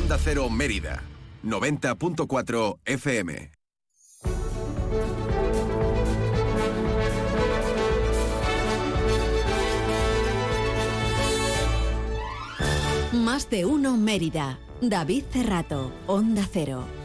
Onda 0.00 0.16
Cero 0.18 0.48
Mérida, 0.48 1.02
90.4 1.42 2.78
FM. 2.86 3.50
Más 13.12 13.50
de 13.50 13.66
uno 13.66 13.96
Mérida. 13.98 14.58
David 14.80 15.24
Cerrato, 15.30 15.92
Onda 16.06 16.48
Cero. 16.50 16.99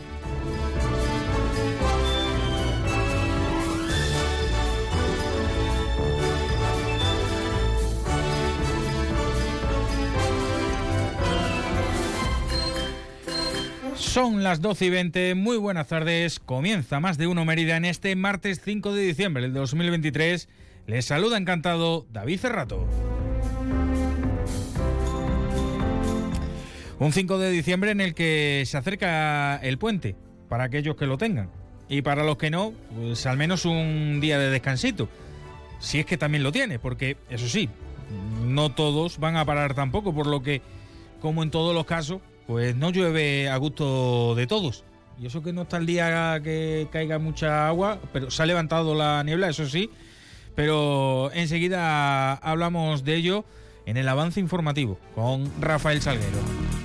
Son 14.16 14.44
las 14.44 14.62
12 14.62 14.86
y 14.86 14.90
20, 14.92 15.36
muy 15.36 15.58
buenas 15.58 15.90
tardes. 15.90 16.40
Comienza 16.40 17.02
más 17.02 17.18
de 17.18 17.28
uno 17.28 17.44
Mérida 17.44 17.76
en 17.76 17.84
este 17.84 18.16
martes 18.16 18.62
5 18.64 18.94
de 18.94 19.02
diciembre 19.02 19.44
del 19.44 19.52
2023. 19.52 20.48
Les 20.88 21.04
saluda 21.04 21.38
encantado 21.38 22.06
David 22.14 22.40
Cerrato. 22.40 22.88
Un 26.98 27.12
5 27.12 27.38
de 27.40 27.52
diciembre 27.52 27.92
en 27.92 28.00
el 28.00 28.14
que 28.14 28.64
se 28.66 28.78
acerca 28.78 29.58
el 29.58 29.78
puente, 29.78 30.16
para 30.48 30.64
aquellos 30.64 30.96
que 30.96 31.08
lo 31.08 31.18
tengan. 31.18 31.50
Y 31.90 32.02
para 32.02 32.24
los 32.24 32.38
que 32.38 32.50
no, 32.50 32.72
pues 32.96 33.26
al 33.26 33.36
menos 33.36 33.66
un 33.66 34.20
día 34.22 34.40
de 34.40 34.50
descansito. 34.50 35.10
Si 35.80 36.00
es 36.00 36.06
que 36.06 36.16
también 36.16 36.42
lo 36.42 36.54
tiene, 36.54 36.80
porque 36.80 37.18
eso 37.30 37.50
sí, 37.50 37.68
no 38.46 38.72
todos 38.72 39.20
van 39.20 39.36
a 39.36 39.44
parar 39.44 39.74
tampoco, 39.74 40.16
por 40.16 40.28
lo 40.28 40.42
que, 40.42 40.62
como 41.20 41.44
en 41.44 41.52
todos 41.52 41.76
los 41.76 41.86
casos, 41.86 42.22
pues 42.48 42.76
no 42.76 42.92
llueve 42.92 43.50
a 43.50 43.58
gusto 43.58 44.36
de 44.36 44.48
todos. 44.48 44.84
Y 45.20 45.28
eso 45.28 45.42
que 45.42 45.54
no 45.54 45.64
está 45.64 45.78
el 45.78 45.86
día 45.86 46.40
que 46.44 46.88
caiga 46.92 47.20
mucha 47.20 47.68
agua, 47.68 48.00
pero 48.12 48.30
se 48.30 48.44
ha 48.44 48.46
levantado 48.46 48.96
la 48.96 49.24
niebla, 49.24 49.50
eso 49.50 49.66
sí. 49.66 49.90
Pero 50.56 51.32
enseguida 51.34 52.34
hablamos 52.34 53.04
de 53.04 53.16
ello 53.16 53.46
en 53.86 53.98
el 53.98 54.08
avance 54.08 54.40
informativo 54.40 54.98
con 55.14 55.50
Rafael 55.62 56.02
Salguero. 56.02 56.85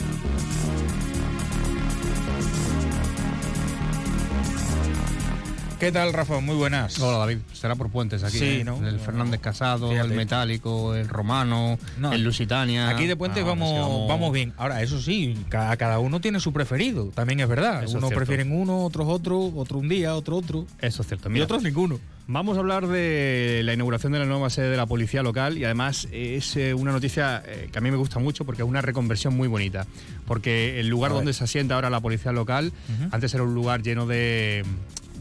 ¿Qué 5.81 5.91
tal, 5.91 6.13
Rafa? 6.13 6.41
Muy 6.41 6.57
buenas. 6.57 7.01
Hola, 7.01 7.17
David. 7.19 7.39
Será 7.55 7.75
por 7.75 7.89
puentes 7.91 8.23
aquí. 8.23 8.39
Sí, 8.39 8.45
¿eh? 8.61 8.65
¿no? 8.65 8.87
El 8.87 9.01
Fernández 9.01 9.41
Casado, 9.41 9.89
Fíjate. 9.89 10.09
el 10.11 10.15
Metálico, 10.15 10.95
el 10.95 11.09
Romano, 11.09 11.79
No, 11.99 12.13
el 12.13 12.23
Lusitania. 12.23 12.91
Aquí 12.91 13.07
de 13.07 13.17
puente 13.17 13.41
Ah, 13.41 13.45
vamos, 13.45 14.03
es 14.03 14.09
vamos... 14.09 14.31
bien. 14.31 14.53
Ahora, 14.59 14.83
eso 14.83 15.01
sí, 15.01 15.39
ca- 15.49 15.75
cada 15.79 15.99
uno 15.99 16.21
tiene 16.21 16.39
su 16.39 16.53
preferido. 16.53 17.07
También 17.15 17.41
es 17.41 17.49
verdad. 17.49 17.77
Eso 17.83 17.93
es 17.93 17.95
Unos 17.95 18.11
cierto. 18.11 18.17
prefieren 18.27 18.53
uno, 18.53 18.85
otros 18.85 19.07
otro, 19.09 19.41
otro 19.57 19.79
un 19.79 19.89
día, 19.89 20.15
otro 20.15 20.37
otro. 20.37 20.67
Eso 20.83 21.01
es 21.01 21.09
cierto. 21.09 21.31
Y 21.35 21.41
otros 21.41 21.63
ninguno. 21.63 21.99
Vamos 22.27 22.59
a 22.59 22.61
hablar 22.61 22.87
de 22.87 23.63
la 23.65 23.73
inauguración 23.73 24.13
de 24.13 24.19
la 24.19 24.27
nueva 24.27 24.51
sede 24.51 24.69
de 24.69 24.77
la 24.77 24.85
Policía 24.87 25.23
Local 25.23 25.57
y 25.57 25.65
además 25.65 26.07
es 26.13 26.57
eh, 26.57 26.75
una 26.75 26.93
noticia 26.93 27.43
eh, 27.47 27.71
que 27.73 27.79
a 27.79 27.81
mí 27.81 27.91
me 27.91 27.97
gusta 27.97 28.19
mucho 28.19 28.45
porque 28.45 28.61
es 28.63 28.69
una 28.69 28.83
reconversión 28.83 29.35
muy 29.35 29.49
bonita. 29.49 29.87
Porque 30.27 30.79
el 30.79 30.89
lugar 30.89 31.13
donde 31.13 31.33
se 31.33 31.43
asienta 31.45 31.75
ahora 31.75 31.89
la 31.89 32.01
Policía 32.01 32.33
Local 32.33 32.71
antes 33.11 33.33
era 33.33 33.43
un 33.45 33.55
lugar 33.55 33.83
lleno 33.83 34.07
de, 34.07 34.65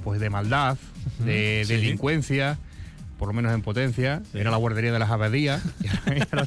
pues, 0.04 0.20
de 0.20 0.30
maldad, 0.30 0.78
de 1.20 1.64
sí. 1.66 1.74
delincuencia. 1.74 2.58
Por 3.20 3.28
lo 3.28 3.34
menos 3.34 3.54
en 3.54 3.62
potencia, 3.62 4.24
era 4.34 4.50
la 4.50 4.58
guardería 4.58 4.92
de 4.94 4.98
las 5.00 5.12
abadías. 5.12 5.62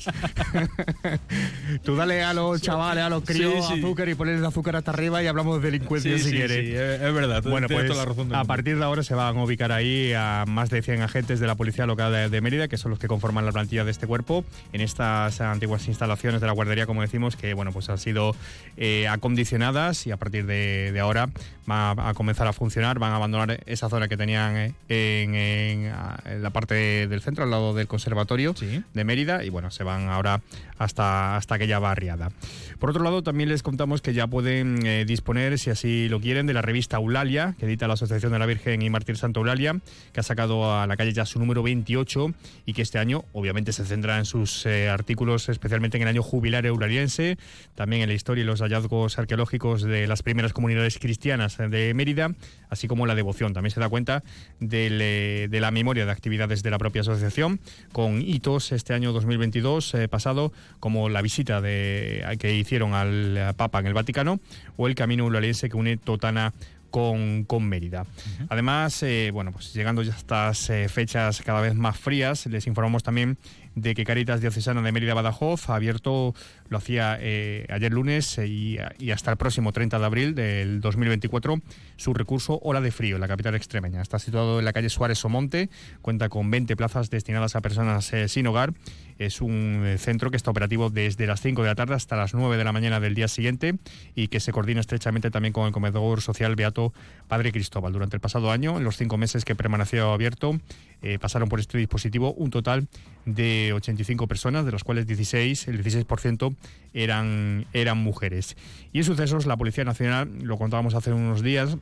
Tú 1.85 1.97
dale 1.97 2.23
a 2.23 2.33
los 2.35 2.61
chavales, 2.63 3.05
a 3.05 3.09
los 3.11 3.23
críos, 3.25 3.67
Sí, 3.67 3.75
sí. 3.75 3.79
azúcar 3.81 4.09
y 4.09 4.15
ponerles 4.15 4.45
azúcar 4.47 4.77
hasta 4.77 4.91
arriba 4.91 5.23
y 5.23 5.27
hablamos 5.27 5.61
de 5.63 5.71
delincuencia 5.71 6.19
si 6.19 6.31
quieres. 6.31 6.59
es, 6.75 7.01
es 7.03 7.15
verdad. 7.15 7.43
Bueno, 7.43 7.69
pues 7.69 7.87
toda 7.87 7.99
la 7.99 8.05
razón 8.09 8.29
del 8.29 8.35
a 8.35 8.39
mundo. 8.39 8.49
partir 8.49 8.79
de 8.79 8.85
ahora 8.85 9.03
se 9.03 9.15
van 9.15 9.37
a 9.37 9.45
ubicar 9.45 9.73
ahí 9.73 10.13
a 10.15 10.45
más 10.47 10.71
de 10.71 10.83
100 10.83 11.03
agentes 11.03 11.41
de 11.41 11.47
la 11.47 11.55
Policía 11.55 11.87
Local 11.87 12.31
de, 12.31 12.41
Mérida, 12.41 12.69
que 12.69 12.79
son 12.79 12.91
los 12.91 12.99
que 12.99 13.09
conforman 13.09 13.45
la 13.45 13.53
plantilla 13.53 13.85
de 13.85 13.91
este 13.91 14.07
cuerpo, 14.07 14.45
en 14.73 14.81
estas 14.81 15.41
antiguas 15.41 15.87
instalaciones 15.89 16.41
de 16.41 16.47
la 16.47 16.53
guardería, 16.53 16.87
como 16.87 17.03
decimos, 17.03 17.37
que 17.37 17.55
bueno, 17.55 17.73
pues 17.73 17.89
han 17.91 17.99
sido 17.99 18.35
eh, 18.77 19.07
acondicionadas 19.09 20.07
y 20.07 20.11
a 20.13 20.17
partir 20.17 20.47
de, 20.47 20.91
de 20.93 21.01
ahora 21.01 21.29
van 21.67 21.99
a, 21.99 22.09
a 22.11 22.15
comenzar 22.15 22.47
a 22.47 22.53
funcionar, 22.53 22.99
van 22.99 23.13
a 23.13 23.17
abandonar 23.17 23.61
esa 23.67 23.89
zona 23.89 24.09
que 24.09 24.17
tenían 24.17 24.57
eh, 24.57 24.73
en, 24.89 25.35
en, 25.35 25.93
en 26.25 26.43
la 26.43 26.51
parte 26.51 26.62
del 26.67 27.21
centro, 27.21 27.45
al 27.45 27.51
lado 27.51 27.75
del 27.75 27.87
conservatorio 27.87 28.55
Sí. 28.57 28.83
de 28.95 29.05
Mérida 29.05 29.45
y 29.45 29.49
bueno, 29.51 29.71
se 29.71 29.85
van 29.85 30.09
ahora 30.09 30.41
hasta, 30.79 31.37
hasta 31.37 31.55
aquella 31.55 31.79
barriada. 31.79 32.31
Por 32.79 32.91
otro 32.91 33.03
lado, 33.05 33.23
también 33.23 33.49
les 33.49 33.63
contamos 33.63 34.03
que 34.03 34.13
ya 34.15 34.27
pueden 34.27 34.85
eh, 34.87 35.05
disponer, 35.07 35.59
si 35.59 35.71
así 35.71 36.09
lo 36.09 36.21
quieren, 36.21 36.47
de 36.47 36.55
la 36.55 36.63
revista 36.63 36.97
Eulalia, 36.97 37.55
que 37.59 37.67
edita 37.67 37.87
la 37.87 37.95
Asociación 37.95 38.33
de 38.33 38.39
la 38.39 38.47
Virgen 38.47 38.83
y 38.83 38.91
Mártir 38.91 39.17
Santa 39.17 39.41
Eulalia, 39.41 39.79
que 40.13 40.21
ha 40.21 40.23
sacado 40.23 40.79
a 40.79 40.87
la 40.87 40.97
calle 40.97 41.13
ya 41.13 41.25
su 41.27 41.39
número 41.39 41.63
28 41.63 42.33
y 42.67 42.73
que 42.73 42.83
este 42.83 42.99
año 42.99 43.25
obviamente 43.33 43.73
se 43.73 43.85
centra 43.85 44.19
en 44.19 44.25
sus 44.25 44.67
eh, 44.67 44.89
artículos, 44.89 45.49
especialmente 45.49 45.97
en 45.97 46.03
el 46.03 46.09
año 46.09 46.23
jubilar 46.23 46.67
eulaliense, 46.67 47.39
también 47.75 48.03
en 48.03 48.09
la 48.09 48.15
historia 48.15 48.43
y 48.43 48.47
los 48.47 48.61
hallazgos 48.61 49.19
arqueológicos 49.19 49.83
de 49.83 50.07
las 50.07 50.23
primeras 50.23 50.53
comunidades 50.53 50.99
cristianas 50.99 51.57
de 51.59 51.93
Mérida, 51.95 52.31
así 52.73 52.89
como 52.89 53.07
la 53.07 53.15
devoción. 53.15 53.53
También 53.53 53.71
se 53.71 53.81
da 53.81 53.89
cuenta 53.89 54.25
del, 54.59 54.99
eh, 55.03 55.47
de 55.51 55.61
la 55.61 55.71
memoria 55.71 56.07
de 56.07 56.11
actividades 56.11 56.63
de 56.63 56.71
la 56.71 56.79
propia 56.79 57.03
asociación, 57.03 57.61
con 57.93 58.23
hitos 58.23 58.73
este 58.73 58.95
año 58.95 59.13
2022 59.13 59.95
eh, 59.95 60.09
pasado, 60.09 60.53
como 60.81 61.11
la 61.11 61.21
visita 61.21 61.61
de, 61.61 62.25
que 62.39 62.57
hicieron 62.57 62.95
al 62.95 63.37
eh, 63.37 63.53
Papa 63.55 63.81
en 63.81 63.87
el 63.87 63.95
Vaticano 63.95 64.41
o 64.77 64.89
el 64.89 64.95
camino 64.95 65.25
eulaliense 65.25 65.69
que 65.69 65.77
une 65.77 65.99
Totana 65.99 66.55
con, 66.93 67.45
con 67.45 67.65
Mérida. 67.65 68.07
Además, 68.49 69.03
eh, 69.03 69.31
bueno, 69.33 69.51
pues 69.51 69.73
llegando 69.73 70.03
ya 70.03 70.13
a 70.13 70.17
estas 70.17 70.71
eh, 70.71 70.89
fechas 70.89 71.43
cada 71.43 71.61
vez 71.61 71.75
más 71.75 71.99
frías, 71.99 72.47
les 72.47 72.69
informamos 72.69 73.03
también 73.03 73.39
de 73.75 73.95
que 73.95 74.05
Caritas 74.05 74.41
Diocesana 74.41 74.83
de 74.83 74.93
Mérida 74.93 75.15
Badajoz 75.15 75.69
ha 75.71 75.75
abierto, 75.75 76.35
lo 76.69 76.79
hacía 76.79 77.17
eh, 77.21 77.67
ayer 77.71 77.93
lunes 77.93 78.39
eh, 78.39 78.47
y, 78.47 79.11
hasta 79.11 79.31
el 79.31 79.37
próximo 79.37 79.73
30 79.73 79.99
de 79.99 80.05
abril 80.05 80.35
del 80.35 80.81
2024, 80.81 81.61
su 81.97 82.15
recurso 82.15 82.59
Ola 82.63 82.81
de 82.81 82.91
Frío 82.91 83.17
en 83.17 83.21
la 83.21 83.29
capital 83.29 83.55
extremeña. 83.55 84.03
Está 84.03 84.19
situado 84.19 84.59
en 84.59 84.65
la 84.65 84.73
calle 84.73 84.89
Suárez 84.89 85.19
Somonte, 85.19 85.71
cuenta 86.01 86.29
con 86.29 86.51
20 86.51 86.77
plazas 86.77 87.11
destinadas 87.11 87.57
a 87.57 87.61
personas 87.61 88.13
eh, 88.13 88.29
sin 88.29 88.47
hogar. 88.47 88.75
Es 89.19 89.41
un 89.41 89.85
centro 89.99 90.31
que 90.31 90.37
está 90.37 90.51
operativo 90.51 90.91
desde 90.91 91.27
las 91.27 91.41
5 91.41 91.63
de 91.63 91.69
la 91.69 91.75
tarde 91.75 91.95
hasta 91.95 92.17
las 92.17 92.35
9 92.35 92.57
de 92.57 92.65
la 92.65 92.73
mañana 92.73 92.99
del 92.99 93.15
día 93.15 93.29
siguiente 93.29 93.77
y 94.17 94.29
que 94.29 94.41
se 94.41 94.53
coordina 94.53 94.81
estrechamente 94.81 95.31
también 95.31 95.53
con 95.53 95.67
el 95.67 95.73
comedor 95.73 96.23
social 96.23 96.57
Beato 96.57 96.93
Padre 97.29 97.53
Cristóbal. 97.53 97.93
Durante 97.93 98.17
el 98.17 98.21
pasado 98.21 98.51
año, 98.51 98.79
en 98.79 98.85
los 98.85 98.97
cinco 98.97 99.19
meses 99.19 99.45
que 99.45 99.55
permaneció 99.55 100.13
abierto, 100.13 100.59
eh, 101.03 101.19
pasaron 101.19 101.49
por 101.49 101.61
este 101.61 101.79
dispositivo 101.79 102.33
un 102.35 102.51
total 102.51 102.89
de 103.25 103.73
85 103.75 104.27
personas, 104.27 104.65
de 104.65 104.73
las 104.73 104.85
cuales 104.85 105.07
16, 105.07 105.69
el 105.69 105.83
16% 105.83 106.55
eran, 106.95 107.67
eran 107.73 107.99
mujeres. 107.99 108.57
Y 108.93 108.99
en 108.99 109.05
sucesos, 109.05 109.47
la 109.47 109.57
Policía 109.57 109.85
Nacional, 109.85 110.31
lo 110.43 110.57
contábamos 110.59 110.95
hace 110.95 111.13
unos 111.13 111.43
días, 111.43 111.77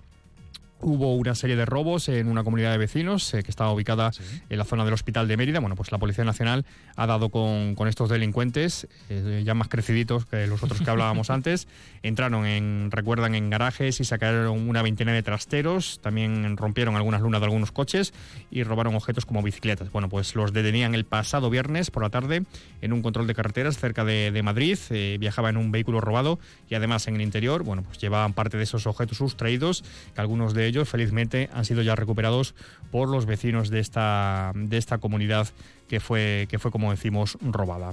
Hubo 0.83 1.15
una 1.15 1.35
serie 1.35 1.57
de 1.57 1.67
robos 1.67 2.09
en 2.09 2.29
una 2.29 2.43
comunidad 2.43 2.73
de 2.73 2.79
vecinos 2.79 3.35
eh, 3.35 3.43
que 3.43 3.51
estaba 3.51 3.73
ubicada 3.73 4.11
en 4.49 4.59
la 4.59 4.65
zona 4.65 4.85
del 4.85 4.95
Hospital 4.95 5.29
de 5.29 5.37
Mérida. 5.37 5.61
Bueno, 5.61 5.77
pues 5.77 5.93
la 5.93 5.99
Policía 5.99 6.25
Nacional 6.25 6.65
ha 6.97 7.07
dado 7.07 7.29
con, 7.29 7.75
con 7.75 7.87
estos 7.87 8.09
delincuentes, 8.09 8.89
eh, 9.11 9.43
ya 9.45 9.55
más 9.55 9.69
creciditos 9.69 10.25
que 10.25 10.47
los 10.47 10.63
otros 10.63 10.81
que 10.81 10.89
hablábamos 10.89 11.29
antes. 11.31 11.69
Entraron, 12.03 12.47
en, 12.47 12.91
recuerdan, 12.91 13.35
en 13.35 13.51
garajes 13.51 14.01
y 14.01 14.05
sacaron 14.05 14.69
una 14.69 14.81
veintena 14.81 15.13
de 15.13 15.23
trasteros. 15.23 16.01
También 16.01 16.57
rompieron 16.57 16.97
algunas 16.97 17.21
lunas 17.21 17.41
de 17.41 17.45
algunos 17.45 17.73
coches 17.73 18.15
y 18.51 18.63
robaron 18.63 18.95
objetos 18.95 19.27
como 19.27 19.43
bicicletas. 19.43 19.93
Bueno, 19.93 20.09
pues 20.09 20.35
los 20.35 20.53
detenían 20.53 20.95
el 20.95 21.05
pasado 21.05 21.51
viernes 21.51 21.91
por 21.91 22.03
la 22.03 22.11
tarde 22.11 22.45
en 22.81 22.93
un 22.93 23.03
control 23.03 23.27
de 23.27 23.35
carreteras 23.35 23.79
cerca 23.79 24.05
de, 24.05 24.31
de 24.31 24.43
Madrid. 24.43 24.79
Eh, 24.89 25.19
viajaba 25.21 25.51
en 25.51 25.59
un 25.59 25.73
vehículo 25.73 26.01
robado 26.01 26.39
y 26.69 26.75
además 26.75 27.07
en 27.09 27.17
el 27.17 27.21
interior, 27.21 27.65
bueno, 27.65 27.83
pues 27.83 27.99
llevaban 27.99 28.33
parte 28.33 28.57
de 28.57 28.63
esos 28.63 28.87
objetos 28.87 29.19
sustraídos, 29.19 29.85
que 30.15 30.21
algunos 30.21 30.55
de 30.55 30.70
ellos 30.71 30.89
felizmente 30.89 31.51
han 31.53 31.65
sido 31.65 31.83
ya 31.83 31.95
recuperados 31.95 32.55
por 32.91 33.09
los 33.09 33.27
vecinos 33.27 33.71
de 33.71 33.79
esta, 33.81 34.53
de 34.55 34.77
esta 34.79 34.99
comunidad 34.99 35.49
que 35.89 36.01
fue, 36.01 36.47
que 36.51 36.59
fue, 36.59 36.71
como 36.71 36.91
decimos, 36.91 37.37
robada. 37.43 37.93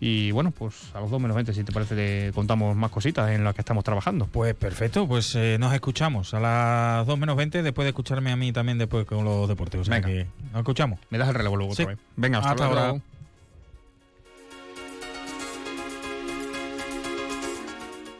Y 0.00 0.30
bueno, 0.30 0.52
pues 0.52 0.92
a 0.94 1.00
los 1.00 1.10
dos 1.10 1.20
menos 1.20 1.34
20, 1.34 1.52
si 1.52 1.64
te 1.64 1.72
parece, 1.72 1.96
te 1.96 2.30
contamos 2.32 2.76
más 2.76 2.90
cositas 2.92 3.30
en 3.32 3.42
las 3.42 3.52
que 3.54 3.62
estamos 3.62 3.82
trabajando. 3.82 4.26
Pues 4.30 4.54
perfecto, 4.54 5.08
pues 5.08 5.34
eh, 5.34 5.56
nos 5.58 5.74
escuchamos 5.74 6.34
a 6.34 6.38
las 6.40 7.04
2 7.08 7.18
menos 7.18 7.34
20, 7.36 7.64
después 7.64 7.84
de 7.84 7.88
escucharme 7.90 8.30
a 8.30 8.36
mí 8.36 8.52
también 8.52 8.78
después 8.78 9.04
con 9.06 9.24
los 9.24 9.48
deportes. 9.48 9.80
O 9.80 9.84
sea 9.84 9.94
Venga. 9.96 10.06
que 10.06 10.26
nos 10.52 10.58
escuchamos. 10.60 11.00
Me 11.10 11.18
das 11.18 11.28
el 11.28 11.34
relevo 11.34 11.56
luego 11.56 11.74
Sí. 11.74 11.82
otra 11.82 11.94
vez. 11.96 12.04
Venga, 12.14 12.38
hasta, 12.38 12.50
Hasta 12.50 12.64
luego. 12.68 12.80
ahora. 12.80 13.02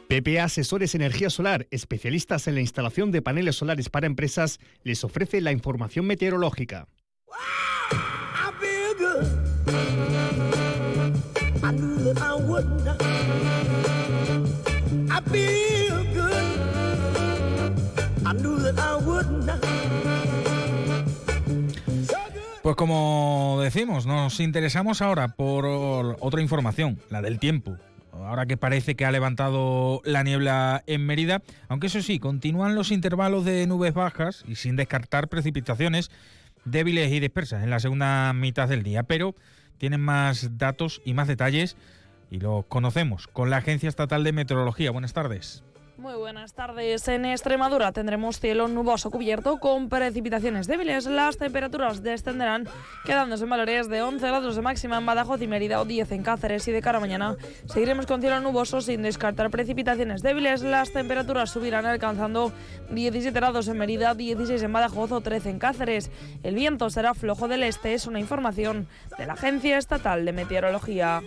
PPA 0.08 0.44
Asesores 0.44 0.94
Energía 0.94 1.28
Solar, 1.28 1.66
especialistas 1.70 2.48
en 2.48 2.54
la 2.54 2.62
instalación 2.62 3.12
de 3.12 3.20
paneles 3.20 3.56
solares 3.56 3.90
para 3.90 4.06
empresas, 4.06 4.58
les 4.82 5.04
ofrece 5.04 5.42
la 5.42 5.52
información 5.52 6.06
meteorológica. 6.06 6.88
Pues 22.62 22.76
como 22.76 23.58
decimos, 23.62 24.06
nos 24.06 24.40
interesamos 24.40 25.02
ahora 25.02 25.28
por 25.28 25.66
otra 26.20 26.40
información, 26.40 26.98
la 27.10 27.20
del 27.20 27.38
tiempo. 27.38 27.76
Ahora 28.24 28.46
que 28.46 28.56
parece 28.56 28.94
que 28.94 29.04
ha 29.04 29.10
levantado 29.10 30.00
la 30.04 30.22
niebla 30.22 30.82
en 30.86 31.06
Mérida, 31.06 31.42
aunque 31.68 31.88
eso 31.88 32.02
sí, 32.02 32.18
continúan 32.18 32.74
los 32.74 32.90
intervalos 32.90 33.44
de 33.44 33.66
nubes 33.66 33.94
bajas 33.94 34.44
y 34.46 34.56
sin 34.56 34.76
descartar 34.76 35.28
precipitaciones 35.28 36.10
débiles 36.64 37.12
y 37.12 37.20
dispersas 37.20 37.62
en 37.62 37.70
la 37.70 37.80
segunda 37.80 38.32
mitad 38.32 38.68
del 38.68 38.82
día, 38.82 39.02
pero 39.02 39.34
tienen 39.78 40.00
más 40.00 40.58
datos 40.58 41.00
y 41.04 41.14
más 41.14 41.28
detalles 41.28 41.76
y 42.30 42.40
los 42.40 42.66
conocemos 42.66 43.26
con 43.26 43.50
la 43.50 43.58
Agencia 43.58 43.88
Estatal 43.88 44.24
de 44.24 44.32
Meteorología. 44.32 44.90
Buenas 44.90 45.12
tardes. 45.12 45.62
Muy 45.98 46.14
buenas 46.14 46.54
tardes. 46.54 47.08
En 47.08 47.24
Extremadura 47.24 47.90
tendremos 47.90 48.38
cielo 48.38 48.68
nuboso 48.68 49.10
cubierto 49.10 49.58
con 49.58 49.88
precipitaciones 49.88 50.68
débiles. 50.68 51.06
Las 51.06 51.38
temperaturas 51.38 52.04
descenderán, 52.04 52.68
quedándose 53.04 53.42
en 53.42 53.50
valores 53.50 53.88
de 53.88 54.02
11 54.02 54.24
grados 54.24 54.54
de 54.54 54.62
máxima 54.62 54.98
en 54.98 55.06
Badajoz 55.06 55.42
y 55.42 55.48
Mérida 55.48 55.80
o 55.80 55.84
10 55.84 56.12
en 56.12 56.22
Cáceres. 56.22 56.68
Y 56.68 56.72
de 56.72 56.82
cara 56.82 56.98
a 56.98 57.00
mañana 57.00 57.36
seguiremos 57.66 58.06
con 58.06 58.20
cielo 58.20 58.38
nuboso 58.40 58.80
sin 58.80 59.02
descartar 59.02 59.50
precipitaciones 59.50 60.22
débiles. 60.22 60.62
Las 60.62 60.92
temperaturas 60.92 61.50
subirán 61.50 61.84
alcanzando 61.84 62.52
17 62.90 63.36
grados 63.36 63.66
en 63.66 63.78
Mérida, 63.78 64.14
16 64.14 64.62
en 64.62 64.72
Badajoz 64.72 65.10
o 65.10 65.20
13 65.20 65.50
en 65.50 65.58
Cáceres. 65.58 66.12
El 66.44 66.54
viento 66.54 66.90
será 66.90 67.12
flojo 67.12 67.48
del 67.48 67.64
este, 67.64 67.94
es 67.94 68.06
una 68.06 68.20
información 68.20 68.86
de 69.18 69.26
la 69.26 69.32
Agencia 69.32 69.76
Estatal 69.76 70.24
de 70.24 70.32
Meteorología. 70.32 71.22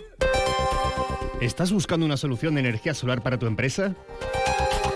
¿Estás 1.42 1.72
buscando 1.72 2.06
una 2.06 2.16
solución 2.16 2.54
de 2.54 2.60
energía 2.60 2.94
solar 2.94 3.20
para 3.20 3.38
tu 3.38 3.46
empresa? 3.46 3.94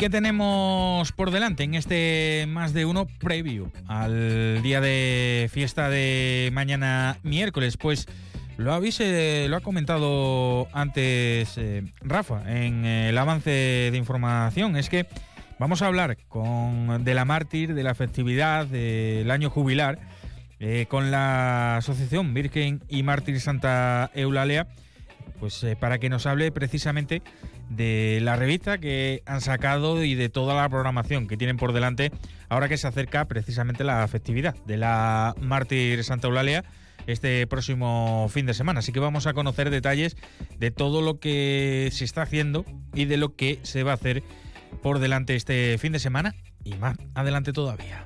Qué 0.00 0.08
tenemos 0.08 1.12
por 1.12 1.30
delante 1.30 1.62
en 1.62 1.74
este 1.74 2.46
más 2.48 2.72
de 2.72 2.86
uno 2.86 3.04
previo 3.04 3.70
al 3.86 4.62
día 4.62 4.80
de 4.80 5.50
fiesta 5.52 5.90
de 5.90 6.48
mañana 6.54 7.18
miércoles? 7.22 7.76
Pues 7.76 8.08
lo 8.56 8.72
habéis, 8.72 8.98
eh, 9.00 9.44
lo 9.50 9.58
ha 9.58 9.60
comentado 9.60 10.68
antes 10.72 11.52
eh, 11.58 11.84
Rafa 12.00 12.50
en 12.50 12.86
el 12.86 13.18
avance 13.18 13.50
de 13.50 13.96
información. 13.98 14.74
Es 14.74 14.88
que 14.88 15.06
vamos 15.58 15.82
a 15.82 15.88
hablar 15.88 16.16
con 16.30 17.04
de 17.04 17.12
la 17.12 17.26
mártir, 17.26 17.74
de 17.74 17.82
la 17.82 17.94
festividad, 17.94 18.64
del 18.64 19.30
año 19.30 19.50
jubilar, 19.50 19.98
eh, 20.60 20.86
con 20.88 21.10
la 21.10 21.76
Asociación 21.76 22.32
Virgen 22.32 22.82
y 22.88 23.02
Mártir 23.02 23.38
Santa 23.38 24.10
Eulalia, 24.14 24.66
pues 25.38 25.64
para 25.78 25.98
que 25.98 26.08
nos 26.08 26.26
hable 26.26 26.50
precisamente 26.52 27.22
de 27.68 28.20
la 28.22 28.36
revista 28.36 28.78
que 28.78 29.22
han 29.26 29.40
sacado 29.40 30.02
y 30.04 30.14
de 30.14 30.28
toda 30.28 30.54
la 30.54 30.68
programación 30.68 31.28
que 31.28 31.36
tienen 31.36 31.56
por 31.56 31.72
delante 31.72 32.10
ahora 32.48 32.68
que 32.68 32.76
se 32.76 32.86
acerca 32.86 33.26
precisamente 33.26 33.84
la 33.84 34.06
festividad 34.08 34.54
de 34.66 34.76
la 34.76 35.34
Mártir 35.40 36.02
Santa 36.04 36.28
Eulalia 36.28 36.64
este 37.06 37.46
próximo 37.46 38.28
fin 38.30 38.46
de 38.46 38.54
semana. 38.54 38.80
Así 38.80 38.92
que 38.92 39.00
vamos 39.00 39.26
a 39.26 39.32
conocer 39.32 39.70
detalles 39.70 40.16
de 40.58 40.70
todo 40.70 41.02
lo 41.02 41.18
que 41.18 41.88
se 41.92 42.04
está 42.04 42.22
haciendo 42.22 42.64
y 42.94 43.06
de 43.06 43.16
lo 43.16 43.34
que 43.36 43.58
se 43.62 43.82
va 43.82 43.92
a 43.92 43.94
hacer 43.94 44.22
por 44.82 44.98
delante 44.98 45.36
este 45.36 45.78
fin 45.78 45.92
de 45.92 45.98
semana 45.98 46.34
y 46.64 46.74
más 46.74 46.96
adelante 47.14 47.52
todavía. 47.52 48.04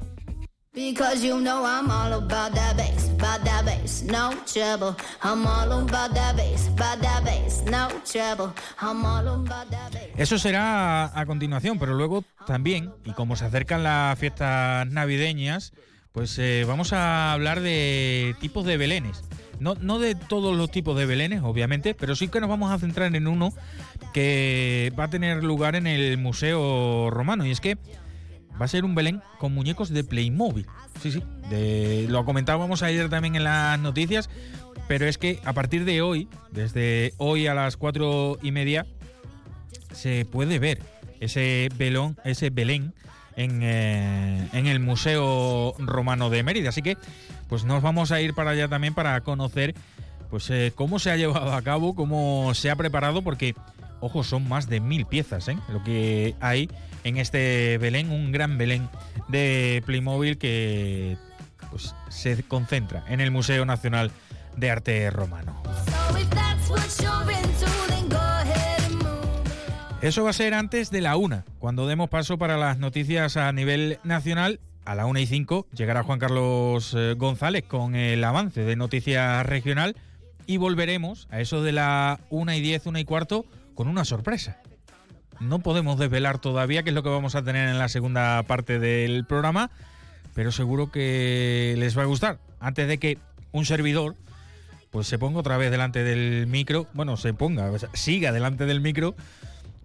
Because 0.74 1.24
you 1.24 1.40
know 1.40 1.64
I'm 1.64 1.88
all 1.88 2.14
about 2.14 2.52
that 2.54 2.76
bass, 2.76 3.08
about 3.10 3.44
that 3.44 3.64
bass, 3.64 4.02
no 4.02 4.32
trouble. 4.44 4.96
I'm 5.22 5.46
all 5.46 5.70
about 5.70 6.12
that 6.14 6.36
bass, 6.36 6.66
about 6.66 7.00
that 7.00 7.24
bass, 7.24 7.62
no 7.70 7.88
trouble. 8.04 8.52
I'm 8.80 9.04
all 9.04 9.24
about 9.28 9.70
that 9.70 9.92
bass. 9.92 10.10
Eso 10.16 10.36
será 10.36 11.16
a 11.16 11.26
continuación, 11.26 11.78
pero 11.78 11.94
luego 11.94 12.24
también, 12.44 12.92
y 13.04 13.12
como 13.12 13.36
se 13.36 13.44
acercan 13.44 13.84
las 13.84 14.18
fiestas 14.18 14.88
navideñas, 14.88 15.74
pues 16.10 16.36
eh, 16.40 16.64
vamos 16.66 16.92
a 16.92 17.32
hablar 17.32 17.60
de 17.60 18.34
tipos 18.40 18.66
de 18.66 18.76
belenes. 18.76 19.22
No, 19.60 19.76
no 19.80 20.00
de 20.00 20.16
todos 20.16 20.56
los 20.56 20.72
tipos 20.72 20.98
de 20.98 21.06
belenes, 21.06 21.42
obviamente, 21.44 21.94
pero 21.94 22.16
sí 22.16 22.26
que 22.26 22.40
nos 22.40 22.50
vamos 22.50 22.72
a 22.72 22.78
centrar 22.80 23.14
en 23.14 23.28
uno 23.28 23.52
que 24.12 24.92
va 24.98 25.04
a 25.04 25.10
tener 25.10 25.44
lugar 25.44 25.76
en 25.76 25.86
el 25.86 26.18
Museo 26.18 27.10
Romano. 27.10 27.46
Y 27.46 27.52
es 27.52 27.60
que 27.60 27.78
va 28.60 28.64
a 28.66 28.68
ser 28.68 28.84
un 28.84 28.94
Belén 28.94 29.22
con 29.38 29.54
muñecos 29.54 29.90
de 29.90 30.04
Playmobil. 30.04 30.66
Sí, 31.00 31.10
sí, 31.10 31.22
de, 31.50 32.06
lo 32.08 32.24
comentábamos 32.24 32.82
ayer 32.82 33.08
también 33.08 33.36
en 33.36 33.44
las 33.44 33.78
noticias, 33.78 34.30
pero 34.88 35.06
es 35.06 35.18
que 35.18 35.40
a 35.44 35.52
partir 35.52 35.84
de 35.84 36.02
hoy, 36.02 36.28
desde 36.50 37.14
hoy 37.18 37.46
a 37.46 37.54
las 37.54 37.76
cuatro 37.76 38.38
y 38.42 38.52
media, 38.52 38.86
se 39.92 40.24
puede 40.24 40.58
ver 40.58 40.80
ese, 41.20 41.68
belón, 41.76 42.16
ese 42.24 42.50
Belén 42.50 42.94
en, 43.36 43.60
eh, 43.62 44.48
en 44.52 44.66
el 44.66 44.80
Museo 44.80 45.74
Romano 45.78 46.30
de 46.30 46.42
Mérida. 46.42 46.68
Así 46.68 46.82
que 46.82 46.96
pues 47.48 47.64
nos 47.64 47.82
vamos 47.82 48.12
a 48.12 48.20
ir 48.20 48.34
para 48.34 48.50
allá 48.50 48.68
también 48.68 48.94
para 48.94 49.20
conocer 49.20 49.74
pues 50.34 50.50
eh, 50.50 50.72
cómo 50.74 50.98
se 50.98 51.10
ha 51.10 51.16
llevado 51.16 51.52
a 51.52 51.62
cabo, 51.62 51.94
cómo 51.94 52.52
se 52.54 52.68
ha 52.68 52.76
preparado, 52.76 53.22
porque, 53.22 53.54
ojo, 54.00 54.24
son 54.24 54.48
más 54.48 54.68
de 54.68 54.80
mil 54.80 55.06
piezas, 55.06 55.46
¿eh? 55.46 55.56
Lo 55.72 55.84
que 55.84 56.34
hay 56.40 56.68
en 57.04 57.18
este 57.18 57.78
Belén, 57.78 58.10
un 58.10 58.32
gran 58.32 58.58
Belén 58.58 58.88
de 59.28 59.82
Playmobil 59.86 60.38
que 60.38 61.16
pues, 61.70 61.94
se 62.08 62.42
concentra 62.42 63.04
en 63.08 63.20
el 63.20 63.30
Museo 63.30 63.64
Nacional 63.64 64.10
de 64.56 64.70
Arte 64.70 65.10
Romano. 65.10 65.62
Eso 70.00 70.22
va 70.22 70.30
a 70.30 70.34
ser 70.34 70.52
antes 70.52 70.90
de 70.90 71.00
la 71.00 71.16
una, 71.16 71.44
cuando 71.58 71.86
demos 71.86 72.10
paso 72.10 72.36
para 72.36 72.58
las 72.58 72.78
noticias 72.78 73.36
a 73.36 73.50
nivel 73.52 73.98
nacional. 74.04 74.60
A 74.84 74.94
la 74.94 75.06
una 75.06 75.20
y 75.20 75.26
cinco 75.26 75.66
llegará 75.72 76.02
Juan 76.02 76.18
Carlos 76.18 76.92
eh, 76.94 77.14
González 77.16 77.64
con 77.64 77.94
el 77.94 78.22
avance 78.22 78.64
de 78.64 78.76
noticias 78.76 79.46
regional 79.46 79.96
y 80.46 80.58
volveremos 80.58 81.26
a 81.30 81.40
eso 81.40 81.62
de 81.62 81.72
la 81.72 82.20
una 82.28 82.54
y 82.54 82.60
diez, 82.60 82.84
una 82.84 83.00
y 83.00 83.06
cuarto 83.06 83.46
con 83.74 83.88
una 83.88 84.04
sorpresa. 84.04 84.60
No 85.40 85.58
podemos 85.58 85.98
desvelar 85.98 86.38
todavía 86.38 86.82
qué 86.82 86.90
es 86.90 86.94
lo 86.94 87.02
que 87.02 87.08
vamos 87.08 87.34
a 87.34 87.42
tener 87.42 87.68
en 87.68 87.78
la 87.78 87.88
segunda 87.88 88.42
parte 88.44 88.78
del 88.78 89.24
programa, 89.24 89.70
pero 90.34 90.52
seguro 90.52 90.90
que 90.90 91.74
les 91.78 91.96
va 91.96 92.02
a 92.02 92.06
gustar. 92.06 92.38
Antes 92.60 92.88
de 92.88 92.98
que 92.98 93.18
un 93.52 93.64
servidor 93.66 94.14
pues 94.90 95.08
se 95.08 95.18
ponga 95.18 95.40
otra 95.40 95.56
vez 95.56 95.72
delante 95.72 96.04
del 96.04 96.46
micro, 96.46 96.86
bueno, 96.94 97.16
se 97.16 97.34
ponga, 97.34 97.68
o 97.70 97.78
sea, 97.78 97.88
siga 97.94 98.30
delante 98.30 98.64
del 98.64 98.80
micro 98.80 99.16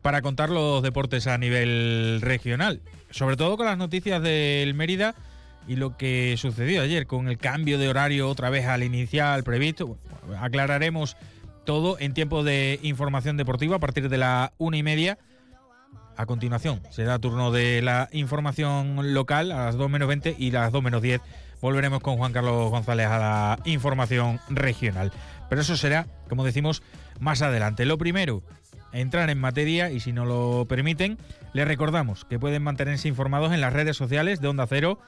para 0.03 0.21
contar 0.21 0.51
los 0.51 0.83
deportes 0.83 1.25
a 1.25 1.37
nivel 1.39 2.19
regional, 2.21 2.79
sobre 3.09 3.35
todo 3.35 3.57
con 3.57 3.65
las 3.65 3.77
noticias 3.77 4.21
del 4.21 4.73
Mérida 4.75 5.15
y 5.67 5.75
lo 5.75 5.97
que 5.97 6.35
sucedió 6.37 6.81
ayer 6.81 7.07
con 7.07 7.27
el 7.27 7.37
cambio 7.37 7.77
de 7.79 7.89
horario 7.89 8.29
otra 8.29 8.49
vez 8.49 8.65
al 8.65 8.83
inicial 8.83 9.43
previsto. 9.43 9.97
Aclararemos 10.39 11.17
todo 11.65 11.97
en 11.99 12.13
tiempo 12.13 12.43
de 12.43 12.79
información 12.83 13.37
deportiva 13.37 13.75
a 13.75 13.79
partir 13.79 14.09
de 14.09 14.17
la 14.17 14.53
una 14.57 14.77
y 14.77 14.83
media. 14.83 15.17
A 16.19 16.25
continuación 16.25 16.81
será 16.89 17.17
turno 17.17 17.49
de 17.49 17.81
la 17.81 18.09
información 18.11 19.13
local 19.13 19.53
a 19.53 19.63
las 19.63 19.77
2 19.77 19.89
menos 19.89 20.09
20 20.09 20.35
y 20.37 20.51
las 20.51 20.69
2 20.73 20.83
menos 20.83 21.01
10 21.01 21.21
volveremos 21.61 22.01
con 22.01 22.17
Juan 22.17 22.33
Carlos 22.33 22.69
González 22.71 23.07
a 23.07 23.17
la 23.17 23.59
información 23.63 24.41
regional. 24.49 25.13
Pero 25.47 25.61
eso 25.61 25.77
será, 25.77 26.07
como 26.27 26.43
decimos, 26.43 26.83
más 27.21 27.41
adelante. 27.41 27.85
Lo 27.85 27.97
primero, 27.97 28.43
entrar 28.91 29.29
en 29.29 29.39
materia 29.39 29.91
y 29.91 30.01
si 30.01 30.11
no 30.11 30.25
lo 30.25 30.65
permiten, 30.67 31.17
les 31.53 31.65
recordamos 31.65 32.25
que 32.25 32.37
pueden 32.37 32.63
mantenerse 32.63 33.07
informados 33.07 33.53
en 33.53 33.61
las 33.61 33.71
redes 33.71 33.95
sociales 33.95 34.41
de 34.41 34.49
Onda 34.49 34.67
Cero, 34.67 34.99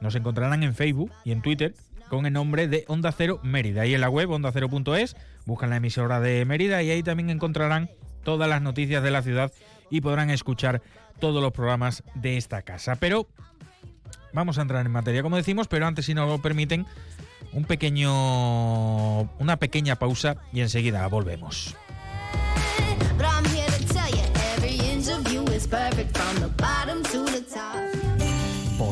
nos 0.00 0.14
encontrarán 0.14 0.62
en 0.62 0.76
Facebook 0.76 1.10
y 1.24 1.32
en 1.32 1.42
Twitter 1.42 1.74
con 2.08 2.26
el 2.26 2.32
nombre 2.32 2.68
de 2.68 2.84
Onda 2.86 3.10
Cero 3.10 3.40
Mérida. 3.42 3.86
Y 3.86 3.94
en 3.94 4.02
la 4.02 4.08
web 4.08 4.30
ondacero.es 4.30 5.16
buscan 5.46 5.70
la 5.70 5.78
emisora 5.78 6.20
de 6.20 6.44
Mérida 6.44 6.80
y 6.84 6.90
ahí 6.90 7.02
también 7.02 7.28
encontrarán 7.28 7.90
todas 8.22 8.48
las 8.48 8.62
noticias 8.62 9.02
de 9.02 9.10
la 9.10 9.22
ciudad 9.22 9.50
y 9.90 10.00
podrán 10.00 10.30
escuchar 10.30 10.82
todos 11.18 11.42
los 11.42 11.52
programas 11.52 12.02
de 12.14 12.36
esta 12.36 12.62
casa. 12.62 12.96
Pero 12.96 13.28
vamos 14.32 14.58
a 14.58 14.62
entrar 14.62 14.86
en 14.86 14.92
materia, 14.92 15.22
como 15.22 15.36
decimos, 15.36 15.68
pero 15.68 15.86
antes, 15.86 16.06
si 16.06 16.14
nos 16.14 16.28
lo 16.28 16.38
permiten, 16.38 16.86
un 17.52 17.64
pequeño, 17.64 19.22
una 19.38 19.56
pequeña 19.58 19.96
pausa 19.96 20.36
y 20.52 20.60
enseguida 20.60 21.06
volvemos. 21.08 21.76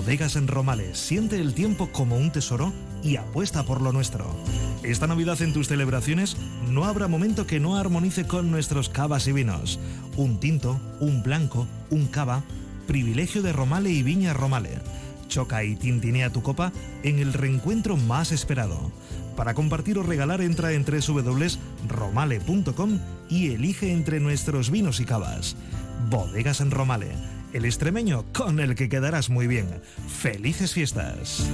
Bodegas 0.08 0.36
en 0.36 0.48
Romales. 0.48 0.98
Siente 0.98 1.38
el 1.38 1.52
tiempo 1.52 1.90
como 1.92 2.16
un 2.16 2.32
tesoro 2.32 2.72
y 3.02 3.16
apuesta 3.16 3.64
por 3.64 3.82
lo 3.82 3.92
nuestro. 3.92 4.24
Esta 4.82 5.06
Navidad 5.06 5.42
en 5.42 5.52
tus 5.52 5.68
celebraciones 5.68 6.38
no 6.70 6.86
habrá 6.86 7.08
momento 7.08 7.46
que 7.46 7.60
no 7.60 7.76
armonice 7.76 8.26
con 8.26 8.50
nuestros 8.50 8.88
cavas 8.88 9.28
y 9.28 9.32
vinos. 9.32 9.78
Un 10.16 10.40
tinto, 10.40 10.80
un 10.98 11.22
blanco, 11.22 11.66
un 11.90 12.06
cava, 12.06 12.42
privilegio 12.86 13.42
de 13.42 13.52
Romale 13.52 13.90
y 13.90 14.02
Viña 14.02 14.32
Romale. 14.32 14.78
Choca 15.28 15.62
y 15.62 15.76
tintinea 15.76 16.30
tu 16.30 16.40
copa 16.40 16.72
en 17.02 17.18
el 17.18 17.34
reencuentro 17.34 17.98
más 17.98 18.32
esperado. 18.32 18.90
Para 19.36 19.52
compartir 19.52 19.98
o 19.98 20.02
regalar 20.02 20.40
entra 20.40 20.72
en 20.72 20.86
www.romale.com 20.86 22.98
y 23.28 23.50
elige 23.50 23.92
entre 23.92 24.20
nuestros 24.20 24.70
vinos 24.70 25.00
y 25.00 25.04
cavas. 25.04 25.54
Bodegas 26.08 26.62
en 26.62 26.70
Romale, 26.70 27.10
el 27.52 27.64
extremeño 27.64 28.24
con 28.32 28.60
el 28.60 28.74
que 28.74 28.88
quedarás 28.88 29.30
muy 29.30 29.46
bien. 29.46 29.82
¡Felices 30.20 30.72
fiestas! 30.72 31.44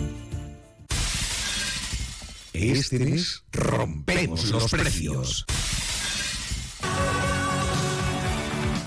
Este 2.53 2.99
mes 3.01 3.43
rompemos 3.53 4.51
los 4.51 4.71
precios. 4.71 5.45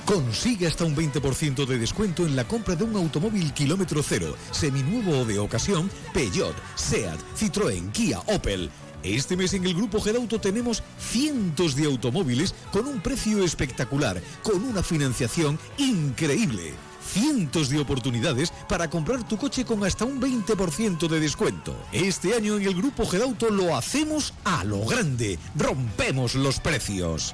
Consigue 0.06 0.68
hasta 0.68 0.86
un 0.86 0.96
20% 0.96 1.66
de 1.66 1.78
descuento 1.78 2.26
en 2.26 2.38
la 2.38 2.48
compra 2.48 2.78
de 2.78 2.86
un 2.86 2.96
automóvil 2.96 3.54
kilómetro 3.54 4.02
cero, 4.02 4.38
seminuevo 4.52 5.20
o 5.20 5.26
de 5.26 5.38
ocasión, 5.38 5.92
Peugeot, 6.14 6.56
Seat, 6.76 7.20
Citroën, 7.38 7.92
Kia, 7.92 8.20
Opel. 8.28 8.70
Este 9.04 9.36
mes 9.36 9.54
en 9.54 9.66
el 9.66 9.74
Grupo 9.74 10.00
Gedauto 10.00 10.40
tenemos 10.40 10.82
cientos 10.98 11.76
de 11.76 11.86
automóviles 11.86 12.56
con 12.72 12.88
un 12.88 13.02
precio 13.02 13.44
espectacular, 13.44 14.22
con 14.44 14.64
una 14.64 14.82
financiación 14.82 15.60
increíble. 15.78 16.72
Cientos 17.08 17.70
de 17.70 17.80
oportunidades 17.80 18.52
para 18.68 18.90
comprar 18.90 19.28
tu 19.28 19.38
coche 19.38 19.66
con 19.66 19.84
hasta 19.84 20.06
un 20.06 20.22
20% 20.22 21.08
de 21.08 21.20
descuento. 21.20 21.76
Este 21.92 22.36
año 22.36 22.58
en 22.58 22.64
el 22.64 22.76
Grupo 22.76 23.06
Gedauto 23.06 23.50
lo 23.50 23.76
hacemos 23.76 24.34
a 24.44 24.64
lo 24.64 24.86
grande. 24.86 25.40
Rompemos 25.56 26.36
los 26.36 26.60
precios. 26.60 27.34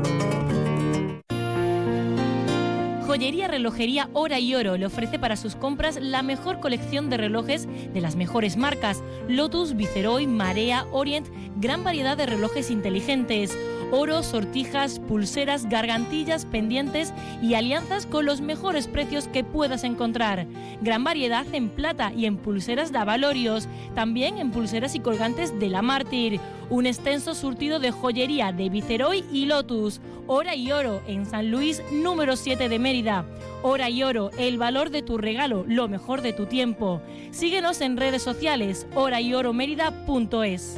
Joyería 3.21 3.47
Relojería 3.47 4.09
Hora 4.13 4.39
y 4.39 4.55
Oro 4.55 4.77
le 4.77 4.87
ofrece 4.87 5.19
para 5.19 5.35
sus 5.35 5.55
compras 5.55 5.99
la 6.01 6.23
mejor 6.23 6.59
colección 6.59 7.11
de 7.11 7.17
relojes 7.17 7.67
de 7.93 8.01
las 8.01 8.15
mejores 8.15 8.57
marcas: 8.57 9.03
Lotus, 9.27 9.75
Viceroy, 9.75 10.25
Marea, 10.25 10.87
Orient, 10.91 11.27
gran 11.57 11.83
variedad 11.83 12.17
de 12.17 12.25
relojes 12.25 12.71
inteligentes. 12.71 13.55
Oro, 13.91 14.23
sortijas, 14.23 14.99
pulseras, 14.99 15.67
gargantillas, 15.67 16.45
pendientes 16.45 17.13
y 17.41 17.55
alianzas 17.55 18.05
con 18.05 18.25
los 18.25 18.39
mejores 18.39 18.87
precios 18.87 19.27
que 19.27 19.43
puedas 19.43 19.83
encontrar. 19.83 20.47
Gran 20.81 21.03
variedad 21.03 21.45
en 21.51 21.69
plata 21.69 22.13
y 22.15 22.25
en 22.25 22.37
pulseras 22.37 22.93
de 22.93 22.99
avalorios, 22.99 23.67
también 23.93 24.37
en 24.37 24.51
pulseras 24.51 24.95
y 24.95 25.01
colgantes 25.01 25.59
de 25.59 25.69
la 25.69 25.81
Mártir. 25.81 26.39
Un 26.69 26.85
extenso 26.85 27.35
surtido 27.35 27.79
de 27.79 27.91
joyería 27.91 28.53
de 28.53 28.69
Viceroy 28.69 29.25
y 29.31 29.45
Lotus. 29.45 29.99
Hora 30.25 30.55
y 30.55 30.71
Oro 30.71 31.01
en 31.07 31.25
San 31.25 31.51
Luis, 31.51 31.83
número 31.91 32.37
7 32.37 32.69
de 32.69 32.79
Mérida. 32.79 33.25
Hora 33.61 33.89
y 33.89 34.03
Oro, 34.03 34.31
el 34.37 34.57
valor 34.57 34.89
de 34.89 35.01
tu 35.01 35.17
regalo, 35.17 35.65
lo 35.67 35.89
mejor 35.89 36.21
de 36.21 36.31
tu 36.31 36.45
tiempo. 36.45 37.01
Síguenos 37.31 37.81
en 37.81 37.97
redes 37.97 38.23
sociales, 38.23 38.87
horayoromérida.es. 38.95 40.77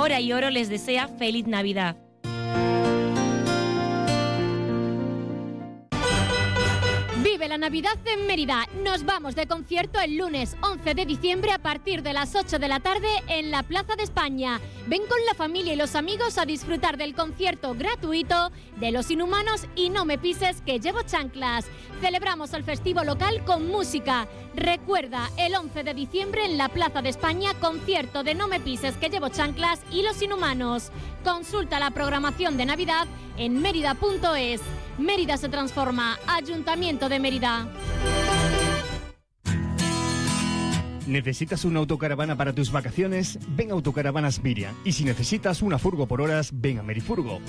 Hora 0.00 0.18
y 0.18 0.32
Oro 0.32 0.48
les 0.48 0.70
desea 0.70 1.08
feliz 1.08 1.46
Navidad. 1.46 1.94
La 7.48 7.58
Navidad 7.58 7.98
en 8.04 8.26
Mérida. 8.26 8.66
Nos 8.84 9.04
vamos 9.04 9.34
de 9.34 9.46
concierto 9.46 9.98
el 9.98 10.16
lunes 10.16 10.56
11 10.62 10.94
de 10.94 11.06
diciembre 11.06 11.52
a 11.52 11.58
partir 11.58 12.02
de 12.02 12.12
las 12.12 12.34
8 12.34 12.58
de 12.58 12.68
la 12.68 12.80
tarde 12.80 13.08
en 13.28 13.50
la 13.50 13.62
Plaza 13.62 13.96
de 13.96 14.02
España. 14.02 14.60
Ven 14.86 15.02
con 15.08 15.18
la 15.26 15.34
familia 15.34 15.72
y 15.72 15.76
los 15.76 15.94
amigos 15.94 16.38
a 16.38 16.44
disfrutar 16.44 16.96
del 16.96 17.14
concierto 17.14 17.74
gratuito 17.74 18.52
de 18.76 18.90
Los 18.90 19.10
Inhumanos 19.10 19.66
y 19.74 19.90
No 19.90 20.04
Me 20.04 20.18
Pises 20.18 20.60
que 20.60 20.80
llevo 20.80 21.02
chanclas. 21.02 21.66
Celebramos 22.00 22.52
el 22.52 22.64
festivo 22.64 23.04
local 23.04 23.44
con 23.44 23.68
música. 23.68 24.28
Recuerda, 24.54 25.30
el 25.36 25.54
11 25.54 25.84
de 25.84 25.94
diciembre 25.94 26.44
en 26.44 26.58
la 26.58 26.68
Plaza 26.68 27.02
de 27.02 27.08
España, 27.08 27.54
concierto 27.60 28.22
de 28.22 28.34
No 28.34 28.48
Me 28.48 28.60
Pises 28.60 28.96
que 28.96 29.08
llevo 29.08 29.28
chanclas 29.28 29.80
y 29.90 30.02
Los 30.02 30.20
Inhumanos. 30.20 30.90
Consulta 31.24 31.78
la 31.78 31.90
programación 31.90 32.56
de 32.56 32.66
Navidad 32.66 33.06
en 33.36 33.60
mérida.es. 33.60 34.60
Mérida 34.98 35.36
se 35.36 35.48
transforma. 35.48 36.18
Ayuntamiento 36.26 37.08
de 37.08 37.20
Mérida. 37.20 37.68
¿Necesitas 41.06 41.64
una 41.64 41.80
autocaravana 41.80 42.36
para 42.36 42.52
tus 42.52 42.70
vacaciones? 42.70 43.38
Ven 43.56 43.70
a 43.70 43.74
Autocaravanas 43.74 44.42
Miriam. 44.42 44.74
Y 44.84 44.92
si 44.92 45.04
necesitas 45.04 45.60
una 45.60 45.78
furgo 45.78 46.06
por 46.06 46.20
horas, 46.20 46.50
ven 46.52 46.78
a 46.78 46.82
Merifurgo. 46.82 47.40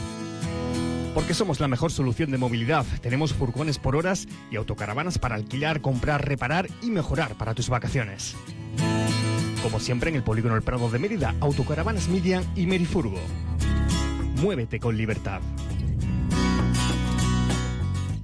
Porque 1.14 1.34
somos 1.34 1.60
la 1.60 1.68
mejor 1.68 1.92
solución 1.92 2.32
de 2.32 2.40
movilidad. 2.40 2.86
Tenemos 3.02 3.34
furgones 3.34 3.78
por 3.78 3.96
horas 3.96 4.28
y 4.50 4.56
autocaravanas 4.56 5.20
para 5.20 5.36
alquilar, 5.36 5.82
comprar, 5.82 6.28
reparar 6.28 6.70
y 6.82 6.90
mejorar 6.90 7.36
para 7.36 7.54
tus 7.54 7.70
vacaciones. 7.70 8.36
Como 9.64 9.80
siempre 9.80 10.10
en 10.10 10.16
el 10.16 10.24
Polígono 10.24 10.56
El 10.56 10.64
Prado 10.64 10.90
de 10.90 10.98
Mérida, 10.98 11.36
Autocaravanas 11.40 12.08
Miriam 12.08 12.44
y 12.56 12.66
Merifurgo. 12.66 13.20
Muévete 14.42 14.80
con 14.80 14.98
libertad. 14.98 15.40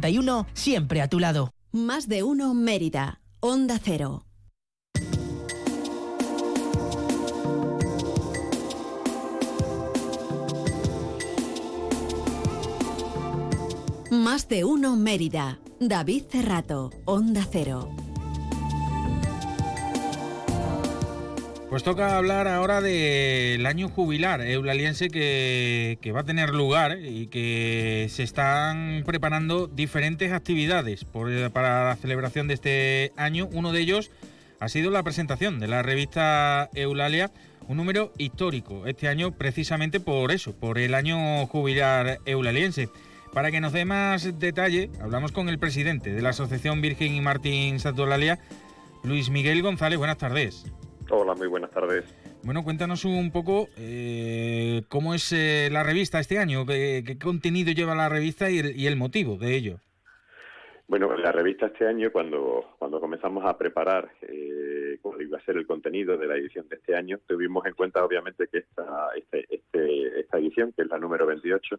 1981, 0.00 0.46
siempre 0.54 1.02
a 1.02 1.08
tu 1.08 1.18
lado. 1.18 1.52
Más 1.72 2.08
de 2.08 2.22
uno 2.22 2.54
Mérida, 2.54 3.20
Onda 3.40 3.78
Cero. 3.82 4.24
Más 14.10 14.48
de 14.48 14.64
uno 14.64 14.96
Mérida, 14.96 15.60
David 15.78 16.24
Cerrato, 16.30 16.90
Onda 17.04 17.46
Cero. 17.50 17.88
Pues 21.70 21.84
toca 21.84 22.16
hablar 22.16 22.48
ahora 22.48 22.80
del 22.80 23.64
año 23.64 23.88
jubilar 23.88 24.40
eulaliense 24.40 25.08
que, 25.08 26.12
va 26.12 26.20
a 26.20 26.24
tener 26.24 26.50
lugar 26.50 26.98
y 27.00 27.28
que 27.28 28.08
se 28.10 28.24
están 28.24 29.04
preparando 29.06 29.68
diferentes 29.68 30.32
actividades 30.32 31.04
por, 31.04 31.30
para 31.52 31.84
la 31.84 31.94
celebración 31.94 32.48
de 32.48 32.54
este 32.54 33.12
año. 33.16 33.48
Uno 33.52 33.70
de 33.70 33.82
ellos 33.82 34.10
ha 34.58 34.68
sido 34.68 34.90
la 34.90 35.04
presentación 35.04 35.60
de 35.60 35.68
la 35.68 35.82
revista 35.82 36.68
Eulalia, 36.74 37.30
un 37.68 37.76
número 37.76 38.12
histórico 38.18 38.88
este 38.88 39.06
año 39.06 39.30
precisamente 39.30 40.00
por 40.00 40.32
eso, 40.32 40.52
por 40.52 40.76
el 40.76 40.92
año 40.92 41.46
jubilar 41.46 42.18
eulaliense. 42.24 42.88
Para 43.32 43.52
que 43.52 43.60
nos 43.60 43.72
dé 43.72 43.84
más 43.84 44.40
detalle, 44.40 44.90
hablamos 45.00 45.30
con 45.30 45.48
el 45.48 45.60
presidente 45.60 46.12
de 46.12 46.20
la 46.20 46.30
Asociación 46.30 46.80
Virgen 46.80 47.14
y 47.14 47.20
Martín 47.20 47.78
Santolalia, 47.78 48.40
Luis 49.04 49.30
Miguel 49.30 49.62
González. 49.62 49.98
Buenas 49.98 50.18
tardes. 50.18 50.64
Hola, 51.10 51.34
muy 51.34 51.48
buenas 51.48 51.70
tardes. 51.70 52.04
Bueno, 52.44 52.62
cuéntanos 52.62 53.04
un 53.04 53.32
poco 53.32 53.68
eh, 53.76 54.82
cómo 54.88 55.12
es 55.12 55.32
eh, 55.32 55.68
la 55.70 55.82
revista 55.82 56.20
este 56.20 56.38
año, 56.38 56.64
qué, 56.64 57.02
qué 57.04 57.18
contenido 57.18 57.72
lleva 57.72 57.94
la 57.96 58.08
revista 58.08 58.48
y 58.48 58.60
el, 58.60 58.76
y 58.76 58.86
el 58.86 58.96
motivo 58.96 59.36
de 59.36 59.56
ello. 59.56 59.80
Bueno, 60.86 61.16
la 61.16 61.30
revista 61.30 61.66
este 61.66 61.86
año, 61.86 62.10
cuando, 62.10 62.74
cuando 62.78 63.00
comenzamos 63.00 63.44
a 63.44 63.56
preparar 63.56 64.10
eh, 64.22 64.98
cuál 65.00 65.22
iba 65.22 65.38
a 65.38 65.44
ser 65.44 65.56
el 65.56 65.66
contenido 65.66 66.16
de 66.16 66.26
la 66.26 66.34
edición 66.34 66.68
de 66.68 66.76
este 66.76 66.96
año, 66.96 67.18
tuvimos 67.28 67.64
en 67.66 67.74
cuenta 67.74 68.04
obviamente 68.04 68.48
que 68.48 68.58
esta, 68.58 69.10
este, 69.16 69.46
este, 69.48 70.20
esta 70.20 70.38
edición, 70.38 70.72
que 70.72 70.82
es 70.82 70.88
la 70.88 70.98
número 70.98 71.26
28, 71.26 71.78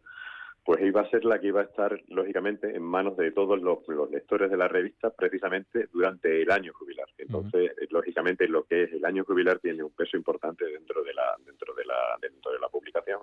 pues 0.63 0.82
iba 0.82 1.01
a 1.01 1.10
ser 1.10 1.25
la 1.25 1.39
que 1.39 1.48
iba 1.48 1.62
a 1.62 1.65
estar, 1.65 2.00
lógicamente, 2.10 2.75
en 2.75 2.84
manos 2.84 3.18
de 3.18 3.32
todos 3.32 3.60
los, 3.62 3.80
los 3.88 4.12
lectores 4.12 4.51
de 4.51 4.58
la 4.58 4.68
revista 4.68 5.10
precisamente 5.10 5.88
durante 5.91 6.41
el 6.41 6.51
año 6.51 6.72
jubilar. 6.74 7.08
Entonces, 7.18 7.72
eh, 7.82 7.88
lógicamente, 7.89 8.48
lo 8.48 8.65
que 8.65 8.84
es 8.84 8.94
el 8.94 9.03
año 9.06 9.24
jubilar 9.24 9.60
tiene 9.60 9.84
un 9.84 9.91
peso 9.91 10.18
importante 10.18 10.65
dentro 10.65 11.03
de 11.03 11.13
la, 11.13 11.36
dentro 11.46 11.74
de 11.74 11.86
la, 11.86 12.18
dentro 12.22 12.51
de 12.51 12.60
la 12.60 12.70
publicación, 12.70 13.22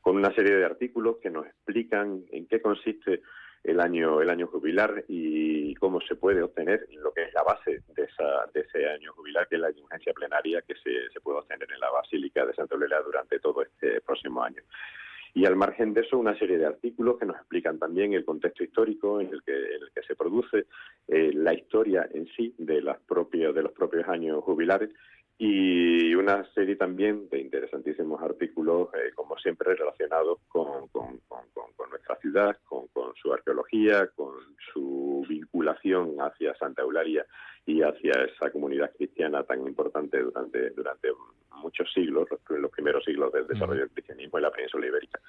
con 0.00 0.16
una 0.16 0.34
serie 0.34 0.56
de 0.56 0.64
artículos 0.64 1.18
que 1.22 1.30
nos 1.30 1.46
explican 1.46 2.24
en 2.32 2.46
qué 2.48 2.60
consiste 2.60 3.22
el 3.62 3.80
año 3.80 4.20
el 4.20 4.28
año 4.28 4.48
jubilar 4.48 5.04
y 5.06 5.72
cómo 5.76 6.00
se 6.00 6.16
puede 6.16 6.42
obtener 6.42 6.88
lo 6.94 7.12
que 7.12 7.22
es 7.22 7.32
la 7.32 7.44
base 7.44 7.82
de 7.94 8.02
esa 8.02 8.46
de 8.52 8.62
ese 8.62 8.88
año 8.88 9.12
jubilar 9.12 9.46
que 9.46 9.54
es 9.54 9.60
la 9.60 9.70
indulgencia 9.70 10.12
plenaria 10.12 10.62
que 10.62 10.74
se, 10.74 11.08
se 11.12 11.20
puede 11.20 11.38
obtener 11.38 11.70
en 11.72 11.78
la 11.78 11.88
Basílica 11.90 12.44
de 12.44 12.54
Santa 12.54 12.74
Eulalia 12.74 13.00
durante 13.02 13.38
todo 13.38 13.62
este 13.62 14.00
próximo 14.00 14.42
año. 14.42 14.62
Y 15.34 15.46
al 15.46 15.56
margen 15.56 15.94
de 15.94 16.02
eso, 16.02 16.18
una 16.18 16.38
serie 16.38 16.58
de 16.58 16.66
artículos 16.66 17.18
que 17.18 17.24
nos 17.24 17.36
explican 17.36 17.78
también 17.78 18.12
el 18.12 18.24
contexto 18.24 18.64
histórico 18.64 19.20
en 19.20 19.28
el 19.28 19.42
que, 19.42 19.52
en 19.52 19.82
el 19.82 19.90
que 19.94 20.02
se 20.02 20.14
produce, 20.14 20.66
eh, 21.08 21.32
la 21.32 21.54
historia 21.54 22.06
en 22.12 22.26
sí 22.36 22.54
de, 22.58 22.82
las 22.82 22.98
de 23.06 23.62
los 23.62 23.72
propios 23.72 24.06
años 24.08 24.44
jubilares 24.44 24.90
y 25.44 26.14
una 26.14 26.44
serie 26.54 26.76
también 26.76 27.28
de 27.28 27.40
interesantísimos 27.40 28.22
artículos, 28.22 28.90
eh, 28.94 29.10
como 29.12 29.36
siempre, 29.38 29.74
relacionados 29.74 30.38
con, 30.46 30.86
con, 30.86 31.18
con, 31.26 31.42
con 31.74 31.90
nuestra 31.90 32.14
ciudad, 32.18 32.56
con, 32.62 32.86
su 33.20 33.32
arqueología, 33.32 34.06
con 34.14 34.36
su 34.72 35.26
vinculación 35.28 36.14
hacia 36.20 36.54
Santa 36.54 36.82
Eulalia 36.82 37.26
y 37.66 37.82
hacia 37.82 38.12
esa 38.24 38.52
comunidad 38.52 38.92
cristiana 38.96 39.42
tan 39.42 39.66
importante 39.66 40.20
durante, 40.20 40.70
durante 40.70 41.08
muchos 41.56 41.92
siglos, 41.92 42.28
los, 42.30 42.40
los 42.60 42.70
primeros 42.70 43.04
siglos 43.04 43.32
del 43.32 43.48
desarrollo 43.48 43.80
del 43.80 43.90
cristianismo 43.90 44.38
en 44.38 44.42
la 44.42 44.50
península 44.52 44.86
ibérica 44.86 45.20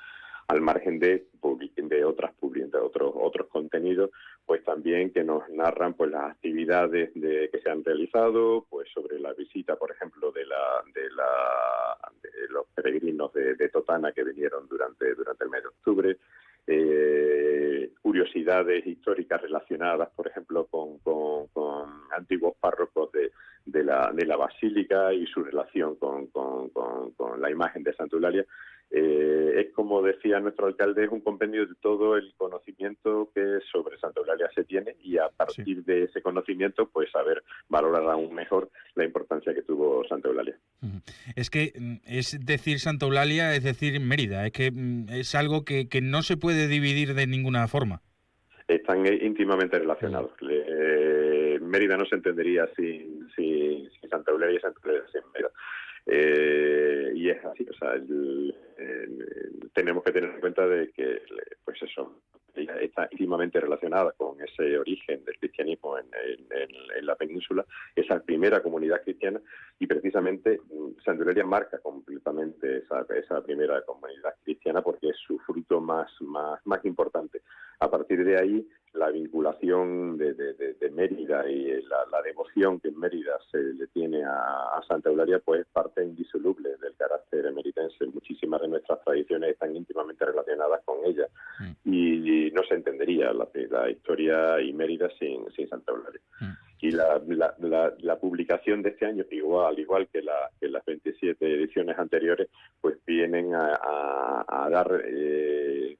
al 0.48 0.62
margen 0.62 1.00
de, 1.00 1.28
de 1.76 2.06
otras 2.06 2.34
de 2.42 2.78
otros 2.78 3.14
otros 3.16 3.48
contenidos 3.48 4.12
pues 4.46 4.64
también 4.64 5.12
que 5.12 5.24
nos 5.24 5.48
narran 5.50 5.94
pues 5.94 6.12
las 6.12 6.32
actividades 6.32 7.12
de, 7.16 7.50
que 7.52 7.60
se 7.60 7.70
han 7.70 7.84
realizado 7.84 8.66
pues 8.70 8.90
sobre 8.94 9.20
la 9.20 9.34
visita 9.34 9.76
por 9.76 9.92
ejemplo 9.92 10.32
de 10.32 10.46
la 10.46 10.84
de 10.94 11.10
la 11.12 11.98
de 12.22 12.30
los 12.50 12.66
peregrinos 12.76 13.32
de, 13.34 13.70
Totana 13.70 14.12
que 14.12 14.24
vinieron 14.24 14.68
durante 14.68 15.16
durante 15.16 15.44
el 15.44 15.50
mes 15.50 15.64
de 15.64 15.70
octubre 15.70 16.18
eh, 16.66 17.92
curiosidades 18.02 18.86
históricas 18.88 19.42
relacionadas, 19.42 20.10
por 20.16 20.28
ejemplo, 20.28 20.66
con, 20.68 21.00
con, 21.00 21.48
con 21.48 21.90
antiguos 22.16 22.56
párrocos 22.60 23.12
de, 23.12 23.32
de, 23.66 23.84
la, 23.84 24.12
de 24.14 24.26
la 24.26 24.38
basílica 24.38 25.14
y 25.14 25.26
su 25.28 25.44
relación 25.44 25.96
con, 25.96 26.28
con, 26.28 26.70
con 26.70 27.42
la 27.42 27.50
imagen 27.52 27.84
de 27.84 27.94
Santa 27.94 28.16
Eulalia. 28.16 28.46
Eh, 28.96 29.54
es 29.56 29.74
como 29.74 30.04
decía 30.04 30.40
nuestro 30.40 30.68
alcalde, 30.68 31.06
es 31.06 31.10
un 31.10 31.22
compendio 31.22 31.66
de 31.66 31.74
todo 31.82 32.16
el 32.16 32.32
conocimiento 32.38 33.32
que 33.34 33.58
sobre 33.72 33.98
Santa 33.98 34.20
Eulalia 34.20 34.48
se 34.54 34.66
tiene 34.66 34.96
y 35.02 35.18
a 35.18 35.30
partir 35.30 35.84
de 35.84 36.04
ese 36.04 36.22
conocimiento, 36.22 36.88
pues 36.88 37.10
saber 37.10 37.42
valorar 37.70 38.04
aún 38.04 38.36
mejor 38.36 38.70
la 38.94 39.04
importancia 39.04 39.52
que 39.56 39.64
tuvo 39.64 40.08
Santa 40.08 40.30
Eulalia. 40.30 40.60
Es 41.36 41.50
que 41.50 41.74
mm, 41.76 41.96
es 42.06 42.46
decir 42.46 42.80
Santa 42.80 43.08
Eulalia, 43.08 43.56
es 43.56 43.64
decir 43.64 44.00
Mérida, 44.00 44.46
es 44.46 44.52
que 44.52 44.70
mm, 44.72 45.10
es 45.10 45.34
algo 45.34 45.66
que, 45.66 45.90
que 45.90 46.02
no 46.02 46.22
se 46.22 46.38
puede 46.38 46.68
dividir 46.68 47.16
de 47.16 47.26
ninguna 47.26 47.68
forma. 47.68 48.02
Están 48.68 49.08
eh, 49.08 49.20
íntimamente 49.24 49.80
relacionados. 49.80 50.34
Eh, 50.48 51.58
Mérida 51.62 51.98
no 51.98 52.06
se 52.06 52.16
entendería 52.16 52.70
sin, 52.76 53.28
sin, 53.36 53.90
sin 53.90 54.10
Santa 54.10 54.32
Eulalia 54.32 54.58
y 54.58 54.62
Santa 54.62 54.80
Eulalia 54.84 55.04
sin 55.12 55.22
Mérida. 55.34 55.52
Eh, 56.06 57.14
y 57.16 57.30
es 57.30 57.44
así, 57.46 57.66
o 57.70 57.74
sea, 57.74 57.94
el, 57.94 58.54
tenemos 59.74 60.04
que 60.04 60.12
tener 60.12 60.30
en 60.30 60.40
cuenta 60.40 60.68
de 60.68 60.92
que, 60.92 61.22
pues 61.66 61.82
eso, 61.82 62.22
está 62.56 63.08
íntimamente 63.12 63.60
relacionada 63.60 64.12
con 64.12 64.40
ese 64.42 64.78
origen 64.78 65.24
del 65.26 65.38
cristianismo 65.40 65.98
en, 65.98 66.06
en, 66.14 66.70
en, 66.98 67.06
la 67.06 67.16
península, 67.16 67.66
esa 67.96 68.20
primera 68.20 68.62
comunidad 68.62 69.02
cristiana, 69.02 69.42
y 69.80 69.88
precisamente 69.88 70.60
mm, 70.72 71.02
Santa 71.04 71.44
marca 71.46 71.80
completamente 71.80 72.78
esa, 72.78 73.06
esa 73.16 73.42
primera 73.44 73.82
comunidad 73.82 74.36
cristiana 74.44 74.82
porque 74.82 75.10
es 75.10 75.18
su 75.18 75.40
fruto 75.40 75.82
más, 75.82 76.10
más, 76.22 76.60
más 76.66 76.86
importante. 76.86 77.42
A 77.80 77.90
partir 77.90 78.24
de 78.24 78.38
ahí, 78.38 78.68
la 78.94 79.10
vinculación 79.10 80.18
de, 80.18 80.34
de, 80.34 80.54
de, 80.54 80.74
de 80.76 80.90
Mérida 80.92 81.50
y 81.50 81.82
la, 81.84 82.06
la, 82.12 82.22
devoción 82.22 82.80
que 82.80 82.90
en 82.90 83.00
Mérida 83.00 83.40
se 83.52 83.58
le 83.58 83.88
tiene 83.88 84.24
a, 84.24 84.78
a, 84.78 84.84
Santa 84.88 85.10
Eulalia, 85.10 85.40
pues 85.40 85.62
es 85.62 85.68
parte 85.68 86.04
indisoluble 86.04 86.70
del 86.78 86.94
carácter 86.96 87.48
emeritense. 87.48 88.06
Muchísimas 88.06 88.62
de 88.62 88.68
nuestras 88.68 89.04
tradiciones 89.04 89.52
están 89.52 89.76
íntimamente 89.76 90.24
relacionadas 90.26 90.82
con 90.86 90.98
ella 91.06 91.28
mm. 91.60 91.90
y, 91.92 92.52
no 92.54 92.62
se 92.64 92.76
entendería 92.76 93.34
la, 93.34 93.48
la, 93.72 93.90
historia 93.90 94.62
y 94.62 94.74
Mérida 94.74 95.10
sin, 95.18 95.52
sin 95.56 95.68
Santa 95.68 95.92
Eulalia. 95.92 96.22
Mm. 96.40 96.52
Y 96.82 96.92
la, 96.92 97.22
la, 98.00 98.20
publicación 98.20 98.84
de 98.84 98.90
este 98.90 99.06
año, 99.06 99.24
igual, 99.32 99.68
al 99.74 99.80
igual 99.80 100.08
que, 100.10 100.22
la, 100.22 100.52
que 100.60 100.68
las 100.68 100.86
27 100.86 101.46
ediciones 101.46 101.98
anteriores, 101.98 102.50
pues 102.80 102.98
vienen 103.06 103.56
a, 103.56 103.80
a, 103.82 104.66
a 104.66 104.70
dar... 104.70 105.02
Eh, 105.06 105.98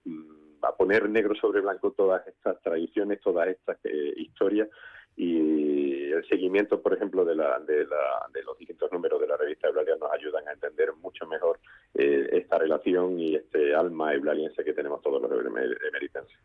a 0.64 0.76
poner 0.76 1.10
negro 1.10 1.36
sobre 1.36 1.62
blanco 1.62 1.92
todas 1.92 2.26
estas 2.28 2.62
tradiciones, 2.62 3.20
todas 3.22 3.48
estas 3.48 3.78
eh, 3.84 4.14
historias 4.18 4.70
y 5.16 6.12
el 6.12 6.26
seguimiento, 6.28 6.82
por 6.82 6.94
ejemplo, 6.94 7.24
de, 7.24 7.36
la, 7.36 7.60
de, 7.60 7.86
la, 7.86 8.28
de 8.34 8.44
los 8.44 8.58
distintos 8.58 8.92
números 8.92 9.22
de 9.22 9.28
la 9.28 9.38
revista 9.38 9.68
Eulalia 9.68 9.96
nos 10.00 10.12
ayudan 10.12 10.48
a 10.48 10.54
entender 10.54 10.90
mucho 11.02 11.28
mejor 11.28 11.60
eh, 11.94 12.30
esta 12.32 12.58
relación 12.58 13.20
y 13.20 13.36
este 13.36 13.76
alma 13.76 14.14
eulaliense 14.14 14.64
que 14.64 14.74
tenemos 14.74 15.02
todos 15.02 15.22
los 15.22 15.32
emeritenses. 15.32 16.36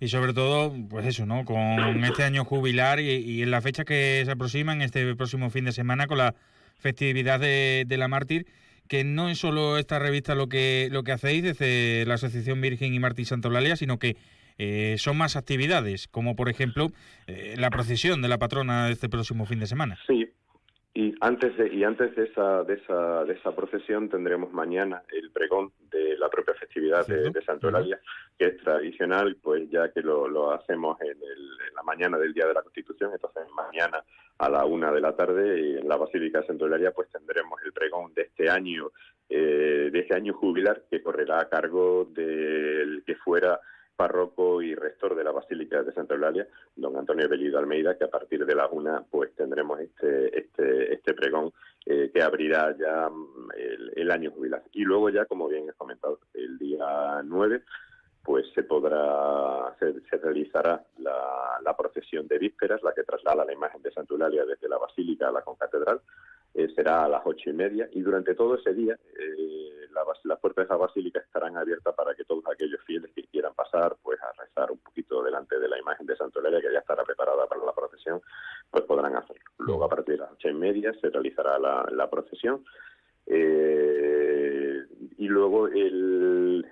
Y 0.00 0.08
sobre 0.08 0.32
todo, 0.32 0.72
pues 0.90 1.06
eso, 1.06 1.26
¿no? 1.26 1.44
Con 1.44 1.56
este 2.04 2.24
año 2.24 2.44
jubilar 2.44 2.98
y, 2.98 3.42
en 3.42 3.50
la 3.50 3.60
fecha 3.60 3.84
que 3.84 4.22
se 4.24 4.32
aproxima, 4.32 4.72
en 4.72 4.82
este 4.82 5.14
próximo 5.14 5.50
fin 5.50 5.64
de 5.64 5.72
semana, 5.72 6.08
con 6.08 6.18
la 6.18 6.34
festividad 6.80 7.38
de 7.38 7.96
la 7.96 8.08
mártir, 8.08 8.46
que 8.92 9.04
no 9.04 9.30
es 9.30 9.38
solo 9.38 9.78
esta 9.78 9.98
revista 9.98 10.34
lo 10.34 10.50
que, 10.50 10.90
lo 10.92 11.02
que 11.02 11.12
hacéis 11.12 11.42
desde 11.42 12.04
la 12.04 12.16
Asociación 12.16 12.60
Virgen 12.60 12.92
y 12.92 12.98
Martín 12.98 13.24
Santa 13.24 13.48
Eulalia, 13.48 13.74
sino 13.74 13.98
que 13.98 14.18
eh, 14.58 14.96
son 14.98 15.16
más 15.16 15.34
actividades, 15.34 16.08
como 16.08 16.36
por 16.36 16.50
ejemplo 16.50 16.92
eh, 17.26 17.54
la 17.56 17.70
procesión 17.70 18.20
de 18.20 18.28
la 18.28 18.36
patrona 18.36 18.90
este 18.90 19.08
próximo 19.08 19.46
fin 19.46 19.60
de 19.60 19.66
semana. 19.66 19.98
Sí, 20.06 20.28
y 20.94 21.14
antes 21.20 21.56
de, 21.56 21.72
y 21.74 21.84
antes 21.84 22.14
de 22.14 22.24
esa, 22.24 22.64
de 22.64 22.74
esa, 22.74 23.24
de 23.24 23.32
esa 23.32 23.56
procesión 23.56 24.10
tendremos 24.10 24.52
mañana 24.52 25.02
el 25.10 25.30
pregón 25.30 25.72
de 25.90 26.18
la 26.18 26.28
propia 26.28 26.54
festividad 26.54 27.06
de, 27.06 27.30
de 27.30 27.44
Santa 27.44 27.68
Eulalia, 27.68 27.98
que 28.38 28.48
es 28.48 28.58
tradicional, 28.58 29.36
pues 29.42 29.70
ya 29.70 29.90
que 29.90 30.02
lo, 30.02 30.28
lo 30.28 30.52
hacemos 30.52 31.00
en, 31.00 31.08
el, 31.08 31.16
en, 31.68 31.74
la 31.74 31.82
mañana 31.82 32.18
del 32.18 32.34
Día 32.34 32.46
de 32.46 32.52
la 32.52 32.62
Constitución, 32.62 33.10
entonces 33.12 33.44
mañana 33.54 34.04
a 34.36 34.50
la 34.50 34.66
una 34.66 34.92
de 34.92 35.00
la 35.00 35.16
tarde 35.16 35.60
y 35.60 35.78
en 35.78 35.88
la 35.88 35.96
Basílica 35.96 36.40
de 36.40 36.46
Santa 36.46 36.64
Eulalia 36.64 36.90
pues 36.92 37.08
tendremos 37.10 37.58
el 37.64 37.72
pregón 37.72 38.12
de 38.12 38.22
este 38.22 38.50
año, 38.50 38.90
eh, 39.30 39.88
de 39.90 39.98
este 39.98 40.14
año 40.14 40.34
jubilar 40.34 40.84
que 40.90 41.02
correrá 41.02 41.40
a 41.40 41.48
cargo 41.48 42.06
del 42.12 43.02
que 43.06 43.14
fuera 43.16 43.58
párroco 43.96 44.62
y 44.62 44.74
rector 44.74 45.14
de 45.14 45.24
la 45.24 45.32
Basílica 45.32 45.82
de 45.82 45.92
Santa 45.92 46.14
Eulalia, 46.14 46.46
don 46.76 46.96
Antonio 46.96 47.28
Bellido 47.28 47.58
Almeida, 47.58 47.96
que 47.96 48.04
a 48.04 48.10
partir 48.10 48.44
de 48.44 48.54
la 48.54 48.66
una 48.68 49.04
pues 49.10 49.34
tendremos 49.34 49.80
este 49.80 50.38
este 50.38 50.94
este 50.94 51.14
pregón 51.14 51.52
eh, 51.86 52.10
que 52.14 52.22
abrirá 52.22 52.76
ya 52.78 53.08
mm, 53.08 53.50
el, 53.96 54.10
año 54.10 54.30
jubilar. 54.30 54.62
Y 54.72 54.82
luego 54.84 55.08
ya, 55.10 55.24
como 55.24 55.48
bien 55.48 55.68
he 55.68 55.72
comentado, 55.72 56.20
el 56.34 56.58
día 56.58 57.22
9 57.24 57.62
pues 58.24 58.46
se 58.54 58.62
podrá, 58.62 59.74
se, 59.80 60.00
se 60.08 60.16
realizará 60.18 60.84
la, 60.98 61.58
la, 61.64 61.76
procesión 61.76 62.28
de 62.28 62.38
vísperas, 62.38 62.80
la 62.84 62.94
que 62.94 63.02
traslada 63.02 63.44
la 63.44 63.52
imagen 63.52 63.82
de 63.82 63.90
Santa 63.90 64.14
Eulalia 64.14 64.44
desde 64.44 64.68
la 64.68 64.78
Basílica 64.78 65.26
a 65.26 65.32
la 65.32 65.42
Concatedral, 65.42 66.00
eh, 66.54 66.68
será 66.74 67.04
a 67.04 67.08
las 67.08 67.22
ocho 67.24 67.48
y 67.48 67.54
media 67.54 67.88
y 67.92 68.02
durante 68.02 68.34
todo 68.34 68.56
ese 68.56 68.74
día 68.74 68.94
eh, 69.18 69.61
la, 69.92 70.04
las 70.24 70.40
puertas 70.40 70.68
de 70.68 70.74
la 70.74 70.76
Basílica 70.76 71.20
estarán 71.20 71.56
abiertas 71.56 71.94
para 71.94 72.14
que 72.14 72.24
todos 72.24 72.44
aquellos 72.46 72.80
fieles 72.84 73.10
que 73.14 73.24
quieran 73.24 73.54
pasar 73.54 73.96
pues 74.02 74.20
a 74.22 74.32
rezar 74.32 74.70
un 74.70 74.78
poquito 74.78 75.22
delante 75.22 75.58
de 75.58 75.68
la 75.68 75.78
imagen 75.78 76.06
de 76.06 76.14
Eulalia 76.34 76.60
que 76.60 76.72
ya 76.72 76.80
estará 76.80 77.04
preparada 77.04 77.46
para 77.46 77.64
la 77.64 77.72
procesión, 77.72 78.20
pues 78.70 78.84
podrán 78.84 79.16
hacerlo. 79.16 79.42
Luego 79.58 79.84
a 79.84 79.88
partir 79.88 80.16
de 80.16 80.22
las 80.22 80.32
ocho 80.32 80.48
y 80.48 80.54
media 80.54 80.92
se 81.00 81.10
realizará 81.10 81.58
la, 81.58 82.10
procesión 82.10 82.64
eh, 83.26 84.84
y 85.18 85.28
luego 85.28 85.68
el 85.68 86.66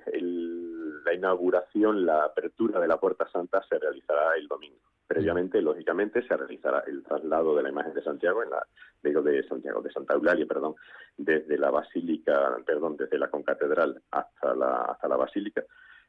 la 1.11 1.15
inauguración, 1.15 2.07
la 2.07 2.25
apertura 2.25 2.81
de 2.81 2.89
la 2.89 2.99
Puerta 2.99 3.29
Santa 3.31 3.63
se 3.69 3.79
realizará 3.79 4.37
el 4.37 4.47
domingo. 4.47 4.79
Previamente, 5.11 5.61
lógicamente, 5.61 6.23
se 6.23 6.37
realizará 6.37 6.85
el 6.87 7.03
traslado 7.03 7.57
de 7.57 7.65
la 7.65 7.71
imagen 7.71 7.93
de 7.93 8.01
Santiago, 8.01 8.45
en 8.45 8.51
la, 8.51 8.65
digo 9.03 9.21
de 9.23 9.43
Santiago, 9.43 9.83
de 9.83 9.91
Santa 9.91 10.15
Eulalia, 10.15 10.47
perdón, 10.47 10.77
desde 11.17 11.59
la 11.59 11.69
Basílica, 11.73 12.57
perdón, 12.65 12.97
desde 12.97 13.19
la 13.19 13.29
concatedral 13.29 14.01
hasta 14.13 14.55
la, 14.55 14.83
hasta 14.83 15.09
la 15.09 15.17
Basílica. 15.17 15.65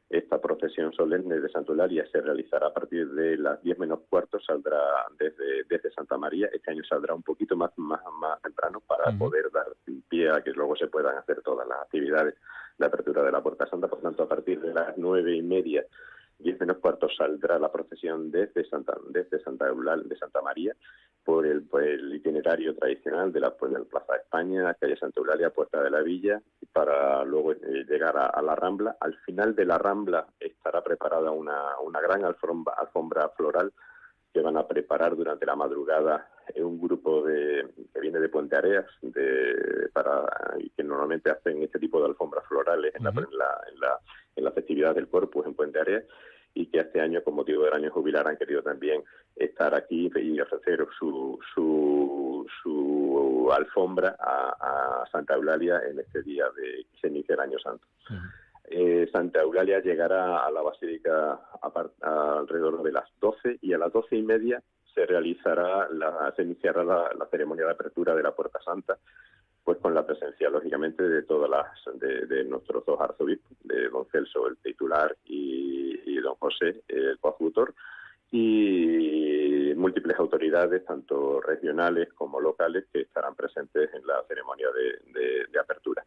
Esta 0.08 0.40
procesión 0.40 0.92
solemne 0.92 1.40
de 1.40 1.48
Santa 1.48 1.72
Eulalia 1.72 2.06
se 2.12 2.20
realizará 2.20 2.68
a 2.68 2.72
partir 2.72 3.10
de 3.10 3.36
las 3.38 3.60
10 3.60 3.80
menos 3.80 4.02
cuarto, 4.08 4.38
saldrá 4.38 4.78
desde, 5.18 5.64
desde 5.68 5.90
Santa 5.90 6.16
María. 6.16 6.48
Este 6.52 6.70
año 6.70 6.84
saldrá 6.84 7.12
un 7.12 7.24
poquito 7.24 7.56
más, 7.56 7.72
más, 7.78 8.02
más 8.20 8.40
temprano 8.40 8.80
para 8.86 9.10
poder 9.18 9.50
dar 9.50 9.66
pie 10.08 10.30
a 10.30 10.44
que 10.44 10.52
luego 10.52 10.76
se 10.76 10.86
puedan 10.86 11.16
hacer 11.16 11.42
todas 11.42 11.66
las 11.66 11.80
actividades 11.80 12.36
de 12.78 12.86
apertura 12.86 13.24
de 13.24 13.32
la 13.32 13.42
Puerta 13.42 13.66
Santa. 13.66 13.88
Por 13.88 14.00
tanto, 14.00 14.22
a 14.22 14.28
partir 14.28 14.60
de 14.60 14.72
las 14.72 14.96
nueve 14.96 15.34
y 15.34 15.42
media 15.42 15.84
10 16.42 16.60
menos 16.60 16.78
cuarto 16.78 17.08
saldrá 17.08 17.58
la 17.58 17.70
procesión 17.70 18.30
desde 18.30 18.68
Santa, 18.68 18.96
desde 19.08 19.40
Santa 19.40 19.68
Eulal, 19.68 20.08
de 20.08 20.16
Santa 20.16 20.42
María 20.42 20.74
por 21.24 21.46
el, 21.46 21.62
por 21.62 21.82
el 21.82 22.14
itinerario 22.14 22.74
tradicional 22.74 23.32
de 23.32 23.40
la, 23.40 23.50
pues, 23.50 23.72
de 23.72 23.78
la 23.78 23.84
Plaza 23.84 24.12
de 24.14 24.18
España, 24.18 24.74
calle 24.74 24.96
Santa 24.96 25.20
Eulalia, 25.20 25.50
Puerta 25.50 25.82
de 25.82 25.90
la 25.90 26.00
Villa, 26.00 26.40
para 26.72 27.24
luego 27.24 27.52
eh, 27.52 27.84
llegar 27.88 28.16
a, 28.16 28.26
a 28.26 28.42
la 28.42 28.54
Rambla. 28.54 28.96
Al 29.00 29.14
final 29.18 29.54
de 29.54 29.64
la 29.64 29.78
Rambla 29.78 30.26
estará 30.40 30.82
preparada 30.82 31.30
una, 31.30 31.78
una 31.84 32.00
gran 32.00 32.24
alfombra, 32.24 32.74
alfombra 32.76 33.28
floral 33.30 33.72
que 34.32 34.40
van 34.40 34.56
a 34.56 34.66
preparar 34.66 35.14
durante 35.14 35.46
la 35.46 35.54
madrugada 35.54 36.30
eh, 36.54 36.62
un 36.62 36.80
grupo 36.80 37.22
de, 37.22 37.66
que 37.92 38.00
viene 38.00 38.18
de 38.18 38.28
Puente 38.28 38.56
Areas 38.56 38.86
de, 39.02 39.88
para, 39.92 40.24
y 40.58 40.70
que 40.70 40.82
normalmente 40.82 41.30
hacen 41.30 41.62
este 41.62 41.78
tipo 41.78 42.00
de 42.00 42.06
alfombras 42.06 42.46
florales 42.46 42.94
en, 42.94 43.04
la, 43.04 43.10
en, 43.10 43.16
la, 43.16 43.60
en, 43.70 43.80
la, 43.80 43.98
en 44.36 44.44
la 44.44 44.52
festividad 44.52 44.94
del 44.94 45.08
Corpus 45.08 45.46
en 45.46 45.54
Puente 45.54 45.78
Areas 45.78 46.04
y 46.54 46.66
que 46.66 46.80
este 46.80 47.00
año, 47.00 47.22
con 47.22 47.34
motivo 47.34 47.64
del 47.64 47.72
año 47.74 47.90
jubilar, 47.90 48.26
han 48.28 48.36
querido 48.36 48.62
también 48.62 49.02
estar 49.36 49.74
aquí 49.74 50.10
y 50.14 50.40
ofrecer 50.40 50.86
su, 50.98 51.38
su, 51.54 52.46
su 52.62 53.50
alfombra 53.52 54.16
a, 54.18 55.02
a 55.02 55.06
Santa 55.10 55.34
Eulalia 55.34 55.80
en 55.90 56.00
este 56.00 56.22
día 56.22 56.44
de 56.56 56.84
que 56.92 56.98
se 57.00 57.08
inicia 57.08 57.34
el 57.34 57.40
Año 57.40 57.58
Santo. 57.58 57.86
Eh, 58.64 59.08
Santa 59.12 59.40
Eulalia 59.42 59.80
llegará 59.80 60.44
a 60.46 60.50
la 60.50 60.62
Basílica 60.62 61.40
a 61.60 61.70
par- 61.72 61.90
a 62.02 62.38
alrededor 62.38 62.82
de 62.82 62.92
las 62.92 63.08
12 63.20 63.58
y 63.60 63.72
a 63.72 63.78
las 63.78 63.92
doce 63.92 64.16
y 64.16 64.22
media 64.22 64.62
se 64.94 65.04
realizará, 65.06 65.88
la, 65.90 66.32
se 66.36 66.42
iniciará 66.42 66.84
la, 66.84 67.10
la 67.18 67.26
ceremonia 67.26 67.64
de 67.64 67.72
apertura 67.72 68.14
de 68.14 68.22
la 68.22 68.32
Puerta 68.34 68.60
Santa, 68.62 68.98
pues 69.64 69.78
con 69.78 69.94
la 69.94 70.04
presencia, 70.06 70.50
lógicamente, 70.50 71.02
de 71.08 71.22
todas 71.22 71.48
las, 71.48 71.98
de, 72.00 72.26
de 72.26 72.44
nuestros 72.44 72.84
dos 72.84 73.00
arzobispos, 73.00 73.56
de 73.64 73.88
don 73.88 74.06
Celso, 74.10 74.46
el 74.48 74.56
titular, 74.58 75.16
y, 75.24 76.00
y 76.04 76.16
don 76.20 76.34
José, 76.36 76.82
el 76.88 77.18
coadjutor, 77.20 77.74
y 78.30 79.72
múltiples 79.76 80.18
autoridades, 80.18 80.84
tanto 80.84 81.40
regionales 81.40 82.12
como 82.14 82.40
locales, 82.40 82.86
que 82.92 83.00
estarán 83.02 83.34
presentes 83.34 83.92
en 83.94 84.06
la 84.06 84.22
ceremonia 84.28 84.68
de, 84.72 85.12
de- 85.20 85.46
de 85.52 85.58
apertura. 85.58 86.04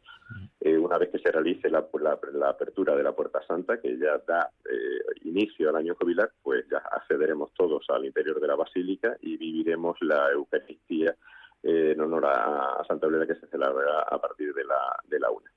Eh, 0.60 0.78
una 0.78 0.98
vez 0.98 1.10
que 1.10 1.20
se 1.20 1.32
realice 1.32 1.70
la, 1.70 1.86
la- 2.02 2.20
la 2.34 2.50
apertura 2.50 2.96
de 2.96 3.04
la 3.04 3.16
Puerta 3.16 3.42
Santa, 3.48 3.80
que 3.80 3.98
ya 3.98 4.18
da 4.28 4.50
eh, 4.70 5.20
inicio 5.24 5.70
al 5.70 5.76
año 5.78 5.96
jubilar, 5.96 6.32
pues 6.42 6.66
ya 6.70 6.78
accederemos 6.78 7.54
todos 7.54 7.86
al 7.90 8.06
interior 8.06 8.40
de 8.40 8.48
la 8.48 8.56
basílica 8.56 9.16
y 9.22 9.38
viviremos 9.38 9.98
la 10.02 10.32
Eucaristía 10.32 11.16
eh, 11.64 11.92
en 11.94 12.02
honor 12.02 12.26
a, 12.26 12.76
a 12.76 12.86
Santa 12.86 13.06
Eulalia 13.08 13.28
que 13.28 13.40
se 13.40 13.48
celebrará 13.48 14.02
a 14.02 14.18
partir 14.20 14.54
de 14.54 14.64
la, 14.64 14.96
de 15.08 15.20
la 15.20 15.30
una. 15.32 15.52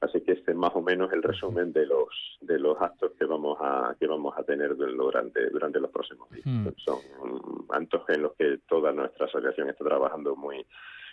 Así 0.00 0.20
que 0.20 0.32
este 0.32 0.50
es 0.50 0.56
más 0.56 0.72
o 0.74 0.82
menos 0.82 1.10
el 1.14 1.22
resumen 1.22 1.72
de 1.72 1.86
los 1.86 2.08
de 2.42 2.58
los 2.58 2.76
actos 2.82 3.12
que 3.18 3.24
vamos 3.24 3.56
a 3.62 3.96
que 3.98 4.06
vamos 4.06 4.34
a 4.36 4.42
tener 4.44 4.76
durante 4.76 5.48
durante 5.48 5.80
los 5.80 5.90
próximos 5.90 6.28
días. 6.30 6.44
Hmm. 6.44 6.68
Son 6.76 6.98
actos 7.70 8.02
en 8.08 8.22
los 8.22 8.34
que 8.34 8.58
toda 8.68 8.92
nuestra 8.92 9.24
asociación 9.24 9.70
está 9.70 9.84
trabajando 9.86 10.36
muy 10.36 10.66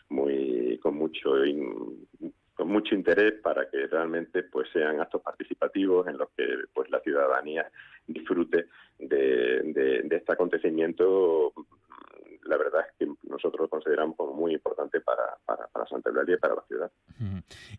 muy 0.09 0.77
con 0.83 0.95
mucho 0.95 1.45
in- 1.45 2.07
con 2.55 2.67
mucho 2.67 2.93
interés 2.93 3.35
para 3.41 3.69
que 3.69 3.87
realmente 3.87 4.43
pues 4.43 4.67
sean 4.73 4.99
actos 4.99 5.21
participativos 5.21 6.05
en 6.07 6.17
los 6.17 6.29
que 6.35 6.45
pues 6.73 6.89
la 6.91 6.99
ciudadanía 6.99 7.71
disfrute 8.05 8.67
de, 8.99 9.61
de, 9.63 10.01
de 10.03 10.15
este 10.15 10.33
acontecimiento 10.33 11.53
la 12.45 12.58
verdad 12.58 12.82
es 12.88 12.95
que 12.99 13.13
nosotros 13.29 13.62
lo 13.62 13.69
consideramos 13.69 14.15
como 14.17 14.34
muy 14.34 14.53
importante 14.53 14.99
para, 15.01 15.23
para, 15.45 15.67
para 15.67 15.86
Santa 15.88 16.10
Eulalia 16.10 16.36
y 16.36 16.39
para 16.39 16.56
la 16.56 16.63
ciudad. 16.67 16.91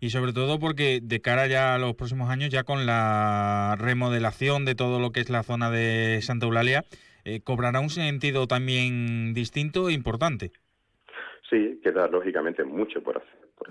Y 0.00 0.10
sobre 0.10 0.32
todo 0.32 0.58
porque 0.58 1.00
de 1.02 1.20
cara 1.20 1.46
ya 1.46 1.74
a 1.74 1.78
los 1.78 1.94
próximos 1.94 2.30
años, 2.30 2.50
ya 2.50 2.64
con 2.64 2.86
la 2.86 3.76
remodelación 3.78 4.64
de 4.64 4.74
todo 4.74 5.00
lo 5.00 5.10
que 5.12 5.20
es 5.20 5.30
la 5.30 5.42
zona 5.42 5.70
de 5.70 6.20
Santa 6.22 6.46
Eulalia, 6.46 6.84
eh, 7.24 7.40
cobrará 7.42 7.80
un 7.80 7.90
sentido 7.90 8.46
también 8.46 9.32
distinto 9.34 9.88
e 9.88 9.92
importante. 9.92 10.52
Sí, 11.50 11.80
queda 11.82 12.06
lógicamente 12.08 12.64
mucho 12.64 13.02
por 13.02 13.18
hacer. 13.18 13.48
por- 13.56 13.68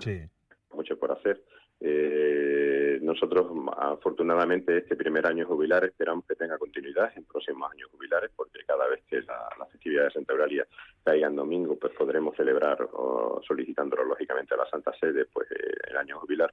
Mucho 0.76 0.98
por 0.98 1.12
hacer. 1.12 1.42
Eh, 1.80 2.73
nosotros, 3.00 3.46
afortunadamente, 3.76 4.78
este 4.78 4.96
primer 4.96 5.26
año 5.26 5.46
jubilar 5.46 5.84
esperamos 5.84 6.24
que 6.26 6.34
tenga 6.34 6.58
continuidad 6.58 7.12
en 7.16 7.24
próximos 7.24 7.70
años 7.72 7.90
jubilares, 7.90 8.30
porque 8.34 8.60
cada 8.66 8.88
vez 8.88 9.02
que 9.08 9.22
la, 9.22 9.48
la 9.58 9.66
festividad 9.66 10.04
de 10.04 10.10
Santa 10.10 10.32
Eulalia 10.32 10.66
caiga 11.02 11.26
en 11.26 11.36
domingo, 11.36 11.76
pues 11.78 11.92
podremos 11.94 12.36
celebrar, 12.36 12.88
o 12.92 13.40
solicitándolo 13.46 14.04
lógicamente 14.04 14.54
a 14.54 14.58
la 14.58 14.68
Santa 14.68 14.92
Sede, 14.98 15.26
pues 15.26 15.50
eh, 15.52 15.74
el 15.90 15.96
año 15.96 16.18
jubilar. 16.18 16.52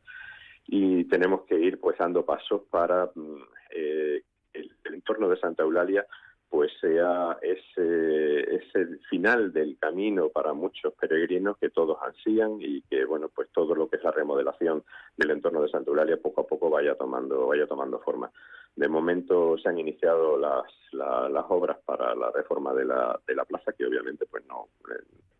Y 0.67 1.05
tenemos 1.05 1.41
que 1.45 1.55
ir 1.55 1.79
pues 1.79 1.97
dando 1.97 2.25
pasos 2.25 2.61
para 2.69 3.09
mm, 3.13 3.43
eh, 3.71 4.23
el, 4.53 4.71
el 4.83 4.93
entorno 4.93 5.29
de 5.29 5.37
Santa 5.37 5.63
Eulalia 5.63 6.05
pues 6.51 6.69
sea 6.81 7.37
ese, 7.41 8.55
ese 8.57 8.97
final 9.09 9.53
del 9.53 9.77
camino 9.79 10.27
para 10.29 10.51
muchos 10.53 10.93
peregrinos 10.93 11.57
que 11.57 11.69
todos 11.69 11.97
ansían 12.03 12.57
y 12.59 12.81
que 12.83 13.05
bueno 13.05 13.29
pues 13.33 13.47
todo 13.53 13.73
lo 13.73 13.89
que 13.89 13.95
es 13.95 14.03
la 14.03 14.11
remodelación 14.11 14.83
del 15.15 15.31
entorno 15.31 15.61
de 15.61 15.69
Santa 15.69 15.89
Eulalia 15.89 16.17
poco 16.21 16.41
a 16.41 16.47
poco 16.47 16.69
vaya 16.69 16.95
tomando 16.95 17.47
vaya 17.47 17.65
tomando 17.67 17.99
forma. 17.99 18.29
De 18.75 18.87
momento 18.89 19.57
se 19.57 19.69
han 19.69 19.79
iniciado 19.79 20.37
las, 20.37 20.65
la- 20.91 21.29
las 21.29 21.45
obras 21.49 21.77
para 21.85 22.13
la 22.15 22.29
reforma 22.31 22.73
de 22.73 22.85
la, 22.85 23.17
de 23.25 23.35
la 23.35 23.45
plaza 23.45 23.71
que 23.71 23.85
obviamente 23.85 24.25
pues 24.25 24.45
no 24.45 24.67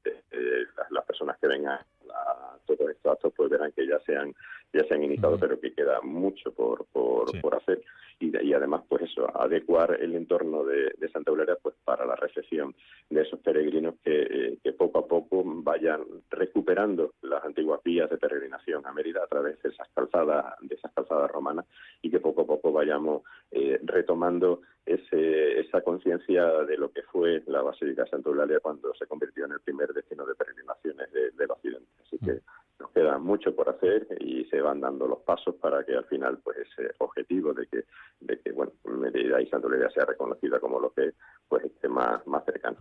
eh, 0.06 0.22
eh, 0.32 0.66
las 0.92 1.06
personas 1.06 1.38
que 1.40 1.48
vengan 1.48 1.80
a 2.10 2.58
todos 2.66 2.90
estos 2.90 3.12
actos 3.14 3.34
pues 3.36 3.50
verán 3.50 3.72
que 3.74 3.88
ya 3.88 4.00
se 4.02 4.16
han 4.16 4.34
ya 4.74 4.84
se 4.86 4.94
han 4.94 5.04
iniciado 5.04 5.38
pero 5.38 5.60
que 5.60 5.74
queda 5.74 6.00
mucho 6.02 6.52
por, 6.54 6.86
por, 6.94 7.40
por 7.42 7.56
hacer. 7.56 7.82
Y, 8.20 8.30
de- 8.30 8.44
y 8.44 8.54
además 8.54 8.84
pues 8.88 9.02
eso 9.04 9.28
adecuar 9.36 9.98
el 10.00 10.14
entorno 10.16 10.64
de, 10.64 10.94
de 10.98 11.10
Santa 11.10 11.32
Eulalia 11.32 11.58
pues 11.62 11.76
para 11.84 12.06
la 12.06 12.16
recepción 12.16 12.76
de 13.10 13.22
esos 13.24 13.40
peregrinos 13.40 13.96
que, 14.04 14.22
eh, 14.22 14.58
que 14.64 14.74
poco 14.74 15.00
a 15.00 15.08
poco 15.08 15.42
vayan 15.44 16.02
recuperando 16.30 17.14
las 17.24 17.44
antiguas 17.44 17.82
vías 17.84 18.10
de 18.10 18.18
peregrinación 18.18 18.86
a 18.86 18.94
Mérida 18.94 19.24
a 19.24 19.28
través 19.28 19.62
de 19.64 19.70
esas 19.70 19.88
calzadas 19.96 20.54
de 20.62 20.76
esas 20.76 20.92
calzadas 20.94 21.32
romanas 21.32 21.66
y 22.02 22.10
que 22.12 22.20
poco 22.20 22.42
a 22.44 22.46
poco 22.48 22.72
vayamos 22.72 23.24
eh, 23.52 23.80
retomando 23.84 24.62
ese, 24.86 25.60
esa 25.60 25.82
conciencia 25.82 26.46
de 26.64 26.78
lo 26.78 26.92
que 26.92 27.04
fue 27.04 27.44
la 27.48 27.62
Basílica 27.62 28.04
de 28.04 28.10
Santa 28.10 28.30
Eulalia 28.30 28.60
cuando 28.60 28.94
se 28.96 29.06
convirtió 29.08 29.46
en 29.46 29.54
el 29.54 29.60
primer 29.62 29.94
destino 29.94 30.26
de 30.26 30.36
peregrinaciones 30.36 31.12
de- 31.12 31.32
del 31.32 31.52
occidente 31.52 31.88
así 32.04 32.18
que 32.20 32.42
nos 32.82 32.92
queda 32.92 33.18
mucho 33.20 33.56
por 33.56 33.70
hacer 33.70 34.08
y 34.20 34.46
se 34.46 34.60
van 34.62 34.82
dando 34.82 35.08
los 35.08 35.20
pasos 35.20 35.56
para 35.56 35.84
que 35.84 35.96
al 35.96 36.06
final 36.06 36.40
pues 36.44 36.58
ese 36.58 36.92
objetivo 36.98 37.54
de 37.54 37.68
que 37.68 37.84
de 38.20 38.40
que 38.40 38.52
bueno 38.52 38.72
Mérida 38.86 39.42
y 39.42 39.48
Santa 39.48 39.68
Eulalia 39.68 39.90
sea 39.92 40.06
reconocida 40.06 40.60
como 40.60 40.80
lo 40.80 40.92
que 40.92 41.08
es, 41.08 41.14
pues 41.48 41.64
esté 41.64 41.88
más 41.88 42.26
más 42.28 42.44
cercano 42.46 42.78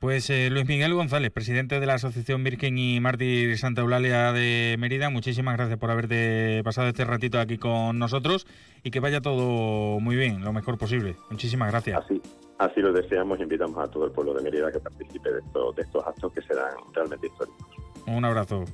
Pues 0.00 0.28
eh, 0.30 0.48
Luis 0.50 0.66
Miguel 0.66 0.94
González, 0.94 1.30
presidente 1.30 1.80
de 1.80 1.86
la 1.86 1.94
Asociación 1.94 2.42
Virgen 2.44 2.76
y 2.76 3.00
Mártir 3.00 3.56
Santa 3.56 3.82
Eulalia 3.82 4.32
de 4.32 4.76
Mérida, 4.78 5.10
muchísimas 5.10 5.56
gracias 5.56 5.78
por 5.78 5.90
haberte 5.90 6.62
pasado 6.64 6.88
este 6.88 7.04
ratito 7.04 7.38
aquí 7.38 7.56
con 7.58 7.98
nosotros 7.98 8.46
y 8.82 8.90
que 8.90 9.00
vaya 9.00 9.20
todo 9.20 9.98
muy 10.00 10.16
bien, 10.16 10.44
lo 10.44 10.52
mejor 10.52 10.76
posible. 10.76 11.16
Muchísimas 11.30 11.70
gracias. 11.70 12.04
Así, 12.04 12.20
así 12.58 12.80
lo 12.80 12.92
deseamos. 12.92 13.40
Invitamos 13.40 13.78
a 13.78 13.90
todo 13.90 14.04
el 14.04 14.12
pueblo 14.12 14.34
de 14.34 14.42
Mérida 14.42 14.70
que 14.70 14.78
participe 14.78 15.32
de 15.32 15.38
estos, 15.38 15.74
de 15.74 15.82
estos 15.82 16.06
actos 16.06 16.32
que 16.32 16.42
serán 16.42 16.74
realmente 16.92 17.26
históricos. 17.26 17.73
Un 18.06 18.24
abrazo. 18.24 18.64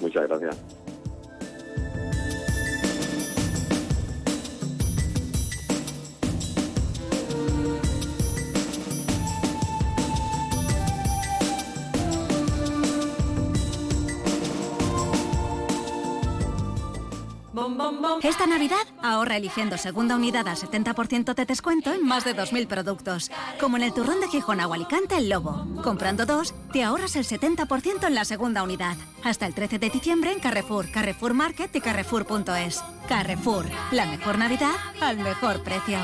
Muchas 0.00 0.28
gracias. 0.28 0.58
Esta 18.22 18.46
Navidad 18.46 18.86
ahorra 19.02 19.36
eligiendo 19.36 19.78
segunda 19.78 20.16
unidad 20.16 20.48
al 20.48 20.56
70% 20.56 21.34
de 21.34 21.44
descuento 21.44 21.92
en 21.92 22.06
más 22.06 22.24
de 22.24 22.34
2.000 22.34 22.66
productos. 22.66 23.30
Como 23.60 23.76
en 23.76 23.82
el 23.82 23.92
turrón 23.92 24.20
de 24.20 24.28
Gijón 24.28 24.60
o 24.60 24.72
Alicante 24.72 25.16
El 25.16 25.28
Lobo. 25.28 25.66
Comprando 25.82 26.26
dos, 26.26 26.54
te 26.72 26.84
ahorras 26.84 27.16
el 27.16 27.24
70% 27.24 28.06
en 28.06 28.14
la 28.14 28.24
segunda 28.24 28.62
unidad. 28.62 28.96
Hasta 29.22 29.46
el 29.46 29.54
13 29.54 29.78
de 29.78 29.90
diciembre 29.90 30.32
en 30.32 30.40
Carrefour, 30.40 30.90
Carrefour 30.90 31.34
Market 31.34 31.74
y 31.74 31.80
Carrefour.es. 31.80 32.82
Carrefour, 33.08 33.66
la 33.92 34.06
mejor 34.06 34.38
Navidad 34.38 34.74
al 35.00 35.18
mejor 35.18 35.62
precio. 35.62 35.98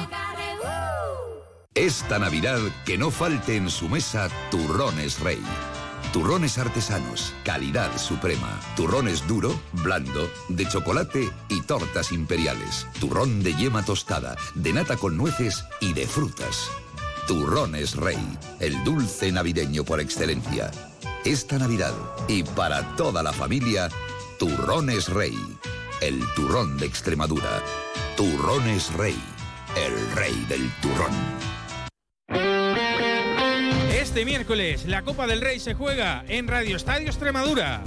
Esta 1.74 2.18
Navidad 2.18 2.58
que 2.84 2.98
no 2.98 3.10
falte 3.10 3.56
en 3.56 3.70
su 3.70 3.88
mesa 3.88 4.28
Turrones 4.50 5.20
Rey. 5.20 5.40
Turrones 6.12 6.58
artesanos, 6.58 7.32
calidad 7.44 7.96
suprema. 7.96 8.58
Turrones 8.74 9.28
duro, 9.28 9.54
blando, 9.84 10.28
de 10.48 10.66
chocolate 10.66 11.30
y 11.48 11.60
tortas 11.60 12.10
imperiales. 12.10 12.88
Turrón 12.98 13.44
de 13.44 13.54
yema 13.54 13.84
tostada, 13.84 14.36
de 14.56 14.72
nata 14.72 14.96
con 14.96 15.16
nueces 15.16 15.64
y 15.80 15.92
de 15.92 16.08
frutas. 16.08 16.68
Turrones 17.28 17.94
Rey, 17.94 18.18
el 18.58 18.82
dulce 18.82 19.30
navideño 19.30 19.84
por 19.84 20.00
excelencia. 20.00 20.72
Esta 21.24 21.58
Navidad 21.58 21.94
y 22.26 22.42
para 22.42 22.96
toda 22.96 23.22
la 23.22 23.32
familia, 23.32 23.88
Turrones 24.36 25.08
Rey, 25.08 25.38
el 26.00 26.20
turrón 26.34 26.76
de 26.76 26.86
Extremadura. 26.86 27.62
Turrones 28.16 28.92
Rey, 28.94 29.18
el 29.76 30.16
rey 30.16 30.44
del 30.48 30.72
turrón. 30.80 31.59
Este 34.10 34.24
miércoles 34.24 34.86
la 34.86 35.02
Copa 35.02 35.28
del 35.28 35.40
Rey 35.40 35.60
se 35.60 35.74
juega 35.74 36.24
en 36.26 36.48
Radio 36.48 36.76
Estadio 36.76 37.06
Extremadura. 37.06 37.80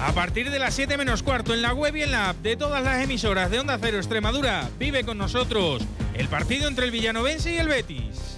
A 0.00 0.12
partir 0.12 0.50
de 0.50 0.58
las 0.58 0.72
7 0.72 0.96
menos 0.96 1.22
cuarto 1.22 1.52
en 1.52 1.60
la 1.60 1.74
web 1.74 1.94
y 1.94 2.02
en 2.02 2.12
la 2.12 2.30
app 2.30 2.36
de 2.38 2.56
todas 2.56 2.82
las 2.82 3.04
emisoras 3.04 3.50
de 3.50 3.58
Onda 3.58 3.78
Cero 3.78 3.98
Extremadura, 3.98 4.70
vive 4.78 5.04
con 5.04 5.18
nosotros 5.18 5.82
el 6.14 6.28
partido 6.28 6.66
entre 6.66 6.86
el 6.86 6.92
Villanovense 6.92 7.52
y 7.52 7.58
el 7.58 7.68
Betis. 7.68 8.36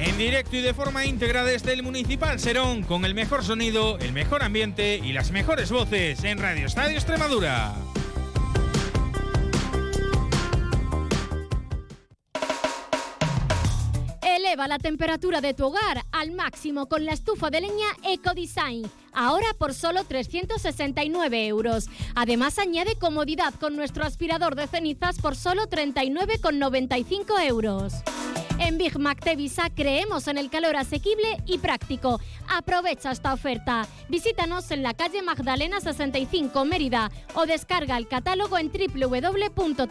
En 0.00 0.18
directo 0.18 0.56
y 0.56 0.60
de 0.60 0.74
forma 0.74 1.06
íntegra 1.06 1.44
desde 1.44 1.72
el 1.72 1.84
Municipal 1.84 2.40
Serón, 2.40 2.82
con 2.82 3.04
el 3.04 3.14
mejor 3.14 3.44
sonido, 3.44 3.96
el 4.00 4.12
mejor 4.12 4.42
ambiente 4.42 4.96
y 5.00 5.12
las 5.12 5.30
mejores 5.30 5.70
voces 5.70 6.24
en 6.24 6.38
Radio 6.38 6.66
Estadio 6.66 6.96
Extremadura. 6.96 7.76
Eleva 14.50 14.66
la 14.66 14.80
temperatura 14.80 15.40
de 15.40 15.54
tu 15.54 15.66
hogar 15.66 16.04
al 16.10 16.32
máximo 16.32 16.86
con 16.86 17.04
la 17.04 17.12
estufa 17.12 17.50
de 17.50 17.60
leña 17.60 17.86
EcoDesign. 18.02 18.90
Ahora 19.12 19.46
por 19.56 19.74
solo 19.74 20.02
369 20.02 21.46
euros. 21.46 21.88
Además 22.16 22.58
añade 22.58 22.96
comodidad 22.96 23.54
con 23.54 23.76
nuestro 23.76 24.04
aspirador 24.04 24.56
de 24.56 24.66
cenizas 24.66 25.20
por 25.20 25.36
solo 25.36 25.68
39,95 25.68 27.46
euros. 27.46 27.92
En 28.70 28.78
Big 28.78 28.98
Mac 29.00 29.20
Tevisa 29.20 29.68
creemos 29.68 30.28
en 30.28 30.38
el 30.38 30.48
calor 30.48 30.76
asequible 30.76 31.38
y 31.44 31.58
práctico. 31.58 32.20
Aprovecha 32.48 33.10
esta 33.10 33.32
oferta. 33.32 33.88
Visítanos 34.08 34.70
en 34.70 34.84
la 34.84 34.94
calle 34.94 35.22
Magdalena 35.22 35.80
65 35.80 36.64
Mérida 36.64 37.10
o 37.34 37.46
descarga 37.46 37.96
el 37.96 38.06
catálogo 38.06 38.58
en 38.58 38.70
www.tevisa.es. 38.70 39.88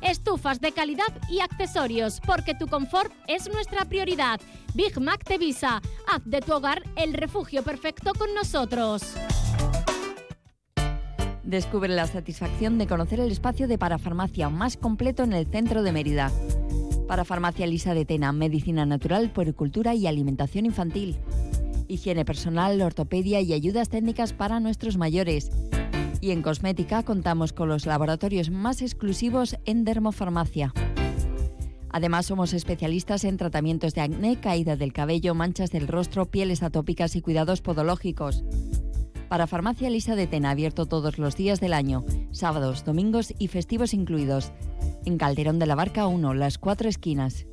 Estufas 0.00 0.62
de 0.62 0.72
calidad 0.72 1.20
y 1.28 1.40
accesorios, 1.40 2.18
porque 2.24 2.54
tu 2.54 2.66
confort 2.66 3.12
es 3.26 3.46
nuestra 3.52 3.84
prioridad. 3.84 4.40
Big 4.72 4.98
Mac 4.98 5.22
Tevisa. 5.22 5.82
Haz 6.08 6.22
de 6.24 6.40
tu 6.40 6.54
hogar 6.54 6.82
el 6.96 7.12
refugio 7.12 7.62
perfecto 7.62 8.14
con 8.14 8.32
nosotros. 8.32 9.02
Descubre 11.42 11.90
la 11.90 12.06
satisfacción 12.06 12.78
de 12.78 12.86
conocer 12.86 13.20
el 13.20 13.30
espacio 13.30 13.68
de 13.68 13.76
parafarmacia 13.76 14.48
más 14.48 14.78
completo 14.78 15.24
en 15.24 15.34
el 15.34 15.46
centro 15.46 15.82
de 15.82 15.92
Mérida. 15.92 16.32
Parafarmacia 17.06 17.66
Lisa 17.66 17.92
de 17.94 18.04
Tena, 18.04 18.32
medicina 18.32 18.86
natural, 18.86 19.30
puericultura 19.30 19.94
y 19.94 20.06
alimentación 20.06 20.64
infantil. 20.64 21.16
Higiene 21.86 22.24
personal, 22.24 22.80
ortopedia 22.80 23.40
y 23.40 23.52
ayudas 23.52 23.90
técnicas 23.90 24.32
para 24.32 24.58
nuestros 24.58 24.96
mayores. 24.96 25.50
Y 26.20 26.30
en 26.30 26.40
cosmética 26.40 27.02
contamos 27.02 27.52
con 27.52 27.68
los 27.68 27.84
laboratorios 27.84 28.50
más 28.50 28.80
exclusivos 28.80 29.56
en 29.66 29.84
dermofarmacia. 29.84 30.72
Además, 31.90 32.26
somos 32.26 32.54
especialistas 32.54 33.24
en 33.24 33.36
tratamientos 33.36 33.94
de 33.94 34.00
acné, 34.00 34.40
caída 34.40 34.74
del 34.74 34.92
cabello, 34.92 35.34
manchas 35.34 35.70
del 35.70 35.86
rostro, 35.86 36.26
pieles 36.26 36.62
atópicas 36.62 37.14
y 37.14 37.20
cuidados 37.20 37.60
podológicos. 37.60 38.44
Para 39.34 39.48
Farmacia 39.48 39.90
Lisa 39.90 40.14
de 40.14 40.28
Tena, 40.28 40.50
abierto 40.50 40.86
todos 40.86 41.18
los 41.18 41.34
días 41.34 41.58
del 41.58 41.72
año, 41.72 42.04
sábados, 42.30 42.84
domingos 42.84 43.34
y 43.36 43.48
festivos 43.48 43.92
incluidos. 43.92 44.52
En 45.04 45.18
Calderón 45.18 45.58
de 45.58 45.66
la 45.66 45.74
Barca 45.74 46.06
1, 46.06 46.34
las 46.34 46.56
cuatro 46.56 46.88
esquinas. 46.88 47.44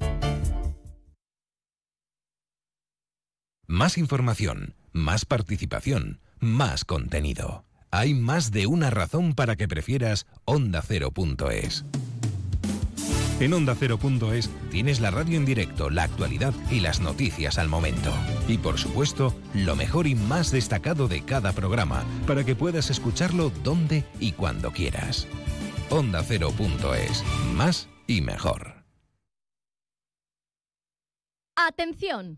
Más 3.66 3.98
información, 3.98 4.76
más 4.92 5.26
participación, 5.26 6.20
más 6.40 6.86
contenido. 6.86 7.66
Hay 7.90 8.14
más 8.14 8.52
de 8.52 8.68
una 8.68 8.92
razón 8.92 9.34
para 9.34 9.56
que 9.56 9.68
prefieras 9.68 10.28
ondacero.es. 10.46 11.84
En 13.42 13.54
ondacero.es 13.54 14.52
tienes 14.70 15.00
la 15.00 15.10
radio 15.10 15.36
en 15.36 15.46
directo, 15.46 15.90
la 15.90 16.04
actualidad 16.04 16.54
y 16.70 16.80
las 16.80 17.00
noticias 17.00 17.58
al 17.58 17.70
momento. 17.70 18.14
Y 18.48 18.60
por 18.60 18.78
supuesto, 18.78 19.34
lo 19.56 19.76
mejor 19.76 20.06
y 20.06 20.14
más 20.14 20.52
destacado 20.52 21.08
de 21.08 21.26
cada 21.26 21.52
programa, 21.52 22.06
para 22.28 22.44
que 22.44 22.56
puedas 22.56 22.92
escucharlo 22.92 23.52
donde 23.64 24.06
y 24.20 24.34
cuando 24.34 24.70
quieras. 24.70 25.28
Ondacero.es, 25.90 27.24
más 27.56 27.90
y 28.06 28.22
mejor. 28.22 28.76
Atención. 31.56 32.38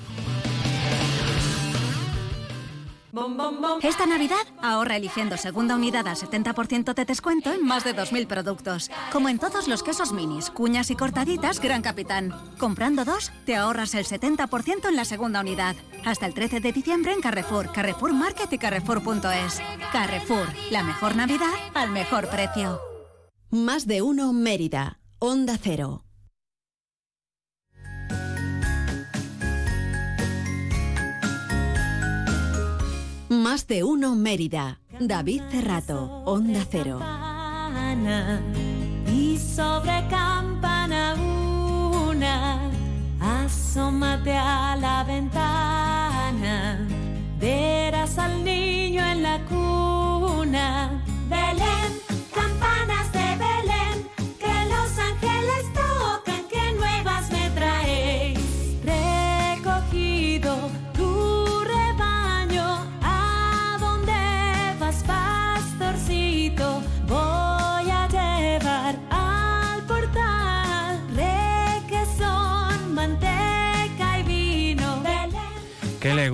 Esta 3.81 4.05
Navidad 4.05 4.45
ahorra 4.61 4.95
eligiendo 4.95 5.35
segunda 5.35 5.75
unidad 5.75 6.07
al 6.07 6.15
70% 6.15 6.93
de 6.93 7.05
descuento 7.05 7.51
en 7.51 7.65
más 7.65 7.83
de 7.83 7.95
2.000 7.95 8.27
productos. 8.27 8.89
Como 9.11 9.27
en 9.27 9.37
todos 9.37 9.67
los 9.67 9.83
quesos 9.83 10.13
minis, 10.13 10.49
cuñas 10.49 10.91
y 10.91 10.95
cortaditas 10.95 11.59
Gran 11.59 11.81
Capitán. 11.81 12.33
Comprando 12.57 13.03
dos, 13.03 13.31
te 13.45 13.55
ahorras 13.55 13.95
el 13.95 14.05
70% 14.05 14.87
en 14.87 14.95
la 14.95 15.05
segunda 15.05 15.41
unidad. 15.41 15.75
Hasta 16.05 16.25
el 16.25 16.33
13 16.33 16.61
de 16.61 16.71
diciembre 16.71 17.11
en 17.11 17.21
Carrefour, 17.21 17.71
Carrefour 17.71 18.13
Market 18.13 18.51
y 18.53 18.57
Carrefour.es. 18.57 19.61
Carrefour, 19.91 20.47
la 20.69 20.83
mejor 20.83 21.15
Navidad 21.15 21.53
al 21.73 21.91
mejor 21.91 22.29
precio. 22.29 22.79
Más 23.49 23.87
de 23.87 24.01
uno 24.01 24.31
Mérida. 24.31 24.99
Onda 25.19 25.57
Cero. 25.61 26.05
Más 33.31 33.65
de 33.65 33.85
uno 33.85 34.13
Mérida. 34.13 34.81
David 34.99 35.41
Cerrato, 35.51 36.03
Onda 36.25 36.65
Cero. 36.69 36.99
Y 39.09 39.37
sobre 39.37 40.05
campana 40.09 41.15
una, 42.09 42.69
asómate 43.21 44.35
a 44.35 44.75
la 44.75 45.05
ventana, 45.05 46.85
verás 47.39 48.17
al 48.17 48.43
niño 48.43 49.01
en 49.01 49.20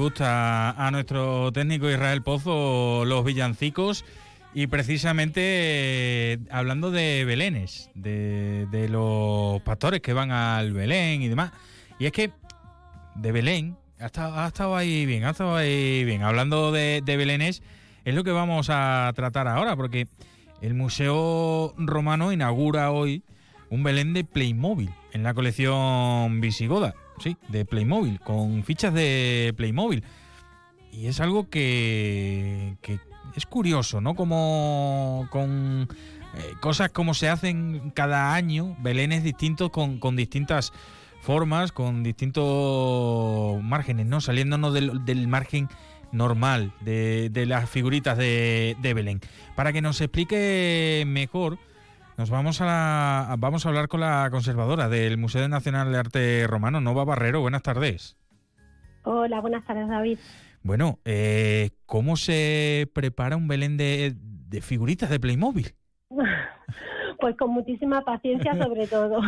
gusta 0.08 0.70
a 0.70 0.90
nuestro 0.90 1.52
técnico 1.52 1.90
Israel 1.90 2.22
Pozo 2.22 3.04
los 3.04 3.26
villancicos? 3.26 4.06
Y 4.54 4.68
precisamente 4.68 5.42
eh, 5.44 6.40
hablando 6.50 6.92
de 6.92 7.26
Belenes, 7.26 7.90
de, 7.94 8.88
los 8.90 9.62
pastores 9.64 10.00
que 10.00 10.14
van 10.14 10.32
al 10.32 10.72
Belén 10.72 11.22
y 11.22 11.28
demás. 11.28 11.52
Y 12.00 12.06
es 12.06 12.14
que 12.14 12.32
de 13.16 13.32
Belén, 13.34 13.76
ha 14.00 14.06
estado, 14.06 14.40
ha 14.40 14.48
estado 14.48 14.78
ahí 14.78 15.06
bien, 15.06 15.26
ha 15.26 15.32
estado 15.32 15.58
ahí 15.58 16.06
bien. 16.06 16.24
Hablando 16.24 16.72
de, 16.72 17.02
de 17.04 17.18
Belénes, 17.18 17.62
es 18.06 18.16
lo 18.16 18.24
que 18.24 18.32
vamos 18.32 18.70
a 18.70 19.12
tratar 19.14 19.50
ahora, 19.50 19.76
porque 19.76 20.08
el 20.62 20.74
Museo 20.74 21.74
Romano 21.78 22.32
inaugura 22.32 22.92
hoy 22.92 23.24
un 23.70 23.84
Belén 23.84 24.14
de 24.14 24.24
Playmobil 24.24 24.90
en 25.12 25.24
la 25.24 25.34
colección 25.34 26.40
visigoda, 26.40 26.96
sí, 27.20 27.38
de 27.48 27.66
Playmobil, 27.66 28.20
con 28.20 28.64
fichas 28.64 28.94
de 28.94 29.54
Playmobil. 29.58 30.04
Y 30.92 31.08
es 31.08 31.20
algo 31.20 31.50
que, 31.50 32.78
que 32.82 33.00
es 33.36 33.46
curioso, 33.46 34.02
¿no? 34.02 34.16
Como 34.16 35.28
con 35.30 35.88
eh, 36.36 36.54
cosas 36.60 36.90
como 36.90 37.14
se 37.14 37.30
hacen 37.30 37.92
cada 37.94 38.34
año, 38.34 38.76
Belenes 38.80 39.24
distintos 39.24 39.70
con, 39.70 40.00
con 40.00 40.16
distintas 40.16 40.74
formas, 41.22 41.72
con 41.72 42.04
distintos 42.04 43.62
márgenes, 43.62 44.06
¿no? 44.06 44.22
Saliéndonos 44.22 44.74
del, 44.74 45.06
del 45.06 45.28
margen 45.28 45.70
normal 46.12 46.74
de, 46.82 47.30
de 47.30 47.46
las 47.46 47.70
figuritas 47.70 48.18
de, 48.18 48.78
de 48.82 48.94
Belén. 48.94 49.22
Para 49.56 49.74
que 49.74 49.82
nos 49.82 50.00
explique 50.02 51.04
mejor, 51.06 51.60
nos 52.18 52.30
vamos 52.30 52.62
a, 52.62 52.66
la- 52.66 53.36
vamos 53.38 53.66
a 53.66 53.70
hablar 53.70 53.88
con 53.88 54.00
la 54.02 54.28
conservadora 54.32 54.90
del 54.90 55.18
Museo 55.18 55.48
Nacional 55.48 55.92
de 55.92 55.98
Arte 56.00 56.48
Romano, 56.48 56.82
Nova 56.82 57.06
Barrero. 57.06 57.42
Buenas 57.42 57.62
tardes. 57.62 58.18
Hola, 59.04 59.40
buenas 59.40 59.66
tardes, 59.66 59.88
David. 59.88 60.18
Bueno, 60.64 61.00
eh, 61.06 61.70
¿cómo 61.86 62.18
se 62.18 62.90
prepara 62.94 63.38
un 63.38 63.48
Belén 63.48 63.78
de, 63.78 64.16
de 64.18 64.62
figuritas 64.62 65.10
de 65.10 65.20
Playmobil? 65.20 65.74
Pues 67.20 67.36
con 67.36 67.50
muchísima 67.50 68.02
paciencia 68.02 68.56
sobre 68.62 68.86
todo 68.86 69.20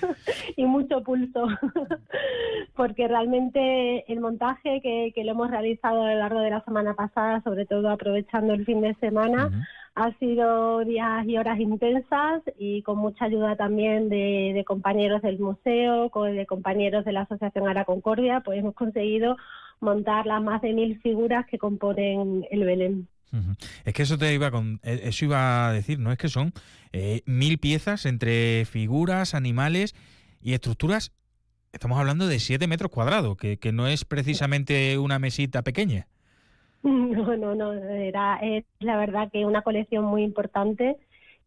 y 0.56 0.64
mucho 0.64 1.02
pulso, 1.02 1.46
porque 2.74 3.06
realmente 3.06 4.10
el 4.10 4.20
montaje 4.20 4.80
que, 4.82 5.12
que 5.14 5.24
lo 5.24 5.32
hemos 5.32 5.50
realizado 5.50 6.04
a 6.04 6.14
lo 6.14 6.20
largo 6.20 6.40
de 6.40 6.48
la 6.48 6.64
semana 6.64 6.94
pasada, 6.94 7.42
sobre 7.42 7.66
todo 7.66 7.90
aprovechando 7.90 8.54
el 8.54 8.64
fin 8.64 8.80
de 8.80 8.94
semana, 8.94 9.66
ha 9.94 10.12
sido 10.18 10.84
días 10.84 11.24
y 11.26 11.36
horas 11.36 11.60
intensas 11.60 12.42
y 12.58 12.82
con 12.82 12.98
mucha 12.98 13.26
ayuda 13.26 13.56
también 13.56 14.08
de, 14.08 14.64
compañeros 14.66 15.22
del 15.22 15.38
museo, 15.38 16.10
de 16.24 16.46
compañeros 16.46 17.04
de 17.04 17.12
la 17.12 17.22
Asociación 17.22 17.68
Ara 17.68 17.84
Concordia, 17.84 18.40
pues 18.40 18.58
hemos 18.58 18.74
conseguido 18.74 19.36
montar 19.80 20.26
las 20.26 20.42
más 20.42 20.62
de 20.62 20.72
mil 20.72 21.00
figuras 21.00 21.46
que 21.46 21.58
componen 21.58 22.46
el 22.50 22.64
Belén. 22.64 23.08
Es 23.84 23.94
que 23.94 24.02
eso 24.02 24.16
te 24.16 24.32
iba 24.32 24.52
con, 24.52 24.80
eh, 24.84 25.00
eso 25.04 25.24
iba 25.24 25.68
a 25.68 25.72
decir, 25.72 25.98
¿no? 25.98 26.12
Es 26.12 26.18
que 26.18 26.28
son 26.28 26.52
eh, 26.92 27.22
mil 27.26 27.58
piezas 27.58 28.06
entre 28.06 28.64
figuras, 28.64 29.34
animales 29.34 29.94
y 30.40 30.52
estructuras. 30.52 31.12
Estamos 31.72 31.98
hablando 31.98 32.28
de 32.28 32.38
7 32.38 32.68
metros 32.68 32.92
cuadrados, 32.92 33.36
que, 33.36 33.58
que 33.58 33.72
no 33.72 33.88
es 33.88 34.04
precisamente 34.04 34.98
una 34.98 35.18
mesita 35.18 35.62
pequeña. 35.62 36.06
No, 36.84 37.36
no, 37.36 37.54
no, 37.54 37.72
era, 37.72 38.38
es 38.42 38.64
la 38.80 38.96
verdad 38.98 39.30
que 39.32 39.46
una 39.46 39.62
colección 39.62 40.04
muy 40.04 40.22
importante 40.22 40.96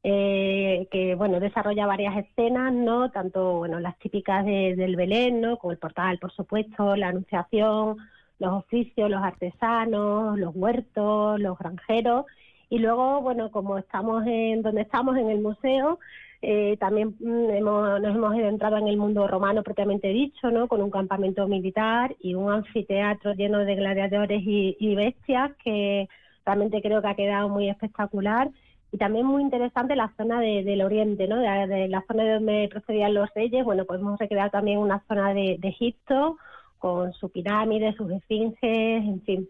eh, 0.04 0.88
que, 0.92 1.16
bueno, 1.16 1.40
desarrolla 1.40 1.86
varias 1.86 2.18
escenas, 2.18 2.74
¿no? 2.74 3.12
Tanto, 3.12 3.58
bueno, 3.60 3.80
las 3.80 3.98
típicas 4.00 4.46
de- 4.46 4.76
del 4.76 4.96
Belén, 4.96 5.42
¿no? 5.42 5.58
Como 5.58 5.72
el 5.74 5.78
portal, 5.80 6.18
por 6.20 6.32
supuesto, 6.32 6.96
la 6.96 7.10
anunciación, 7.10 7.98
los 8.40 8.54
oficios, 8.54 9.10
los 9.10 9.22
artesanos, 9.24 10.38
los 10.40 10.56
huertos, 10.56 11.40
los 11.40 11.58
granjeros. 11.58 12.26
Y 12.70 12.80
luego, 12.80 13.22
bueno, 13.22 13.52
como 13.52 13.78
estamos 13.78 14.24
en 14.26 14.62
donde 14.64 14.82
estamos, 14.82 15.18
en 15.18 15.30
el 15.30 15.42
museo, 15.42 16.00
eh, 16.42 16.78
también 16.80 17.16
mm, 17.20 17.50
hemos, 17.52 18.02
nos 18.02 18.16
hemos 18.16 18.34
adentrado 18.34 18.78
en 18.78 18.88
el 18.88 18.98
mundo 18.98 19.28
romano 19.28 19.64
propiamente 19.64 20.10
dicho, 20.10 20.52
¿no? 20.52 20.68
Con 20.68 20.82
un 20.82 20.92
campamento 20.92 21.48
militar 21.48 22.16
y 22.20 22.36
un 22.36 22.52
anfiteatro 22.52 23.34
lleno 23.34 23.60
de 23.60 23.76
gladiadores 23.76 24.42
y, 24.46 24.76
y 24.80 24.96
bestias 24.96 25.52
que 25.64 26.08
realmente 26.46 26.82
creo 26.82 27.02
que 27.02 27.08
ha 27.08 27.16
quedado 27.16 27.50
muy 27.50 27.70
espectacular. 27.70 28.50
Y 28.92 28.98
también 28.98 29.26
muy 29.26 29.42
interesante 29.42 29.96
la 29.96 30.14
zona 30.16 30.40
de- 30.40 30.64
del 30.64 30.82
oriente, 30.82 31.28
¿no? 31.28 31.38
De, 31.40 31.88
la 31.90 32.04
zona 32.08 32.24
de 32.24 32.34
donde 32.36 32.70
procedían 32.72 33.14
los 33.14 33.30
reyes. 33.36 33.66
Bueno, 33.66 33.86
pues 33.86 34.00
hemos 34.00 34.18
recreado 34.20 34.50
también 34.52 34.80
una 34.80 35.04
zona 35.08 35.34
de, 35.34 35.58
de 35.60 35.68
Egipto 35.70 36.38
con 36.78 37.12
su 37.14 37.30
pirámide, 37.32 37.94
sus 37.96 38.12
esfinges, 38.12 38.62
en 39.04 39.22
fin. 39.24 39.50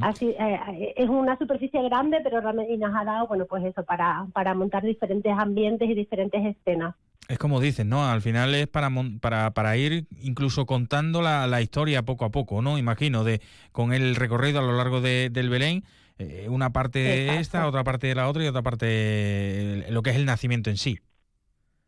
Así, 0.00 0.34
eh, 0.38 0.94
es 0.96 1.08
una 1.08 1.36
superficie 1.38 1.82
grande, 1.82 2.20
pero 2.22 2.40
realmente 2.40 2.76
nos 2.78 2.94
ha 2.96 3.04
dado, 3.04 3.26
bueno, 3.28 3.46
pues 3.46 3.64
eso, 3.64 3.84
para, 3.84 4.26
para 4.32 4.54
montar 4.54 4.82
diferentes 4.82 5.32
ambientes 5.38 5.88
y 5.88 5.94
diferentes 5.94 6.44
escenas. 6.44 6.94
Es 7.28 7.38
como 7.38 7.60
dicen, 7.60 7.90
¿no? 7.90 8.08
Al 8.08 8.22
final 8.22 8.54
es 8.54 8.68
para, 8.68 8.90
para, 9.20 9.50
para 9.52 9.76
ir 9.76 10.06
incluso 10.22 10.64
contando 10.64 11.20
la, 11.20 11.46
la 11.46 11.60
historia 11.60 12.02
poco 12.02 12.24
a 12.24 12.30
poco, 12.30 12.62
¿no? 12.62 12.78
Imagino, 12.78 13.22
de 13.22 13.42
con 13.70 13.92
el 13.92 14.16
recorrido 14.16 14.60
a 14.60 14.62
lo 14.62 14.72
largo 14.76 15.00
de- 15.02 15.28
del 15.30 15.50
Belén, 15.50 15.84
eh, 16.18 16.46
una 16.48 16.72
parte 16.72 16.98
de 17.00 17.38
Exacto. 17.38 17.40
esta, 17.40 17.66
otra 17.66 17.84
parte 17.84 18.06
de 18.06 18.14
la 18.14 18.28
otra 18.28 18.44
y 18.44 18.46
otra 18.48 18.62
parte 18.62 18.86
eh, 18.88 19.86
lo 19.90 20.02
que 20.02 20.10
es 20.10 20.16
el 20.16 20.24
nacimiento 20.24 20.70
en 20.70 20.78
sí. 20.78 21.00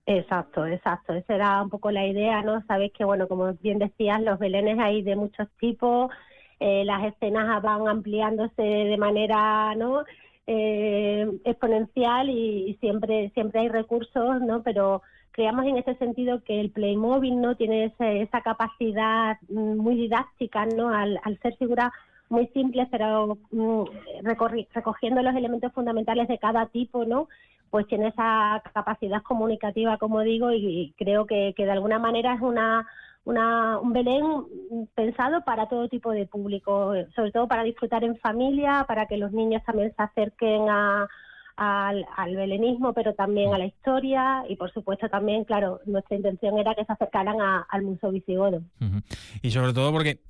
Exacto, 0.07 0.67
exacto. 0.67 1.13
Esa 1.15 1.35
era 1.37 1.63
un 1.63 1.71
poco 1.71 1.91
la 1.91 2.07
idea, 2.07 2.43
¿no? 2.43 2.63
Sabes 2.67 2.91
que, 2.93 3.05
bueno, 3.05 3.29
como 3.29 3.53
bien 3.55 3.79
decías, 3.79 4.21
los 4.21 4.39
belenes 4.39 4.79
hay 4.81 5.03
de 5.03 5.15
muchos 5.15 5.49
tipos, 5.61 6.11
eh, 6.61 6.85
las 6.85 7.05
escenas 7.05 7.63
van 7.63 7.89
ampliándose 7.89 8.63
de 8.63 8.97
manera, 8.99 9.75
¿no? 9.77 10.05
Eh, 10.47 11.31
exponencial 11.45 12.29
y, 12.31 12.77
siempre 12.81 13.31
siempre 13.35 13.61
hay 13.61 13.69
recursos, 13.69 14.41
¿no? 14.43 14.63
Pero 14.63 15.03
creamos 15.33 15.65
en 15.67 15.77
ese 15.79 15.95
sentido 15.97 16.43
que 16.45 16.61
el 16.61 16.71
Playmobil, 16.71 17.41
¿no? 17.41 17.57
Tiene 17.57 17.85
ese- 17.87 18.23
esa 18.23 18.41
capacidad 18.43 19.39
mm, 19.49 19.77
muy 19.79 19.95
didáctica, 19.97 20.67
¿no? 20.67 20.91
Al, 20.91 21.21
al 21.25 21.39
ser 21.41 21.57
figuras 21.57 21.91
muy 22.29 22.47
simples, 22.49 22.89
pero 22.91 23.39
mm, 23.51 23.85
recogiendo 24.75 25.23
los 25.23 25.35
elementos 25.35 25.73
fundamentales 25.73 26.29
de 26.29 26.39
cada 26.39 26.67
tipo, 26.67 27.05
¿no? 27.05 27.29
Pues 27.71 27.87
tiene 27.87 28.09
esa 28.09 28.63
capacidad 28.75 29.23
comunicativa, 29.23 29.97
como 29.99 30.21
digo, 30.23 30.53
y, 30.53 30.57
y 30.67 30.95
creo 30.99 31.27
que, 31.27 31.55
que 31.57 31.65
de 31.65 31.73
alguna 31.73 31.99
manera 31.99 32.35
es 32.35 32.41
una, 32.41 32.87
una, 33.25 33.79
un 33.79 33.93
Belén 33.93 34.25
pensado 34.95 35.45
para 35.45 35.69
todo 35.69 35.89
tipo 35.89 36.11
de 36.11 36.27
público, 36.27 36.95
eh, 36.95 37.07
sobre 37.15 37.33
todo 37.33 37.47
para 37.49 37.63
disfrutar 37.65 38.03
en 38.05 38.17
familia, 38.19 38.85
para 38.89 39.07
que 39.07 39.17
los 39.19 39.33
niños 39.33 39.63
también 39.65 39.93
se 39.97 40.03
acerquen 40.03 40.69
a, 40.69 41.07
al, 41.57 42.07
belenismo, 42.37 42.95
pero 42.95 43.13
también 43.13 43.53
a 43.53 43.59
la 43.59 43.67
historia 43.67 44.45
y, 44.49 44.57
por 44.57 44.73
supuesto, 44.73 45.11
también, 45.11 45.45
claro, 45.45 45.81
nuestra 45.85 46.17
intención 46.17 46.59
era 46.59 46.75
que 46.75 46.87
se 46.87 46.93
acercaran 46.93 47.37
al 47.69 47.83
Museo 47.83 48.11
Visigodo. 48.11 48.63
Y 49.43 49.51
sobre 49.51 49.75
todo 49.75 49.93
porque 49.93 50.21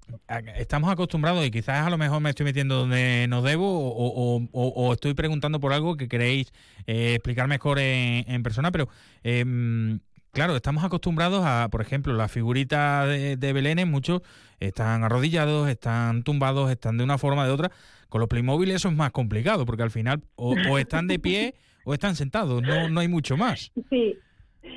estamos 0.56 0.90
acostumbrados, 0.90 1.46
y 1.46 1.52
quizás 1.52 1.86
a 1.86 1.90
lo 1.90 1.98
mejor 1.98 2.20
me 2.20 2.30
estoy 2.30 2.46
metiendo 2.46 2.74
donde 2.78 3.26
no 3.28 3.42
debo, 3.42 3.64
o, 3.68 4.06
o- 4.08 4.42
o- 4.52 4.68
o 4.88 4.92
estoy 4.92 5.14
preguntando 5.14 5.60
por 5.60 5.72
algo 5.72 5.96
que 5.96 6.08
queréis 6.08 6.52
eh, 6.88 7.14
explicar 7.14 7.46
mejor 7.46 7.78
en, 7.78 8.24
en 8.28 8.42
persona, 8.42 8.72
pero 8.72 8.88
em, 9.22 10.00
claro, 10.32 10.56
estamos 10.56 10.84
acostumbrados 10.84 11.44
a, 11.44 11.68
por 11.70 11.80
ejemplo, 11.80 12.12
las 12.12 12.30
figuritas 12.30 13.08
de, 13.08 13.36
de 13.36 13.52
Belén, 13.52 13.90
muchos 13.90 14.22
están 14.58 15.04
arrodillados, 15.04 15.68
están 15.68 16.22
tumbados, 16.22 16.70
están 16.70 16.98
de 16.98 17.04
una 17.04 17.18
forma 17.18 17.42
o 17.42 17.46
de 17.46 17.52
otra. 17.52 17.72
Con 18.08 18.20
los 18.20 18.28
Playmobil 18.28 18.70
eso 18.70 18.88
es 18.88 18.94
más 18.94 19.12
complicado, 19.12 19.64
porque 19.66 19.82
al 19.82 19.90
final 19.90 20.22
o, 20.34 20.54
o 20.68 20.78
están 20.78 21.06
de 21.06 21.18
pie 21.18 21.54
o 21.84 21.94
están 21.94 22.16
sentados, 22.16 22.62
no, 22.62 22.88
no 22.88 23.00
hay 23.00 23.08
mucho 23.08 23.36
más. 23.36 23.72
Sí, 23.88 24.16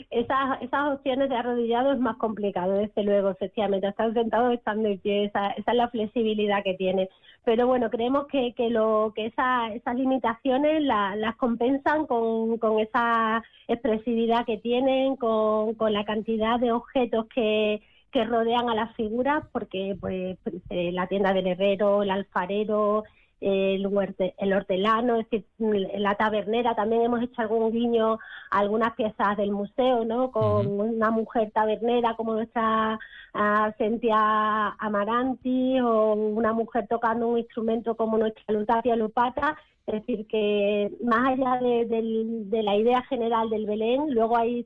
esas, 0.09 0.61
esas 0.61 0.93
opciones 0.95 1.29
de 1.29 1.35
arrodillado 1.35 1.93
es 1.93 1.99
más 1.99 2.17
complicado, 2.17 2.73
desde 2.73 3.03
luego, 3.03 3.29
efectivamente. 3.31 3.87
Están 3.87 4.13
sentados, 4.13 4.53
están 4.53 4.83
de 4.83 4.97
pie, 4.97 5.25
esa, 5.25 5.51
esa 5.51 5.71
es 5.71 5.77
la 5.77 5.89
flexibilidad 5.89 6.63
que 6.63 6.75
tiene. 6.75 7.09
Pero 7.43 7.67
bueno, 7.67 7.89
creemos 7.89 8.27
que, 8.27 8.53
que, 8.53 8.69
lo, 8.69 9.11
que 9.15 9.27
esa, 9.27 9.73
esas 9.73 9.95
limitaciones 9.95 10.81
la- 10.83 11.15
las 11.15 11.35
compensan 11.35 12.05
con, 12.07 12.57
con 12.57 12.79
esa 12.79 13.43
expresividad 13.67 14.45
que 14.45 14.57
tienen, 14.57 15.15
con, 15.17 15.75
con 15.75 15.93
la 15.93 16.05
cantidad 16.05 16.59
de 16.59 16.71
objetos 16.71 17.25
que, 17.33 17.81
que 18.11 18.23
rodean 18.25 18.69
a 18.69 18.75
las 18.75 18.95
figuras, 18.95 19.43
porque 19.51 19.97
pues 19.99 20.37
eh, 20.69 20.91
la 20.91 21.07
tienda 21.07 21.33
del 21.33 21.47
herrero, 21.47 22.03
el 22.03 22.11
alfarero, 22.11 23.03
el, 23.43 23.85
huerte- 23.87 24.33
el 24.37 24.53
hortelano, 24.53 25.17
es 25.19 25.29
decir, 25.29 25.45
mm, 25.57 25.99
la 25.99 26.15
tabernera, 26.15 26.75
también 26.75 27.03
hemos 27.03 27.21
hecho 27.21 27.41
algún 27.41 27.71
guiño 27.71 28.19
a 28.51 28.59
algunas 28.59 28.93
piezas 28.95 29.37
del 29.37 29.51
museo, 29.51 30.05
¿no? 30.05 30.31
Con 30.31 30.79
una 30.79 31.11
mujer 31.11 31.51
tabernera 31.51 32.15
como 32.15 32.33
nuestra 32.33 32.97
ah, 33.33 33.73
Centia 33.77 34.69
Amaranti 34.79 35.79
o 35.79 36.13
una 36.13 36.53
mujer 36.53 36.87
tocando 36.87 37.27
un 37.27 37.39
instrumento 37.39 37.95
como 37.95 38.17
nuestra 38.17 38.43
Lutacia 38.53 38.95
Lupata. 38.95 39.57
Es 39.85 39.95
decir, 39.95 40.25
que 40.27 40.89
más 41.03 41.33
allá 41.33 41.59
de, 41.61 42.63
la 42.63 42.75
idea 42.77 43.03
general 43.03 43.49
del 43.49 43.65
Belén, 43.65 44.13
luego 44.13 44.37
hay 44.37 44.65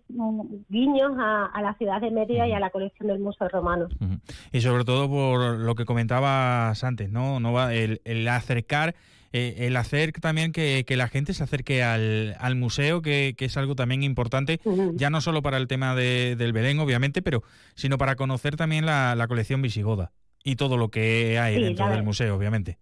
guiños 0.70 1.12
a, 1.18 1.46
a 1.48 1.62
la 1.64 1.74
ciudad 1.76 2.00
de 2.02 2.12
Mérida 2.12 2.48
y 2.48 2.52
a 2.52 2.60
la 2.60 2.70
colección 2.70 3.08
del 3.08 3.20
Museo 3.20 3.50
Romano. 3.50 3.88
Y 4.52 4.62
sobre 4.62 4.84
todo 4.84 5.10
por 5.10 5.58
lo 5.58 5.74
que 5.74 5.86
comentabas 5.86 6.84
antes, 6.84 7.10
¿no? 7.10 7.40
no 7.40 7.52
va 7.52 7.74
el, 7.74 8.02
el 8.06 8.28
acercar 8.28 8.94
eh, 9.34 9.66
el 9.68 9.76
hacer 9.76 10.14
también 10.14 10.52
que, 10.54 10.86
que 10.88 10.96
la 10.96 11.10
gente 11.10 11.34
se 11.34 11.44
acerque 11.44 11.84
al, 11.84 12.36
al 12.40 12.56
museo, 12.56 13.02
que, 13.02 13.34
que 13.38 13.46
es 13.46 13.58
algo 13.58 13.76
también 13.76 14.04
importante, 14.04 14.62
ya 14.94 15.10
no 15.10 15.20
solo 15.20 15.42
para 15.42 15.58
el 15.58 15.68
tema 15.68 15.96
de- 15.96 16.36
del 16.38 16.54
Belén, 16.54 16.80
obviamente, 16.80 17.22
pero 17.22 17.44
sino 17.76 17.98
para 17.98 18.16
conocer 18.16 18.56
también 18.56 18.86
la, 18.86 19.16
la 19.16 19.28
colección 19.28 19.62
visigoda 19.62 20.12
y 20.46 20.56
todo 20.56 20.78
lo 20.78 20.90
que 20.90 21.40
hay 21.40 21.56
Sí, 21.56 21.62
dentro 21.62 21.90
del 21.90 22.04
museo, 22.04 22.36
obviamente. 22.38 22.78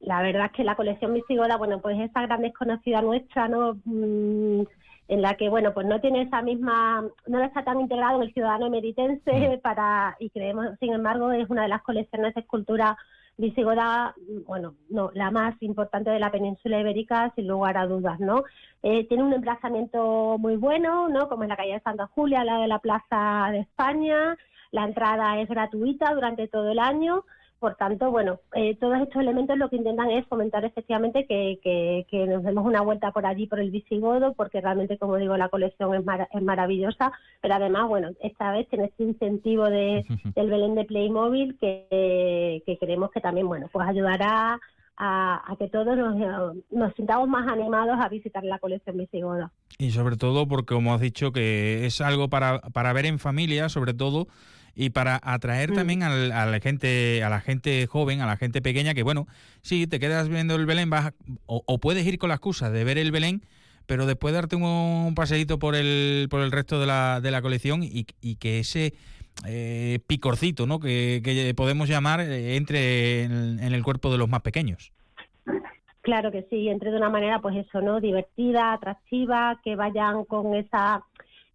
La 0.00 0.22
verdad 0.22 0.46
es 0.46 0.52
que 0.52 0.64
la 0.64 0.76
colección 0.76 1.14
visigoda, 1.14 1.56
bueno, 1.56 1.80
pues 1.80 1.98
esa 1.98 2.22
gran 2.22 2.42
desconocida 2.42 3.02
nuestra, 3.02 3.48
¿no? 3.48 3.74
Mm, 3.84 4.62
en 5.08 5.22
la 5.22 5.34
que, 5.34 5.48
bueno, 5.48 5.72
pues 5.72 5.86
no 5.86 6.00
tiene 6.00 6.22
esa 6.22 6.42
misma, 6.42 7.02
no 7.26 7.42
está 7.42 7.64
tan 7.64 7.80
integrado 7.80 8.16
en 8.16 8.28
el 8.28 8.34
ciudadano 8.34 8.66
emeritense 8.66 9.58
para, 9.62 10.16
y 10.20 10.30
creemos, 10.30 10.66
sin 10.80 10.92
embargo, 10.92 11.32
es 11.32 11.48
una 11.48 11.62
de 11.62 11.68
las 11.68 11.82
colecciones 11.82 12.34
de 12.34 12.42
escultura 12.42 12.96
visigoda, 13.38 14.14
mm, 14.16 14.44
bueno, 14.46 14.74
no, 14.90 15.10
la 15.14 15.30
más 15.30 15.54
importante 15.62 16.10
de 16.10 16.18
la 16.18 16.30
península 16.30 16.80
ibérica, 16.80 17.32
sin 17.36 17.48
lugar 17.48 17.78
a 17.78 17.86
dudas, 17.86 18.20
¿no? 18.20 18.44
Eh, 18.82 19.06
tiene 19.08 19.22
un 19.24 19.32
emplazamiento 19.32 20.36
muy 20.38 20.56
bueno, 20.56 21.08
¿no? 21.08 21.28
Como 21.28 21.44
en 21.44 21.48
la 21.48 21.56
calle 21.56 21.74
de 21.74 21.80
Santa 21.80 22.06
Julia, 22.08 22.40
al 22.40 22.46
lado 22.46 22.62
de 22.62 22.68
la 22.68 22.80
Plaza 22.80 23.48
de 23.50 23.60
España, 23.60 24.36
la 24.72 24.84
entrada 24.84 25.40
es 25.40 25.48
gratuita 25.48 26.12
durante 26.14 26.48
todo 26.48 26.70
el 26.70 26.78
año, 26.78 27.24
por 27.58 27.74
tanto, 27.74 28.10
bueno, 28.10 28.40
eh, 28.54 28.76
todos 28.76 29.00
estos 29.00 29.20
elementos 29.20 29.58
lo 29.58 29.68
que 29.68 29.76
intentan 29.76 30.10
es 30.10 30.26
fomentar 30.26 30.64
efectivamente 30.64 31.26
que, 31.26 31.58
que- 31.62 32.06
que 32.10 32.26
nos 32.26 32.42
demos 32.44 32.64
una 32.64 32.80
vuelta 32.82 33.10
por 33.12 33.26
allí, 33.26 33.46
por 33.46 33.60
el 33.60 33.70
Visigodo, 33.70 34.32
porque 34.34 34.60
realmente, 34.60 34.96
como 34.98 35.16
digo, 35.16 35.36
la 35.36 35.48
colección 35.48 35.94
es, 35.94 36.04
mara- 36.04 36.28
es 36.32 36.42
maravillosa, 36.42 37.12
pero 37.40 37.54
además, 37.54 37.88
bueno, 37.88 38.10
esta 38.22 38.52
vez 38.52 38.68
tiene 38.68 38.86
este 38.86 39.02
incentivo 39.04 39.64
de, 39.70 40.04
del 40.36 40.50
Belén 40.50 40.74
de 40.74 40.84
Playmobil 40.84 41.56
que, 41.58 42.62
que 42.64 42.78
creemos 42.78 43.10
que 43.10 43.20
también, 43.20 43.48
bueno, 43.48 43.66
pues 43.72 43.88
ayudará 43.88 44.58
a, 45.00 45.52
a 45.52 45.56
que 45.56 45.68
todos 45.68 45.96
nos, 45.96 46.56
nos 46.70 46.94
sintamos 46.94 47.28
más 47.28 47.46
animados 47.48 47.96
a 48.00 48.08
visitar 48.08 48.42
la 48.44 48.58
colección 48.58 48.96
Visigoda. 48.96 49.52
Y 49.78 49.90
sobre 49.92 50.16
todo 50.16 50.48
porque, 50.48 50.74
como 50.74 50.92
has 50.92 51.00
dicho, 51.00 51.30
que 51.32 51.86
es 51.86 52.00
algo 52.00 52.28
para, 52.28 52.60
para 52.60 52.92
ver 52.92 53.06
en 53.06 53.18
familia, 53.20 53.68
sobre 53.68 53.94
todo, 53.94 54.26
y 54.80 54.90
para 54.90 55.18
atraer 55.24 55.72
también 55.74 56.04
al- 56.04 56.30
a 56.30 56.46
la 56.46 56.60
gente 56.60 57.22
a 57.24 57.28
la 57.28 57.40
gente 57.40 57.86
joven, 57.88 58.20
a 58.20 58.26
la 58.26 58.36
gente 58.36 58.62
pequeña, 58.62 58.94
que 58.94 59.02
bueno, 59.02 59.26
sí, 59.60 59.88
te 59.88 59.98
quedas 59.98 60.28
viendo 60.28 60.54
el 60.54 60.66
Belén, 60.66 60.88
vas 60.88 61.06
a- 61.06 61.14
o, 61.46 61.64
o 61.66 61.78
puedes 61.78 62.06
ir 62.06 62.16
con 62.18 62.28
la 62.28 62.36
excusa 62.36 62.70
de 62.70 62.84
ver 62.84 62.96
el 62.96 63.10
Belén, 63.10 63.42
pero 63.86 64.06
después 64.06 64.32
darte 64.32 64.54
un, 64.54 64.62
un 64.62 65.14
paseíto 65.16 65.58
por 65.58 65.74
el, 65.74 66.28
por 66.30 66.42
el 66.42 66.52
resto 66.52 66.78
de 66.78 66.86
la, 66.86 67.20
de 67.20 67.30
la 67.32 67.42
colección 67.42 67.82
y, 67.82 68.06
y 68.20 68.36
que 68.36 68.60
ese 68.60 68.94
eh, 69.46 69.98
picorcito, 70.06 70.66
¿no? 70.66 70.78
Que, 70.78 71.20
que 71.24 71.52
podemos 71.54 71.88
llamar, 71.88 72.20
eh, 72.20 72.54
entre 72.56 73.24
en, 73.24 73.58
en 73.60 73.72
el 73.74 73.82
cuerpo 73.82 74.12
de 74.12 74.18
los 74.18 74.28
más 74.28 74.42
pequeños. 74.42 74.92
Claro 76.02 76.30
que 76.32 76.46
sí, 76.48 76.68
entre 76.68 76.90
de 76.90 76.96
una 76.96 77.10
manera, 77.10 77.40
pues 77.40 77.54
eso, 77.56 77.80
¿no? 77.80 78.00
Divertida, 78.00 78.72
atractiva, 78.72 79.60
que 79.62 79.76
vayan 79.76 80.24
con 80.24 80.54
esa 80.54 81.02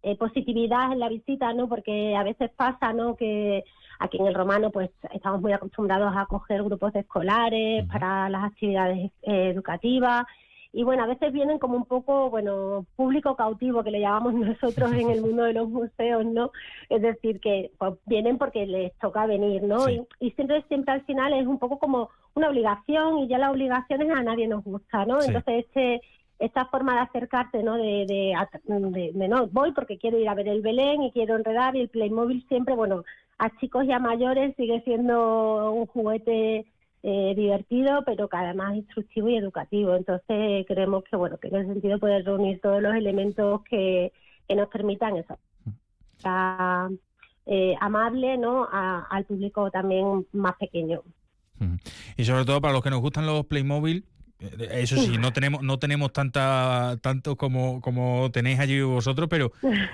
eh, 0.04 0.16
positividad 0.16 0.92
en 0.92 1.00
la 1.00 1.08
visita, 1.08 1.54
¿no? 1.54 1.66
Porque 1.66 2.14
a 2.14 2.22
veces 2.22 2.50
pasa, 2.54 2.92
¿no? 2.92 3.16
Que 3.16 3.64
aquí 3.98 4.18
en 4.18 4.26
el 4.26 4.34
romano, 4.34 4.70
pues 4.70 4.90
estamos 5.14 5.40
muy 5.40 5.52
acostumbrados 5.52 6.12
a 6.14 6.26
coger 6.26 6.62
grupos 6.62 6.92
de 6.92 7.00
escolares 7.00 7.86
para 7.86 8.28
las 8.28 8.44
actividades 8.44 9.10
eh, 9.22 9.48
educativas. 9.48 10.26
Y 10.74 10.82
bueno, 10.82 11.04
a 11.04 11.06
veces 11.06 11.32
vienen 11.32 11.58
como 11.58 11.76
un 11.76 11.86
poco, 11.86 12.28
bueno, 12.28 12.84
público 12.96 13.34
cautivo, 13.34 13.82
que 13.82 13.92
le 13.92 14.00
llamamos 14.00 14.34
nosotros 14.34 14.92
en 14.92 15.08
el 15.08 15.22
mundo 15.22 15.44
de 15.44 15.54
los 15.54 15.70
museos, 15.70 16.26
¿no? 16.26 16.50
Es 16.90 17.00
decir, 17.00 17.40
que 17.40 17.70
pues, 17.78 17.94
vienen 18.04 18.36
porque 18.36 18.66
les 18.66 18.92
toca 18.98 19.24
venir, 19.24 19.62
¿no? 19.62 19.88
Y, 19.88 20.06
y 20.20 20.32
siempre, 20.32 20.62
siempre 20.68 20.92
al 20.92 21.04
final 21.06 21.32
es 21.32 21.46
un 21.46 21.58
poco 21.58 21.78
como 21.78 22.10
una 22.34 22.50
obligación 22.50 23.20
y 23.20 23.28
ya 23.28 23.38
las 23.38 23.52
obligaciones 23.52 24.10
a 24.10 24.22
nadie 24.22 24.48
nos 24.48 24.62
gusta, 24.64 25.06
¿no? 25.06 25.22
Sí. 25.22 25.28
Entonces, 25.28 25.64
este 25.64 26.02
esta 26.38 26.66
forma 26.66 26.94
de 26.94 27.00
acercarte, 27.00 27.62
¿no? 27.62 27.76
De, 27.76 28.06
de, 28.06 28.34
at- 28.34 28.62
de- 28.64 29.12
de, 29.12 29.28
no, 29.28 29.46
voy 29.48 29.72
porque 29.72 29.98
quiero 29.98 30.18
ir 30.18 30.28
a 30.28 30.34
ver 30.34 30.48
el 30.48 30.62
Belén 30.62 31.02
y 31.02 31.12
quiero 31.12 31.36
enredar 31.36 31.76
y 31.76 31.80
el 31.80 31.88
Playmobil 31.88 32.44
siempre, 32.48 32.74
bueno, 32.74 33.04
a 33.38 33.50
chicos 33.58 33.84
y 33.84 33.92
a 33.92 33.98
mayores 33.98 34.54
sigue 34.56 34.80
siendo 34.82 35.72
un 35.72 35.86
juguete 35.86 36.66
eh, 37.02 37.34
divertido, 37.36 38.02
pero 38.04 38.28
cada 38.28 38.48
vez 38.48 38.56
más 38.56 38.74
instructivo 38.76 39.28
y 39.28 39.36
educativo. 39.36 39.94
Entonces 39.94 40.64
creemos 40.66 41.04
que, 41.04 41.16
bueno, 41.16 41.36
que 41.38 41.48
en 41.48 41.56
ese 41.56 41.72
sentido 41.72 41.98
puede 41.98 42.22
reunir 42.22 42.60
todos 42.60 42.80
los 42.82 42.94
elementos 42.94 43.62
que, 43.64 44.12
que 44.48 44.54
nos 44.54 44.68
permitan 44.68 45.16
eso. 45.16 45.38
Sea, 46.18 46.88
eh, 47.46 47.74
amable, 47.80 48.38
¿no? 48.38 48.66
A- 48.70 49.06
al 49.10 49.24
público 49.24 49.70
también 49.70 50.26
más 50.32 50.56
pequeño. 50.56 51.02
Y 52.16 52.24
sobre 52.24 52.44
todo 52.44 52.60
para 52.60 52.72
los 52.74 52.82
que 52.82 52.90
nos 52.90 53.00
gustan 53.00 53.26
los 53.26 53.46
Playmobil, 53.46 54.04
eso 54.40 54.96
sí, 54.96 55.16
no 55.18 55.32
tenemos 55.32 55.62
no 55.62 55.78
tenemos 55.78 56.12
tanta 56.12 56.96
tanto 57.00 57.36
como 57.36 57.80
como 57.80 58.30
tenéis 58.32 58.58
allí 58.58 58.80
vosotros, 58.82 59.28
pero 59.30 59.52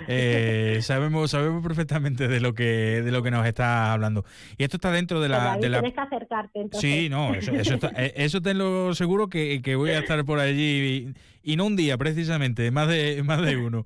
eh, 0.09 0.79
sabemos 0.83 1.31
sabemos 1.31 1.63
perfectamente 1.63 2.27
de 2.27 2.41
lo 2.41 2.55
que 2.55 3.03
de 3.03 3.13
lo 3.13 3.23
que 3.23 3.31
nos 3.31 3.47
está 3.47 3.93
hablando. 3.93 4.25
Y 4.59 4.65
esto 4.65 4.77
está 4.79 4.91
dentro 4.91 5.21
de 5.21 5.29
Pues 5.29 5.39
la 5.43 5.57
de 5.57 5.69
la 5.69 5.81
tienes 5.81 5.95
que 5.95 6.01
acercarte. 6.01 6.61
Entonces. 6.61 6.91
Sí, 6.91 7.09
no, 7.09 7.35
eso, 7.35 7.53
eso, 7.53 7.75
está- 7.75 7.93
eh, 7.97 8.13
eso 8.17 8.41
tenlo 8.41 8.95
seguro 8.95 9.29
que, 9.29 9.61
que 9.63 9.77
voy 9.77 9.91
a 9.91 9.99
estar 10.01 10.25
por 10.25 10.39
allí 10.41 11.15
y, 11.45 11.53
y 11.53 11.57
no 11.57 11.67
un 11.67 11.77
día 11.77 11.97
precisamente, 11.99 12.71
más 12.71 12.89
de 12.89 13.23
más 13.25 13.43
de 13.43 13.57
uno. 13.57 13.85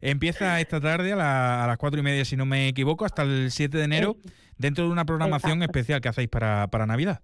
Empieza 0.00 0.60
esta 0.60 0.80
tarde 0.80 1.12
a, 1.12 1.16
la- 1.16 1.64
a 1.64 1.66
las 1.68 1.78
cuatro 1.78 2.00
y 2.00 2.02
media, 2.02 2.24
si 2.24 2.36
no 2.36 2.44
me 2.44 2.66
equivoco, 2.68 3.04
hasta 3.04 3.22
el 3.22 3.50
7 3.52 3.78
de 3.78 3.84
enero, 3.84 4.16
dentro 4.58 4.84
de 4.84 4.90
una 4.90 5.04
programación 5.04 5.62
especial 5.62 6.00
que 6.00 6.08
hacéis 6.08 6.28
para, 6.28 6.66
para 6.68 6.86
Navidad. 6.86 7.20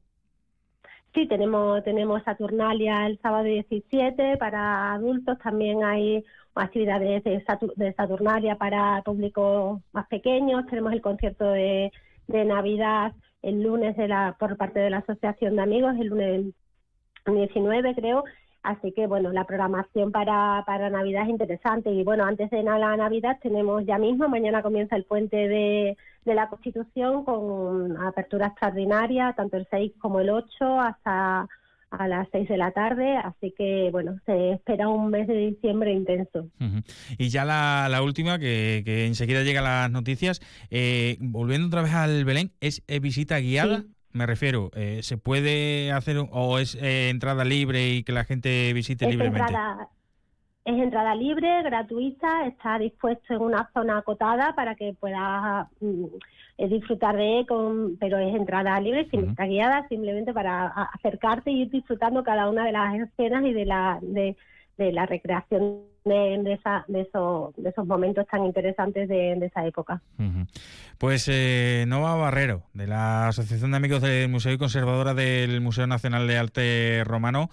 Sí, 1.19 1.27
tenemos, 1.27 1.83
tenemos 1.83 2.23
Saturnalia 2.23 3.05
el 3.09 3.19
sábado 3.21 3.43
17 3.43 4.37
para 4.37 4.93
adultos, 4.95 5.37
también 5.41 5.83
hay 5.83 6.25
actividades 6.55 7.25
de, 7.25 7.45
Satu- 7.45 7.75
de 7.75 7.93
Saturnalia 7.95 8.55
para 8.57 9.03
públicos 9.03 9.81
más 9.93 10.07
pequeños, 10.07 10.65
tenemos 10.67 10.93
el 10.93 11.01
concierto 11.03 11.51
de, 11.51 11.91
de 12.29 12.45
Navidad 12.45 13.15
el 13.43 13.65
lunes 13.65 13.97
de 13.97 14.07
la, 14.07 14.37
por 14.39 14.57
parte 14.57 14.79
de 14.79 14.91
la 14.91 14.99
Asociación 14.99 15.57
de 15.57 15.63
Amigos, 15.63 15.97
el 15.99 16.07
lunes 16.07 16.55
19 17.27 17.95
creo, 17.97 18.23
así 18.63 18.93
que 18.93 19.09
bueno, 19.09 19.33
la 19.33 19.45
programación 19.45 20.13
para, 20.13 20.63
para 20.67 20.89
Navidad 20.91 21.25
es 21.25 21.31
interesante. 21.31 21.91
Y 21.91 22.05
bueno, 22.05 22.27
antes 22.27 22.49
de 22.51 22.63
la 22.63 22.97
Navidad 22.97 23.39
tenemos 23.43 23.85
ya 23.87 23.99
mismo, 23.99 24.29
mañana 24.29 24.63
comienza 24.63 24.95
el 24.97 25.05
puente 25.05 25.37
de, 25.37 25.97
de 26.25 26.35
la 26.35 26.49
Constitución 26.49 27.25
con 27.25 27.97
apertura 28.01 28.49
extraordinaria, 28.49 29.33
tanto 29.37 29.57
el 29.57 29.67
6 29.71 29.93
como 29.99 30.21
el 30.21 30.31
8 30.31 30.81
hasta 30.81 31.47
a 31.91 32.07
las 32.07 32.29
6 32.33 32.49
de 32.51 32.59
la 32.59 32.71
tarde, 32.73 33.17
así 33.17 33.55
que 33.57 33.89
bueno, 33.91 34.17
se 34.27 34.51
espera 34.53 34.89
un 34.89 35.09
mes 35.09 35.27
de 35.27 35.35
diciembre 35.35 35.91
intenso. 35.95 36.47
Y 37.17 37.31
ya 37.31 37.47
la, 37.47 37.89
la 37.91 38.03
última, 38.03 38.39
que, 38.39 38.83
que 38.85 39.07
enseguida 39.07 39.43
llegan 39.43 39.65
las 39.65 39.91
noticias, 39.91 40.41
eh, 40.71 41.17
volviendo 41.21 41.69
otra 41.69 41.81
vez 41.81 41.95
al 41.95 42.27
Belén, 42.27 42.53
¿es 42.61 42.83
eh, 42.89 43.01
visita 43.01 43.39
guiada? 43.39 43.85
Me 44.13 44.27
refiero, 44.27 44.71
eh, 44.75 45.01
¿se 45.03 45.17
puede 45.17 45.91
hacer 45.93 46.19
un- 46.19 46.29
o 46.31 46.59
es 46.59 46.75
eh, 46.75 47.09
entrada 47.09 47.45
libre 47.47 47.89
y 47.89 48.03
que 48.03 48.13
la 48.13 48.25
gente 48.25 48.71
visite 48.75 49.07
Es 49.07 49.11
libremente? 49.11 49.41
entrada, 49.47 49.89
es 50.69 50.83
entrada 50.83 51.15
libre, 51.15 51.63
gratuita, 51.63 52.47
está 52.47 52.79
dispuesto 52.79 53.35
en 53.35 53.41
una 53.41 53.71
zona 53.73 53.99
acotada 53.99 54.55
para 54.55 54.75
que 54.75 54.95
puedas 54.99 55.67
mm, 55.81 56.05
eh, 56.59 56.69
disfrutar 56.69 57.17
de 57.17 57.41
él, 57.41 57.47
con, 57.47 57.97
pero 57.99 58.19
es 58.19 58.35
entrada 58.35 58.79
libre, 58.79 59.09
sin 59.11 59.31
está 59.31 59.47
guiada, 59.47 59.89
simplemente 59.89 60.35
para 60.35 60.67
acercarte 60.67 61.51
y 61.51 61.63
ir 61.63 61.71
disfrutando 61.71 62.23
cada 62.23 62.51
una 62.51 62.67
de 62.67 62.73
las 62.73 62.95
escenas 62.97 63.45
y 63.47 63.55
de 63.55 63.65
la 63.65 63.99
de, 64.03 64.37
de 64.77 64.93
la 64.93 65.07
recreación 65.07 65.85
de, 66.05 66.39
de, 66.43 66.53
esa, 66.53 66.85
de, 66.87 67.01
esos, 67.01 67.57
de 67.57 67.71
esos 67.71 67.87
momentos 67.87 68.27
tan 68.27 68.45
interesantes 68.45 69.09
de, 69.09 69.37
de 69.37 69.47
esa 69.47 69.67
época. 69.67 70.03
Pues 70.99 71.29
eh, 71.33 71.85
Nova 71.89 72.15
Barrero, 72.17 72.63
de 72.75 72.87
la 72.87 73.29
Asociación 73.29 73.71
de 73.71 73.79
Amigos 73.79 74.03
del 74.03 74.29
Museo 74.29 74.53
y 74.53 74.59
Conservadora 74.59 75.15
del 75.15 75.63
Museo 75.63 75.87
Nacional 75.87 76.27
de 76.27 76.37
Arte 76.37 77.05
Romano, 77.05 77.49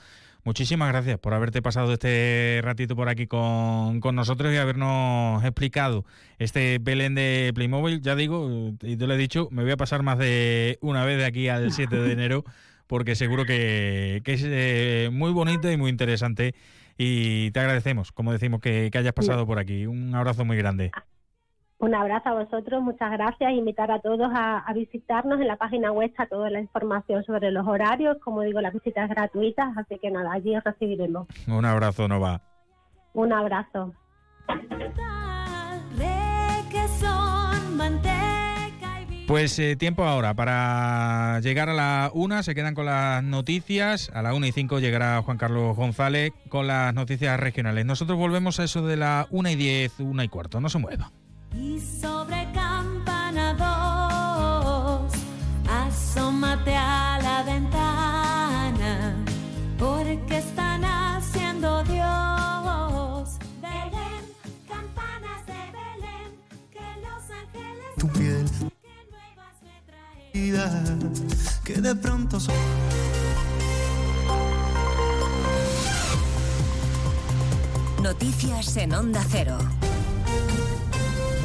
muchísimas 0.46 0.88
gracias 0.88 1.20
por 1.20 1.34
haberte 1.34 1.62
pasado 1.62 1.91
este 1.91 2.62
ratito 2.64 2.96
por 2.96 3.10
aquí 3.10 3.28
con, 3.28 4.00
con 4.00 4.16
nosotros 4.16 4.54
y 4.54 4.58
habernos 4.58 5.43
explicado 5.43 6.06
este 6.39 6.80
Belén 6.80 7.16
de 7.16 7.52
Playmobil. 7.54 8.02
Ya 8.02 8.16
digo, 8.16 8.72
y 8.82 8.96
te 8.96 9.08
lo 9.08 9.14
he 9.14 9.18
dicho, 9.18 9.50
me 9.52 9.64
voy 9.64 9.72
a 9.74 9.78
pasar 9.78 10.04
más 10.04 10.18
de 10.18 10.78
una 10.82 11.04
vez 11.04 11.18
de 11.18 11.26
aquí 11.26 11.50
al 11.50 11.72
7 11.74 11.93
de 11.93 12.14
enero 12.14 12.46
porque 12.88 13.16
seguro 13.16 13.46
que, 13.46 14.22
que 14.24 14.34
es 14.34 14.43
eh, 14.46 15.10
muy 15.12 15.32
bonito 15.32 15.72
y 15.72 15.78
muy 15.78 15.89
interesante 15.89 16.56
y 16.98 17.52
te 17.52 17.60
agradecemos, 17.60 18.12
como 18.12 18.32
decimos, 18.32 18.62
que, 18.62 18.89
que 18.91 18.98
hayas 18.98 19.14
pasado 19.14 19.46
por 19.46 19.60
aquí. 19.60 19.86
Un 19.86 20.16
abrazo 20.16 20.46
muy 20.46 20.56
grande. 20.56 20.91
Un 21.78 21.93
abrazo 21.93 22.30
a 22.30 22.43
vosotros, 22.43 22.82
muchas 22.82 23.11
gracias. 23.11 23.51
Invitar 23.51 23.91
a 23.91 23.99
todos 23.99 24.32
a, 24.34 24.59
a 24.59 24.73
visitarnos 24.73 25.41
en 25.41 25.47
la 25.47 25.57
página 25.57 25.91
web 25.91 26.09
está 26.09 26.26
toda 26.26 26.49
la 26.49 26.61
información 26.61 27.23
sobre 27.26 27.51
los 27.51 27.67
horarios. 27.67 28.17
Como 28.23 28.41
digo, 28.41 28.61
las 28.61 28.73
visitas 28.73 29.09
gratuitas, 29.09 29.78
así 29.78 29.99
que 29.99 30.09
nada, 30.09 30.32
allí 30.32 30.55
os 30.55 30.63
recibiremos. 30.63 31.28
Un 31.47 31.65
abrazo, 31.65 32.07
Nova. 32.07 32.41
Un 33.13 33.34
abrazo. 33.34 33.93
Pues 39.28 39.57
eh, 39.57 39.76
tiempo 39.76 40.03
ahora 40.03 40.36
para 40.36 41.39
llegar 41.39 41.67
a 41.67 41.73
la 41.73 42.11
una, 42.13 42.43
se 42.43 42.53
quedan 42.53 42.76
con 42.76 42.86
las 42.86 43.23
noticias. 43.23 44.11
A 44.13 44.21
la 44.21 44.34
una 44.34 44.47
y 44.47 44.51
cinco 44.51 44.80
llegará 44.80 45.21
Juan 45.23 45.38
Carlos 45.38 45.76
González 45.76 46.32
con 46.47 46.67
las 46.67 46.93
noticias 46.93 47.39
regionales. 47.39 47.86
Nosotros 47.86 48.17
volvemos 48.19 48.59
a 48.59 48.63
eso 48.63 48.86
de 48.86 48.97
la 48.97 49.28
una 49.32 49.51
y 49.51 49.55
diez, 49.55 49.99
una 49.99 50.23
y 50.23 50.30
cuarto. 50.30 50.61
No 50.61 50.69
se 50.69 50.78
mueva. 50.78 51.11
Y 51.58 51.80
sobre 51.80 52.51
campana 52.53 53.53
2, 53.53 55.12
asómate 55.70 56.76
a 56.76 57.20
la 57.22 57.43
ventana, 57.43 59.16
porque 59.78 60.38
están 60.38 60.84
haciendo 60.84 61.84
Dios. 61.84 63.38
Belén, 63.62 64.24
campanas 64.68 65.45
de 65.45 65.53
Belén, 65.72 66.32
que 66.72 66.86
los 67.01 67.24
ángeles 67.32 67.95
tu 67.97 68.08
piel. 68.10 68.45
Que 71.64 71.82
de 71.82 71.95
pronto 71.95 72.39
son. 72.39 72.53
Noticias 78.03 78.78
en 78.78 78.93
Onda 78.93 79.26
Cero. 79.30 79.58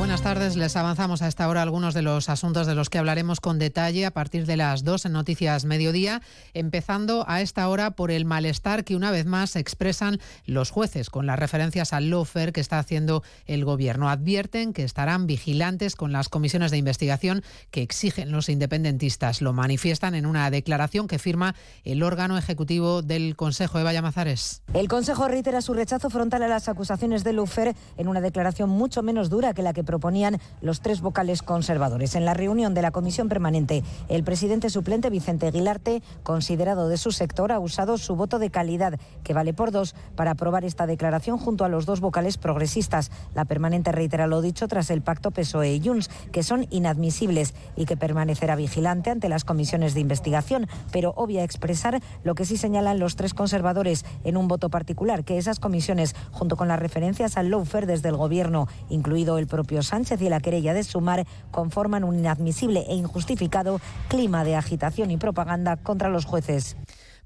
Buenas 0.01 0.23
tardes, 0.23 0.57
les 0.57 0.77
avanzamos 0.77 1.21
a 1.21 1.29
esta 1.29 1.47
hora 1.47 1.61
algunos 1.61 1.93
de 1.93 2.01
los 2.01 2.31
asuntos 2.31 2.67
de 2.67 2.75
los 2.75 2.89
que 2.89 2.97
hablaremos 2.97 3.39
con 3.39 3.59
detalle 3.59 4.07
a 4.07 4.11
partir 4.13 4.47
de 4.47 4.57
las 4.57 4.83
dos 4.83 5.05
en 5.05 5.13
Noticias 5.13 5.67
Mediodía, 5.67 6.23
empezando 6.55 7.27
a 7.29 7.43
esta 7.43 7.69
hora 7.69 7.91
por 7.91 8.11
el 8.11 8.25
malestar 8.25 8.83
que 8.85 8.97
una 8.97 9.11
vez 9.11 9.27
más 9.27 9.57
expresan 9.57 10.19
los 10.47 10.71
jueces 10.71 11.11
con 11.11 11.27
las 11.27 11.39
referencias 11.39 11.93
al 11.93 12.09
lawfare 12.09 12.53
que 12.53 12.63
está 12.63 12.79
haciendo 12.79 13.23
el 13.45 13.67
Gobierno. 13.67 14.09
Advierten 14.09 14.73
que 14.73 14.85
estarán 14.85 15.27
vigilantes 15.27 15.97
con 15.97 16.13
las 16.13 16.31
comisiones 16.31 16.71
de 16.71 16.79
investigación 16.79 17.43
que 17.71 17.83
exigen 17.83 18.33
los 18.33 18.49
independentistas. 18.49 19.43
Lo 19.43 19.53
manifiestan 19.53 20.15
en 20.15 20.25
una 20.25 20.51
declaración 20.51 21.09
que 21.09 21.19
firma 21.19 21.55
el 21.85 22.03
órgano 22.03 22.39
ejecutivo 22.39 23.03
del 23.03 23.37
Consejo. 23.37 23.79
Eva 23.79 23.93
Llamazares. 23.93 24.63
El 24.73 24.89
Consejo 24.89 25.29
reitera 25.29 25.61
su 25.61 25.75
rechazo 25.75 26.09
frontal 26.09 26.43
a 26.43 26.49
las 26.49 26.71
acusaciones 26.71 27.23
de 27.23 27.35
lawfare 27.35 27.77
en 27.99 28.09
una 28.09 28.23
declaración 28.23 28.71
mucho 28.71 29.03
menos 29.03 29.29
dura 29.29 29.53
que 29.53 29.61
la 29.61 29.75
que 29.75 29.90
proponían 29.91 30.39
los 30.61 30.83
tres 30.83 31.01
vocales 31.01 31.43
conservadores. 31.43 32.15
En 32.15 32.25
la 32.25 32.33
reunión 32.33 32.75
de 32.75 32.83
la 32.83 32.93
comisión 32.93 33.29
permanente, 33.29 33.83
el 34.09 34.23
presidente 34.23 34.71
suplente 34.71 35.11
Vicente 35.11 35.49
Aguilarte, 35.49 36.01
considerado 36.23 36.89
de 36.89 36.97
su 36.97 37.11
sector, 37.11 37.51
ha 37.51 37.59
usado 37.59 37.99
su 37.99 38.15
voto 38.15 38.39
de 38.39 38.51
calidad, 38.51 39.01
que 39.25 39.35
vale 39.35 39.53
por 39.53 39.73
dos, 39.73 39.97
para 40.15 40.31
aprobar 40.31 40.65
esta 40.65 40.87
declaración 40.87 41.39
junto 41.39 41.65
a 41.65 41.69
los 41.69 41.87
dos 41.87 41.99
vocales 41.99 42.39
progresistas. 42.39 43.11
La 43.35 43.47
permanente 43.47 43.91
reitera 43.91 44.29
lo 44.29 44.43
dicho 44.43 44.69
tras 44.69 44.91
el 44.91 45.03
pacto 45.03 45.33
PSOE 45.33 45.75
y 45.75 45.85
Junts, 45.85 46.09
que 46.31 46.45
son 46.45 46.69
inadmisibles 46.71 47.55
y 47.75 47.87
que 47.87 47.97
permanecerá 47.97 48.55
vigilante 48.55 49.11
ante 49.11 49.29
las 49.29 49.43
comisiones 49.43 49.93
de 49.95 50.01
investigación, 50.03 50.69
pero 50.93 51.15
obvia 51.17 51.43
expresar 51.43 52.01
lo 52.23 52.37
que 52.37 52.45
sí 52.45 52.57
señalan 52.57 53.01
los 53.01 53.17
tres 53.17 53.35
conservadores 53.35 54.05
en 54.23 54.37
un 54.37 54.47
voto 54.47 54.71
particular, 54.71 55.25
que 55.25 55.37
esas 55.37 55.59
comisiones, 55.59 56.15
junto 56.31 56.55
con 56.55 56.69
las 56.69 56.79
referencias 56.79 57.37
al 57.37 57.51
lawfare 57.51 57.87
desde 57.87 58.09
el 58.09 58.17
Gobierno, 58.17 58.69
incluido 58.89 59.37
el 59.37 59.49
propio 59.49 59.80
Sánchez 59.83 60.21
y 60.23 60.29
la 60.29 60.41
querella 60.41 60.75
de 60.75 60.85
Sumar 60.85 61.27
conforman 61.51 62.05
un 62.05 62.19
inadmisible 62.19 62.85
e 62.89 62.95
injustificado 62.95 63.81
clima 64.09 64.45
de 64.45 64.57
agitación 64.57 65.11
y 65.11 65.17
propaganda 65.17 65.77
contra 65.77 66.09
los 66.09 66.25
jueces. 66.25 66.77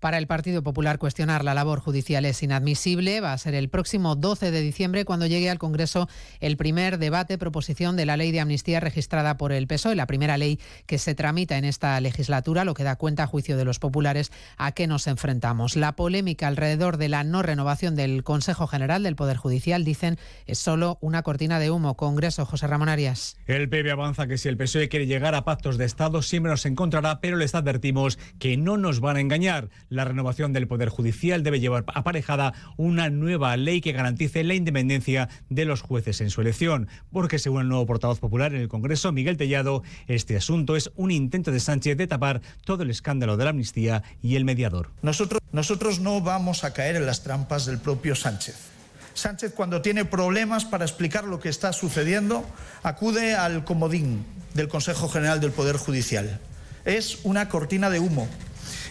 Para 0.00 0.18
el 0.18 0.26
Partido 0.26 0.62
Popular 0.62 0.98
cuestionar 0.98 1.44
la 1.44 1.54
labor 1.54 1.80
judicial 1.80 2.24
es 2.24 2.42
inadmisible. 2.42 3.20
Va 3.20 3.32
a 3.32 3.38
ser 3.38 3.54
el 3.54 3.68
próximo 3.68 4.16
12 4.16 4.50
de 4.50 4.60
diciembre 4.60 5.04
cuando 5.04 5.26
llegue 5.26 5.50
al 5.50 5.58
Congreso 5.58 6.08
el 6.40 6.56
primer 6.56 6.98
debate 6.98 7.38
proposición 7.38 7.96
de 7.96 8.06
la 8.06 8.16
ley 8.16 8.32
de 8.32 8.40
amnistía 8.40 8.80
registrada 8.80 9.36
por 9.36 9.52
el 9.52 9.66
PSOE, 9.66 9.94
la 9.94 10.06
primera 10.06 10.36
ley 10.38 10.60
que 10.86 10.98
se 10.98 11.14
tramita 11.14 11.58
en 11.58 11.64
esta 11.64 12.00
legislatura, 12.00 12.64
lo 12.64 12.74
que 12.74 12.84
da 12.84 12.96
cuenta 12.96 13.24
a 13.24 13.26
juicio 13.26 13.56
de 13.56 13.64
los 13.64 13.78
populares 13.78 14.32
a 14.56 14.72
qué 14.72 14.86
nos 14.86 15.06
enfrentamos. 15.06 15.76
La 15.76 15.96
polémica 15.96 16.48
alrededor 16.48 16.96
de 16.96 17.08
la 17.08 17.24
no 17.24 17.42
renovación 17.42 17.96
del 17.96 18.24
Consejo 18.24 18.66
General 18.66 19.02
del 19.02 19.16
Poder 19.16 19.36
Judicial, 19.36 19.84
dicen, 19.84 20.18
es 20.46 20.58
solo 20.58 20.98
una 21.00 21.22
cortina 21.22 21.58
de 21.58 21.70
humo. 21.70 21.96
Congreso, 21.96 22.46
José 22.46 22.66
Ramón 22.66 22.88
Arias. 22.88 23.36
El 23.46 23.68
PP 23.68 23.90
avanza 23.90 24.26
que 24.26 24.38
si 24.38 24.48
el 24.48 24.56
PSOE 24.56 24.88
quiere 24.88 25.06
llegar 25.06 25.34
a 25.34 25.44
pactos 25.44 25.78
de 25.78 25.84
Estado 25.84 26.22
siempre 26.22 26.50
nos 26.50 26.66
encontrará, 26.66 27.20
pero 27.20 27.36
les 27.36 27.54
advertimos 27.54 28.18
que 28.38 28.56
no 28.56 28.76
nos 28.76 29.00
van 29.00 29.16
a 29.16 29.20
engañar. 29.20 29.68
La 29.88 30.04
renovación 30.04 30.52
del 30.52 30.66
Poder 30.66 30.88
Judicial 30.88 31.42
debe 31.42 31.60
llevar 31.60 31.84
aparejada 31.94 32.54
una 32.76 33.10
nueva 33.10 33.56
ley 33.56 33.80
que 33.80 33.92
garantice 33.92 34.44
la 34.44 34.54
independencia 34.54 35.28
de 35.50 35.64
los 35.64 35.82
jueces 35.82 36.20
en 36.20 36.30
su 36.30 36.40
elección, 36.40 36.88
porque 37.12 37.38
según 37.38 37.62
el 37.62 37.68
nuevo 37.68 37.86
portavoz 37.86 38.18
popular 38.18 38.54
en 38.54 38.60
el 38.60 38.68
Congreso, 38.68 39.12
Miguel 39.12 39.36
Tellado, 39.36 39.82
este 40.06 40.36
asunto 40.36 40.76
es 40.76 40.90
un 40.96 41.10
intento 41.10 41.50
de 41.50 41.60
Sánchez 41.60 41.96
de 41.96 42.06
tapar 42.06 42.40
todo 42.64 42.82
el 42.82 42.90
escándalo 42.90 43.36
de 43.36 43.44
la 43.44 43.50
amnistía 43.50 44.02
y 44.22 44.36
el 44.36 44.44
mediador. 44.44 44.90
Nosotros, 45.02 45.40
nosotros 45.52 46.00
no 46.00 46.20
vamos 46.20 46.64
a 46.64 46.72
caer 46.72 46.96
en 46.96 47.06
las 47.06 47.22
trampas 47.22 47.66
del 47.66 47.78
propio 47.78 48.14
Sánchez. 48.14 48.70
Sánchez 49.14 49.52
cuando 49.54 49.80
tiene 49.80 50.04
problemas 50.04 50.64
para 50.64 50.84
explicar 50.84 51.24
lo 51.24 51.38
que 51.38 51.48
está 51.48 51.72
sucediendo, 51.72 52.44
acude 52.82 53.34
al 53.34 53.64
comodín 53.64 54.24
del 54.54 54.68
Consejo 54.68 55.08
General 55.08 55.40
del 55.40 55.52
Poder 55.52 55.76
Judicial. 55.76 56.40
Es 56.84 57.20
una 57.22 57.48
cortina 57.48 57.90
de 57.90 58.00
humo 58.00 58.28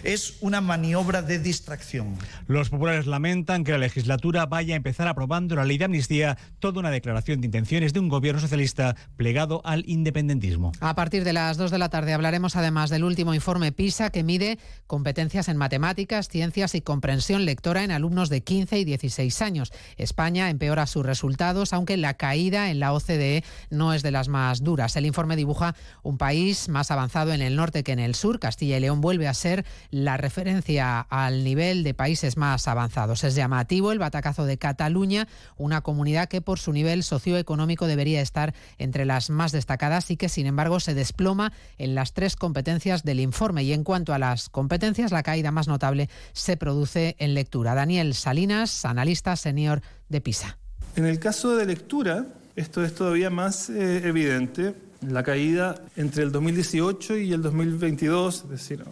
es 0.03 0.37
una 0.41 0.61
maniobra 0.61 1.21
de 1.21 1.39
distracción. 1.39 2.15
Los 2.47 2.69
populares 2.69 3.07
lamentan 3.07 3.63
que 3.63 3.71
la 3.71 3.77
legislatura 3.77 4.45
vaya 4.45 4.73
a 4.73 4.77
empezar 4.77 5.07
aprobando 5.07 5.55
la 5.55 5.65
ley 5.65 5.77
de 5.77 5.85
amnistía, 5.85 6.37
toda 6.59 6.79
una 6.79 6.91
declaración 6.91 7.41
de 7.41 7.47
intenciones 7.47 7.93
de 7.93 7.99
un 7.99 8.09
gobierno 8.09 8.41
socialista 8.41 8.95
plegado 9.15 9.61
al 9.65 9.83
independentismo. 9.87 10.71
A 10.79 10.95
partir 10.95 11.23
de 11.23 11.33
las 11.33 11.57
2 11.57 11.71
de 11.71 11.77
la 11.77 11.89
tarde 11.89 12.13
hablaremos 12.13 12.55
además 12.55 12.89
del 12.89 13.03
último 13.03 13.33
informe 13.33 13.71
PISA 13.71 14.09
que 14.09 14.23
mide 14.23 14.59
competencias 14.87 15.47
en 15.47 15.57
matemáticas, 15.57 16.27
ciencias 16.27 16.75
y 16.75 16.81
comprensión 16.81 17.45
lectora 17.45 17.83
en 17.83 17.91
alumnos 17.91 18.29
de 18.29 18.41
15 18.41 18.79
y 18.79 18.85
16 18.85 19.41
años. 19.41 19.71
España 19.97 20.49
empeora 20.49 20.87
sus 20.87 21.05
resultados, 21.05 21.73
aunque 21.73 21.97
la 21.97 22.15
caída 22.15 22.69
en 22.69 22.79
la 22.79 22.93
OCDE 22.93 23.43
no 23.69 23.93
es 23.93 24.03
de 24.03 24.11
las 24.11 24.27
más 24.27 24.63
duras. 24.63 24.95
El 24.95 25.05
informe 25.05 25.35
dibuja 25.35 25.75
un 26.01 26.17
país 26.17 26.69
más 26.69 26.91
avanzado 26.91 27.33
en 27.33 27.41
el 27.41 27.55
norte 27.55 27.83
que 27.83 27.91
en 27.91 27.99
el 27.99 28.15
sur. 28.15 28.39
Castilla 28.39 28.77
y 28.77 28.81
León 28.81 29.01
vuelve 29.01 29.27
a 29.27 29.33
ser 29.33 29.65
la 29.93 30.17
referencia 30.17 31.01
al 31.01 31.43
nivel 31.43 31.83
de 31.83 31.93
países 31.93 32.35
más 32.35 32.67
avanzados. 32.67 33.23
Es 33.23 33.35
llamativo 33.35 33.91
el 33.91 33.99
batacazo 33.99 34.45
de 34.45 34.57
Cataluña, 34.57 35.27
una 35.55 35.81
comunidad 35.81 36.27
que 36.27 36.41
por 36.41 36.57
su 36.57 36.73
nivel 36.73 37.03
socioeconómico 37.03 37.85
debería 37.85 38.19
estar 38.19 38.55
entre 38.79 39.05
las 39.05 39.29
más 39.29 39.51
destacadas 39.51 40.09
y 40.09 40.17
que 40.17 40.29
sin 40.29 40.47
embargo 40.47 40.79
se 40.79 40.95
desploma 40.95 41.53
en 41.77 41.93
las 41.93 42.13
tres 42.13 42.35
competencias 42.35 43.03
del 43.03 43.19
informe. 43.19 43.63
Y 43.63 43.71
en 43.71 43.83
cuanto 43.83 44.15
a 44.15 44.19
las 44.19 44.49
competencias, 44.49 45.11
la 45.11 45.21
caída 45.21 45.51
más 45.51 45.67
notable 45.67 46.09
se 46.31 46.57
produce 46.57 47.15
en 47.19 47.35
lectura. 47.35 47.75
Daniel 47.75 48.15
Salinas, 48.15 48.85
analista 48.85 49.35
senior 49.35 49.83
de 50.09 50.21
PISA. 50.21 50.57
En 50.95 51.05
el 51.05 51.19
caso 51.19 51.55
de 51.55 51.67
lectura, 51.67 52.25
esto 52.55 52.83
es 52.83 52.95
todavía 52.95 53.29
más 53.29 53.69
eh, 53.69 54.07
evidente. 54.07 54.73
La 55.01 55.21
caída 55.21 55.83
entre 55.97 56.23
el 56.23 56.31
2018 56.31 57.17
y 57.17 57.31
el 57.33 57.43
2022, 57.43 58.45
es 58.45 58.49
decir, 58.49 58.83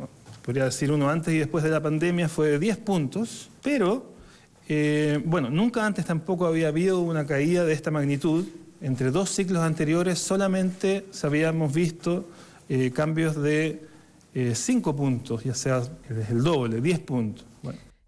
podría 0.41 0.65
decir 0.65 0.91
uno 0.91 1.09
antes 1.09 1.33
y 1.33 1.37
después 1.37 1.63
de 1.63 1.69
la 1.69 1.81
pandemia, 1.81 2.29
fue 2.29 2.49
de 2.51 2.59
10 2.59 2.77
puntos, 2.77 3.49
pero 3.63 4.11
eh, 4.67 5.21
bueno, 5.25 5.49
nunca 5.49 5.85
antes 5.85 6.05
tampoco 6.05 6.45
había 6.45 6.69
habido 6.69 7.01
una 7.01 7.25
caída 7.25 7.65
de 7.65 7.73
esta 7.73 7.91
magnitud. 7.91 8.45
Entre 8.81 9.11
dos 9.11 9.29
ciclos 9.29 9.61
anteriores 9.61 10.19
solamente 10.19 11.05
habíamos 11.23 11.73
visto 11.73 12.27
eh, 12.67 12.91
cambios 12.91 13.35
de 13.41 13.87
5 14.33 14.95
puntos, 14.95 15.43
ya 15.43 15.53
sea 15.53 15.83
el 16.29 16.41
doble, 16.41 16.81
10 16.81 16.99
puntos. 16.99 17.45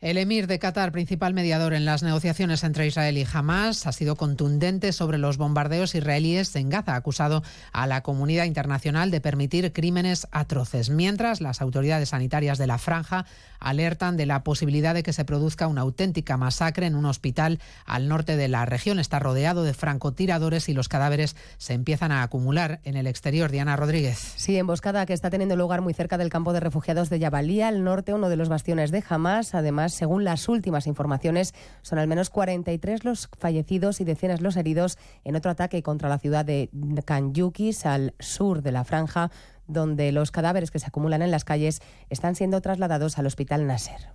El 0.04 0.18
emir 0.18 0.47
de 0.47 0.60
Qatar, 0.60 0.91
principal 0.91 1.34
mediador 1.34 1.74
en 1.74 1.86
las 1.86 2.04
negociaciones 2.04 2.66
entre 2.66 2.86
Israel 2.86 3.18
y 3.18 3.26
Hamas, 3.32 3.88
ha 3.88 3.93
sido 3.93 4.18
contundente 4.18 4.91
sobre 4.91 5.18
los 5.18 5.38
bombardeos 5.38 5.95
israelíes 5.95 6.54
en 6.58 6.70
Gaza, 6.70 6.97
acusado 6.97 7.41
a 7.72 7.88
la 7.88 8.04
comunidad 8.04 8.43
internacional 8.43 9.12
de 9.12 9.22
permitir 9.22 9.72
crímenes 9.72 10.28
atroces, 10.32 10.89
mientras 10.89 11.39
las 11.39 11.62
autoridades 11.62 12.10
sanitarias 12.10 12.58
de 12.58 12.68
la 12.68 12.80
franja 12.80 13.26
alertan 13.62 14.18
de 14.18 14.26
la 14.26 14.43
posibilidad 14.43 14.93
de 14.93 15.04
que 15.04 15.14
se 15.14 15.24
produzca 15.24 15.68
una 15.68 15.82
auténtica 15.82 16.36
masacre 16.36 16.86
en 16.86 16.95
un 16.95 17.06
hospital 17.06 17.60
al 17.86 18.10
norte 18.10 18.36
de 18.36 18.49
la 18.49 18.66
región. 18.66 18.99
Está 18.99 19.20
rodeado 19.20 19.64
de 19.64 19.74
francotiradores 19.74 20.68
y 20.68 20.74
los 20.74 20.89
cadáveres 20.89 21.38
se 21.58 21.72
empiezan 21.72 22.12
a 22.12 22.24
acumular 22.24 22.82
en 22.84 22.97
el 22.97 23.08
exterior. 23.08 23.51
Diana 23.51 23.78
Rodríguez. 23.78 24.34
Sí, 24.36 24.58
emboscada 24.58 25.06
que 25.06 25.14
está 25.14 25.30
teniendo 25.30 25.56
lugar 25.56 25.80
muy 25.80 25.93
cerca 25.93 26.18
del 26.18 26.30
campo 26.30 26.51
de 26.51 26.60
refugiados 26.60 27.10
de 27.10 27.20
Yabalía, 27.20 27.70
al 27.70 27.86
norte, 27.86 28.14
uno 28.14 28.28
de 28.28 28.36
los 28.36 28.49
bastiones 28.49 28.91
de 28.91 29.01
Hamas. 29.08 29.56
Además, 29.56 29.93
según 29.94 30.24
las 30.24 30.50
últimas 30.50 30.88
informaciones, 30.88 31.54
son 31.82 32.00
al 32.00 32.08
menos 32.08 32.30
43 32.30 33.06
los 33.06 33.30
fallecidos 33.38 34.02
y 34.02 34.04
decenas 34.04 34.41
los 34.41 34.58
heridos 34.58 34.98
en 35.24 35.36
otro 35.36 35.52
ataque 35.52 35.84
contra 35.84 36.10
la 36.10 36.20
ciudad 36.20 36.46
de 36.46 36.70
Khan 37.06 37.34
Yukis, 37.34 37.86
al 37.86 38.14
sur 38.20 38.62
de 38.62 38.72
la 38.72 38.84
franja, 38.84 39.32
donde 39.68 40.12
los 40.12 40.32
cadáveres 40.32 40.72
que 40.72 40.80
se 40.80 40.88
acumulan 40.88 41.22
en 41.22 41.32
las 41.32 41.46
calles 41.46 41.82
están 42.10 42.36
siendo 42.36 42.62
trasladados 42.62 43.18
al 43.18 43.26
hospital 43.26 43.68
Nasser. 43.68 44.14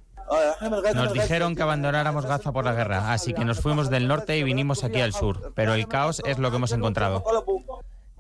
Nos 0.94 1.12
dijeron 1.12 1.56
que 1.56 1.62
abandonáramos 1.62 2.26
Gaza 2.26 2.52
por 2.52 2.64
la 2.64 2.74
guerra, 2.74 3.12
así 3.12 3.32
que 3.32 3.44
nos 3.44 3.60
fuimos 3.60 3.88
del 3.88 4.08
norte 4.08 4.36
y 4.36 4.42
vinimos 4.42 4.84
aquí 4.84 5.00
al 5.00 5.12
sur, 5.12 5.52
pero 5.54 5.74
el 5.74 5.88
caos 5.88 6.22
es 6.26 6.38
lo 6.38 6.50
que 6.50 6.56
hemos 6.56 6.72
encontrado. 6.72 7.24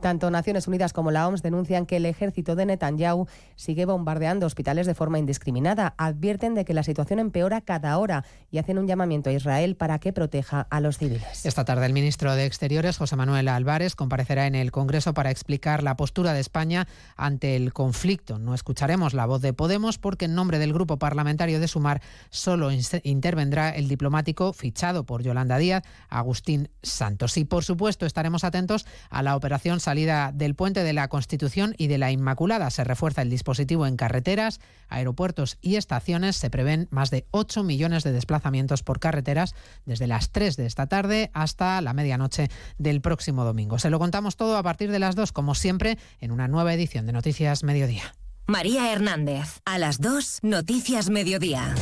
Tanto 0.00 0.30
Naciones 0.30 0.68
Unidas 0.68 0.92
como 0.92 1.10
la 1.10 1.26
OMS 1.26 1.42
denuncian 1.42 1.86
que 1.86 1.96
el 1.96 2.06
ejército 2.06 2.54
de 2.54 2.66
Netanyahu 2.66 3.26
sigue 3.56 3.84
bombardeando 3.84 4.46
hospitales 4.46 4.86
de 4.86 4.94
forma 4.94 5.18
indiscriminada. 5.18 5.94
Advierten 5.98 6.54
de 6.54 6.64
que 6.64 6.74
la 6.74 6.82
situación 6.82 7.18
empeora 7.18 7.60
cada 7.60 7.98
hora 7.98 8.24
y 8.50 8.58
hacen 8.58 8.78
un 8.78 8.86
llamamiento 8.86 9.30
a 9.30 9.32
Israel 9.32 9.76
para 9.76 9.98
que 9.98 10.12
proteja 10.12 10.66
a 10.70 10.80
los 10.80 10.98
civiles. 10.98 11.44
Esta 11.44 11.64
tarde 11.64 11.86
el 11.86 11.92
ministro 11.92 12.34
de 12.34 12.46
Exteriores, 12.46 12.96
José 12.96 13.16
Manuel 13.16 13.48
Álvarez, 13.48 13.94
comparecerá 13.94 14.46
en 14.46 14.54
el 14.54 14.70
Congreso 14.70 15.14
para 15.14 15.30
explicar 15.30 15.82
la 15.82 15.96
postura 15.96 16.32
de 16.32 16.40
España 16.40 16.86
ante 17.16 17.56
el 17.56 17.72
conflicto. 17.72 18.38
No 18.38 18.54
escucharemos 18.54 19.14
la 19.14 19.26
voz 19.26 19.42
de 19.42 19.52
Podemos 19.52 19.98
porque 19.98 20.26
en 20.26 20.34
nombre 20.34 20.58
del 20.58 20.72
grupo 20.72 20.98
parlamentario 20.98 21.60
de 21.60 21.68
Sumar 21.68 22.00
solo 22.30 22.70
intervendrá 23.02 23.70
el 23.70 23.88
diplomático 23.88 24.52
fichado 24.52 25.04
por 25.04 25.22
Yolanda 25.22 25.58
Díaz, 25.58 25.82
Agustín 26.08 26.70
Santos. 26.82 27.36
Y 27.36 27.44
por 27.44 27.64
supuesto 27.64 28.06
estaremos 28.06 28.44
atentos 28.44 28.86
a 29.10 29.22
la 29.22 29.36
operación 29.36 29.80
salida 29.88 30.32
del 30.34 30.54
puente 30.54 30.84
de 30.84 30.92
la 30.92 31.08
Constitución 31.08 31.74
y 31.78 31.86
de 31.86 31.96
la 31.96 32.12
Inmaculada. 32.12 32.68
Se 32.68 32.84
refuerza 32.84 33.22
el 33.22 33.30
dispositivo 33.30 33.86
en 33.86 33.96
carreteras, 33.96 34.60
aeropuertos 34.90 35.56
y 35.62 35.76
estaciones. 35.76 36.36
Se 36.36 36.50
prevén 36.50 36.88
más 36.90 37.10
de 37.10 37.26
8 37.30 37.64
millones 37.64 38.04
de 38.04 38.12
desplazamientos 38.12 38.82
por 38.82 39.00
carreteras 39.00 39.54
desde 39.86 40.06
las 40.06 40.30
3 40.30 40.58
de 40.58 40.66
esta 40.66 40.88
tarde 40.88 41.30
hasta 41.32 41.80
la 41.80 41.94
medianoche 41.94 42.50
del 42.76 43.00
próximo 43.00 43.44
domingo. 43.44 43.78
Se 43.78 43.88
lo 43.88 43.98
contamos 43.98 44.36
todo 44.36 44.58
a 44.58 44.62
partir 44.62 44.90
de 44.90 44.98
las 44.98 45.16
2, 45.16 45.32
como 45.32 45.54
siempre, 45.54 45.96
en 46.20 46.32
una 46.32 46.48
nueva 46.48 46.74
edición 46.74 47.06
de 47.06 47.14
Noticias 47.14 47.64
Mediodía. 47.64 48.14
María 48.46 48.92
Hernández, 48.92 49.62
a 49.64 49.78
las 49.78 50.02
2, 50.02 50.40
Noticias 50.42 51.08
Mediodía. 51.08 51.74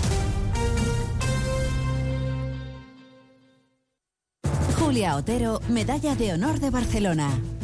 Julia 4.78 5.16
Otero, 5.16 5.60
Medalla 5.68 6.14
de 6.14 6.34
Honor 6.34 6.60
de 6.60 6.70
Barcelona. 6.70 7.30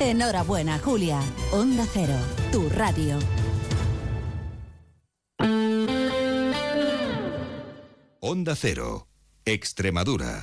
Enhorabuena, 0.00 0.78
Julia. 0.78 1.20
Onda 1.52 1.86
Cero, 1.86 2.18
tu 2.50 2.68
radio. 2.68 3.18
Onda 8.20 8.56
Cero, 8.56 9.06
Extremadura. 9.44 10.42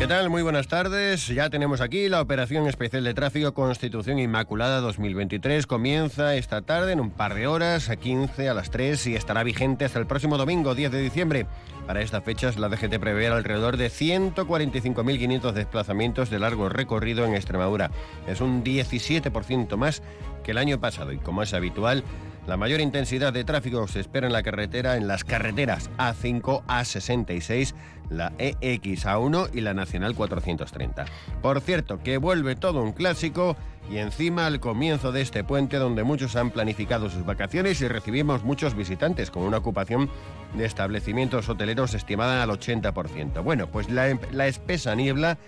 ¿Qué 0.00 0.06
tal? 0.06 0.30
Muy 0.30 0.40
buenas 0.40 0.66
tardes. 0.66 1.26
Ya 1.28 1.50
tenemos 1.50 1.82
aquí 1.82 2.08
la 2.08 2.22
Operación 2.22 2.66
Especial 2.66 3.04
de 3.04 3.12
Tráfico 3.12 3.52
Constitución 3.52 4.18
Inmaculada 4.18 4.80
2023. 4.80 5.66
Comienza 5.66 6.36
esta 6.36 6.62
tarde 6.62 6.92
en 6.92 7.00
un 7.00 7.10
par 7.10 7.34
de 7.34 7.46
horas, 7.46 7.90
a 7.90 7.96
15, 7.96 8.48
a 8.48 8.54
las 8.54 8.70
3 8.70 9.08
y 9.08 9.14
estará 9.14 9.42
vigente 9.42 9.84
hasta 9.84 9.98
el 9.98 10.06
próximo 10.06 10.38
domingo, 10.38 10.74
10 10.74 10.90
de 10.90 11.02
diciembre. 11.02 11.46
Para 11.86 12.00
estas 12.00 12.24
fechas, 12.24 12.58
la 12.58 12.70
DGT 12.70 12.98
prevé 12.98 13.26
alrededor 13.26 13.76
de 13.76 13.90
145.500 13.90 15.52
desplazamientos 15.52 16.30
de 16.30 16.38
largo 16.38 16.70
recorrido 16.70 17.26
en 17.26 17.34
Extremadura. 17.34 17.90
Es 18.26 18.40
un 18.40 18.64
17% 18.64 19.76
más 19.76 20.02
que 20.42 20.52
el 20.52 20.58
año 20.58 20.80
pasado 20.80 21.12
y, 21.12 21.18
como 21.18 21.42
es 21.42 21.52
habitual, 21.52 22.04
la 22.46 22.56
mayor 22.56 22.80
intensidad 22.80 23.32
de 23.32 23.44
tráfico 23.44 23.86
se 23.86 24.00
espera 24.00 24.26
en 24.26 24.32
la 24.32 24.42
carretera, 24.42 24.96
en 24.96 25.06
las 25.06 25.24
carreteras 25.24 25.90
A5, 25.98 26.64
A66, 26.66 27.74
la 28.08 28.32
EX-A1 28.38 29.50
y 29.52 29.60
la 29.60 29.74
Nacional 29.74 30.14
430. 30.14 31.04
Por 31.42 31.60
cierto, 31.60 32.02
que 32.02 32.18
vuelve 32.18 32.56
todo 32.56 32.82
un 32.82 32.92
clásico 32.92 33.56
y 33.90 33.98
encima 33.98 34.46
al 34.46 34.60
comienzo 34.60 35.12
de 35.12 35.20
este 35.20 35.44
puente 35.44 35.76
donde 35.76 36.02
muchos 36.02 36.36
han 36.36 36.50
planificado 36.50 37.08
sus 37.08 37.24
vacaciones 37.24 37.80
y 37.80 37.88
recibimos 37.88 38.42
muchos 38.42 38.74
visitantes 38.74 39.30
con 39.30 39.44
una 39.44 39.58
ocupación 39.58 40.10
de 40.54 40.64
establecimientos 40.64 41.48
hoteleros 41.48 41.94
estimada 41.94 42.42
al 42.42 42.50
80%. 42.50 43.42
Bueno, 43.42 43.68
pues 43.68 43.90
la, 43.90 44.18
la 44.32 44.46
espesa 44.46 44.94
niebla 44.94 45.38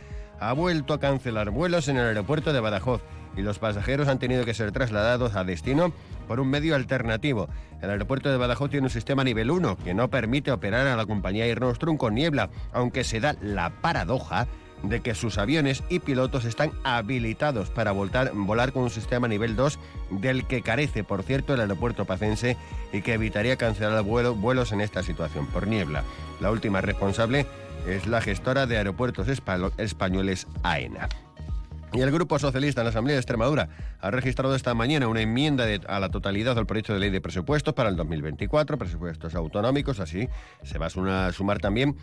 ha 0.41 0.53
vuelto 0.53 0.95
a 0.95 1.01
cancelar 1.01 1.51
vuelos 1.51 1.89
en 1.89 1.97
el 1.97 2.07
aeropuerto 2.07 2.53
de 2.53 2.61
Badajoz 2.61 3.03
y 3.37 3.43
los 3.43 3.59
pasajeros 3.59 4.09
han 4.09 4.19
tenido 4.19 4.45
que 4.45 4.55
ser 4.55 4.73
trasladados 4.73 5.35
a 5.37 5.45
destino 5.45 5.93
por 6.29 6.41
un 6.41 6.49
medio 6.49 6.75
alternativo. 6.75 7.49
El 7.81 7.91
aeropuerto 7.91 8.31
de 8.31 8.37
Badajoz 8.37 8.71
tiene 8.71 8.87
un 8.87 8.91
sistema 8.91 9.25
nivel 9.25 9.51
1 9.51 9.77
que 9.79 9.95
no 9.95 10.09
permite 10.09 10.53
operar 10.53 10.87
a 10.87 10.97
la 10.97 11.07
compañía 11.07 11.47
Air 11.47 11.61
Nostrum 11.61 11.97
con 11.97 12.15
niebla, 12.15 12.51
aunque 12.73 13.05
se 13.05 13.21
da 13.21 13.35
la 13.41 13.71
paradoja 13.81 14.47
de 14.83 15.01
que 15.01 15.15
sus 15.15 15.39
aviones 15.39 15.85
y 15.89 16.01
pilotos 16.01 16.45
están 16.45 16.73
habilitados 16.83 17.71
para 17.71 17.93
volar 17.93 18.73
con 18.73 18.83
un 18.83 18.91
sistema 18.91 19.29
nivel 19.29 19.55
2 19.55 19.79
del 20.11 20.45
que 20.47 20.63
carece, 20.63 21.05
por 21.05 21.23
cierto, 21.23 21.55
el 21.55 21.61
aeropuerto 21.61 22.05
pacense 22.05 22.57
y 22.93 23.03
que 23.03 23.15
evitaría 23.15 23.57
cancelar 23.57 24.03
vuelos 24.03 24.73
en 24.73 24.81
esta 24.81 25.03
situación 25.03 25.47
por 25.47 25.69
niebla. 25.69 26.03
La 26.41 26.51
última 26.51 26.81
responsable 26.81 27.47
es 27.87 28.07
la 28.07 28.21
gestora 28.21 28.67
de 28.67 28.79
aeropuertos 28.79 29.29
españoles 29.29 30.49
AENA. 30.65 31.09
Y 31.95 32.01
el 32.01 32.11
Grupo 32.11 32.39
Socialista 32.39 32.81
en 32.81 32.87
la 32.87 32.91
Asamblea 32.91 33.15
de 33.15 33.21
Extremadura 33.21 33.69
ha 34.01 34.11
registrado 34.11 34.55
esta 34.55 34.73
mañana 34.73 35.09
una 35.09 35.21
enmienda 35.21 35.67
a 35.87 36.01
la 36.01 36.09
totalidad 36.09 36.57
al 36.57 36.65
proyecto 36.65 36.95
de 36.95 37.01
ley 37.01 37.11
de 37.11 37.21
presupuestos 37.21 37.75
para 37.75 37.91
el 37.91 37.97
2024, 37.97 38.79
presupuestos 38.79 39.35
autonómicos, 39.35 40.01
así 40.01 40.27
se 40.63 40.79
va 40.79 40.87
a 40.87 41.33
sumar 41.33 41.59
también 41.59 41.97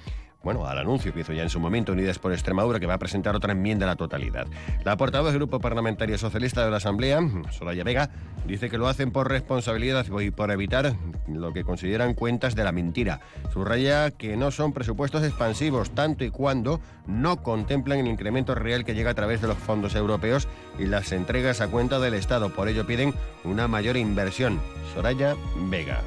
bueno, 0.43 0.65
al 0.65 0.77
anuncio 0.77 1.13
que 1.13 1.21
hizo 1.21 1.33
ya 1.33 1.43
en 1.43 1.49
su 1.49 1.59
momento 1.59 1.91
Unidas 1.91 2.17
por 2.17 2.31
Extremadura, 2.31 2.79
que 2.79 2.85
va 2.85 2.93
a 2.93 2.99
presentar 2.99 3.35
otra 3.35 3.51
enmienda 3.51 3.85
a 3.85 3.89
la 3.89 3.95
totalidad. 3.95 4.47
La 4.83 4.95
portavoz 4.95 5.31
del 5.31 5.39
Grupo 5.39 5.59
Parlamentario 5.59 6.17
Socialista 6.17 6.63
de 6.63 6.71
la 6.71 6.77
Asamblea, 6.77 7.19
Soraya 7.51 7.83
Vega, 7.83 8.09
dice 8.45 8.69
que 8.69 8.77
lo 8.77 8.87
hacen 8.87 9.11
por 9.11 9.29
responsabilidad 9.29 10.05
y 10.21 10.31
por 10.31 10.51
evitar 10.51 10.95
lo 11.27 11.51
que 11.51 11.63
consideran 11.63 12.13
cuentas 12.13 12.55
de 12.55 12.63
la 12.63 12.71
mentira. 12.71 13.19
Subraya 13.51 14.11
que 14.11 14.37
no 14.37 14.51
son 14.51 14.71
presupuestos 14.71 15.23
expansivos, 15.23 15.91
tanto 15.91 16.23
y 16.23 16.31
cuando 16.31 16.79
no 17.05 17.43
contemplan 17.43 17.99
el 17.99 18.07
incremento 18.07 18.55
real 18.55 18.85
que 18.85 18.95
llega 18.95 19.11
a 19.11 19.15
través 19.15 19.41
de 19.41 19.47
los 19.47 19.57
fondos 19.57 19.95
europeos 19.95 20.47
y 20.77 20.85
las 20.85 21.11
entregas 21.11 21.59
a 21.61 21.67
cuenta 21.67 21.99
del 21.99 22.13
Estado. 22.13 22.53
Por 22.53 22.69
ello 22.69 22.87
piden 22.87 23.13
una 23.43 23.67
mayor 23.67 23.97
inversión. 23.97 24.59
Soraya 24.93 25.35
Vega 25.69 26.01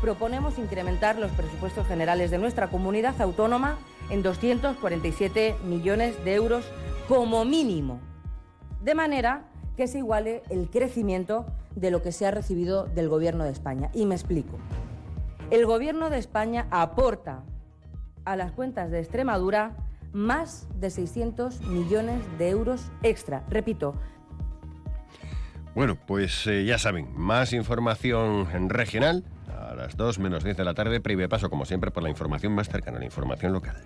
proponemos 0.00 0.58
incrementar 0.58 1.18
los 1.18 1.30
presupuestos 1.32 1.86
generales 1.86 2.30
de 2.30 2.38
nuestra 2.38 2.68
comunidad 2.68 3.20
autónoma 3.20 3.78
en 4.08 4.22
247 4.22 5.56
millones 5.64 6.22
de 6.24 6.34
euros 6.34 6.64
como 7.08 7.44
mínimo, 7.44 8.00
de 8.82 8.94
manera 8.94 9.44
que 9.76 9.86
se 9.86 9.98
iguale 9.98 10.42
el 10.50 10.70
crecimiento 10.70 11.46
de 11.74 11.90
lo 11.90 12.02
que 12.02 12.12
se 12.12 12.26
ha 12.26 12.30
recibido 12.30 12.84
del 12.86 13.08
Gobierno 13.08 13.44
de 13.44 13.50
España. 13.50 13.90
Y 13.94 14.06
me 14.06 14.14
explico. 14.14 14.58
El 15.50 15.66
Gobierno 15.66 16.10
de 16.10 16.18
España 16.18 16.66
aporta 16.70 17.44
a 18.24 18.36
las 18.36 18.52
cuentas 18.52 18.90
de 18.90 19.00
Extremadura 19.00 19.76
más 20.12 20.66
de 20.78 20.90
600 20.90 21.60
millones 21.62 22.20
de 22.38 22.50
euros 22.50 22.90
extra. 23.02 23.44
Repito, 23.48 23.94
bueno, 25.74 25.96
pues 26.04 26.46
eh, 26.48 26.64
ya 26.64 26.78
saben, 26.78 27.08
más 27.14 27.52
información 27.52 28.48
en 28.52 28.68
regional 28.68 29.24
a 29.58 29.74
las 29.74 29.96
2 29.96 30.18
menos 30.18 30.44
10 30.44 30.56
de 30.56 30.64
la 30.64 30.74
tarde, 30.74 31.00
previo 31.00 31.28
paso, 31.28 31.50
como 31.50 31.64
siempre, 31.64 31.90
por 31.90 32.02
la 32.02 32.10
información 32.10 32.52
más 32.52 32.68
cercana, 32.68 32.98
la 32.98 33.04
información 33.04 33.52
local. 33.52 33.76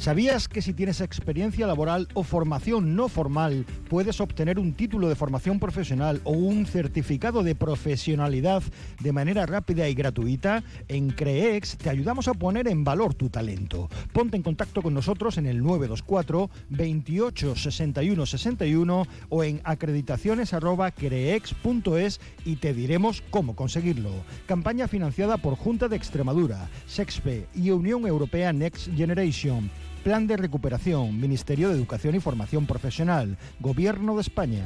¿Sabías 0.00 0.48
que 0.48 0.62
si 0.62 0.72
tienes 0.72 1.02
experiencia 1.02 1.66
laboral 1.66 2.08
o 2.14 2.22
formación 2.22 2.96
no 2.96 3.10
formal, 3.10 3.66
puedes 3.90 4.22
obtener 4.22 4.58
un 4.58 4.72
título 4.72 5.10
de 5.10 5.14
formación 5.14 5.58
profesional 5.58 6.22
o 6.24 6.30
un 6.30 6.64
certificado 6.64 7.42
de 7.42 7.54
profesionalidad 7.54 8.62
de 8.98 9.12
manera 9.12 9.44
rápida 9.44 9.90
y 9.90 9.94
gratuita? 9.94 10.64
En 10.88 11.10
CREEX 11.10 11.76
te 11.76 11.90
ayudamos 11.90 12.28
a 12.28 12.32
poner 12.32 12.66
en 12.66 12.82
valor 12.82 13.12
tu 13.12 13.28
talento. 13.28 13.90
Ponte 14.14 14.38
en 14.38 14.42
contacto 14.42 14.80
con 14.80 14.94
nosotros 14.94 15.36
en 15.36 15.44
el 15.44 15.62
924 15.62 16.48
28 16.70 17.56
61 17.56 18.24
61 18.24 19.06
o 19.28 19.44
en 19.44 19.60
acreditaciones.creex.es 19.64 22.20
y 22.46 22.56
te 22.56 22.72
diremos 22.72 23.22
cómo 23.28 23.54
conseguirlo. 23.54 24.12
Campaña 24.46 24.88
financiada 24.88 25.36
por 25.36 25.56
Junta 25.56 25.88
de 25.88 25.96
Extremadura, 25.96 26.70
SEXPE 26.86 27.48
y 27.54 27.68
Unión 27.68 28.06
Europea 28.06 28.54
Next 28.54 28.88
Generation. 28.96 29.70
Plan 30.02 30.26
de 30.26 30.36
Recuperación, 30.36 31.20
Ministerio 31.20 31.68
de 31.68 31.76
Educación 31.76 32.14
y 32.14 32.20
Formación 32.20 32.66
Profesional, 32.66 33.38
Gobierno 33.60 34.14
de 34.14 34.22
España. 34.22 34.64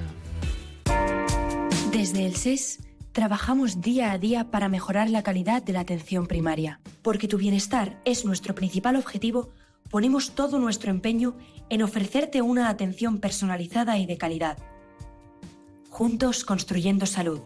Desde 1.92 2.26
el 2.26 2.36
SES 2.36 2.80
trabajamos 3.12 3.80
día 3.80 4.12
a 4.12 4.18
día 4.18 4.50
para 4.50 4.68
mejorar 4.68 5.10
la 5.10 5.22
calidad 5.22 5.62
de 5.62 5.72
la 5.72 5.80
atención 5.80 6.26
primaria, 6.26 6.80
porque 7.02 7.28
tu 7.28 7.38
bienestar 7.38 8.00
es 8.04 8.24
nuestro 8.24 8.54
principal 8.54 8.96
objetivo 8.96 9.50
ponemos 9.94 10.32
todo 10.32 10.58
nuestro 10.58 10.90
empeño 10.90 11.36
en 11.70 11.80
ofrecerte 11.82 12.42
una 12.42 12.68
atención 12.68 13.18
personalizada 13.18 13.96
y 13.96 14.06
de 14.06 14.18
calidad. 14.18 14.58
Juntos 15.88 16.44
construyendo 16.44 17.06
salud. 17.06 17.40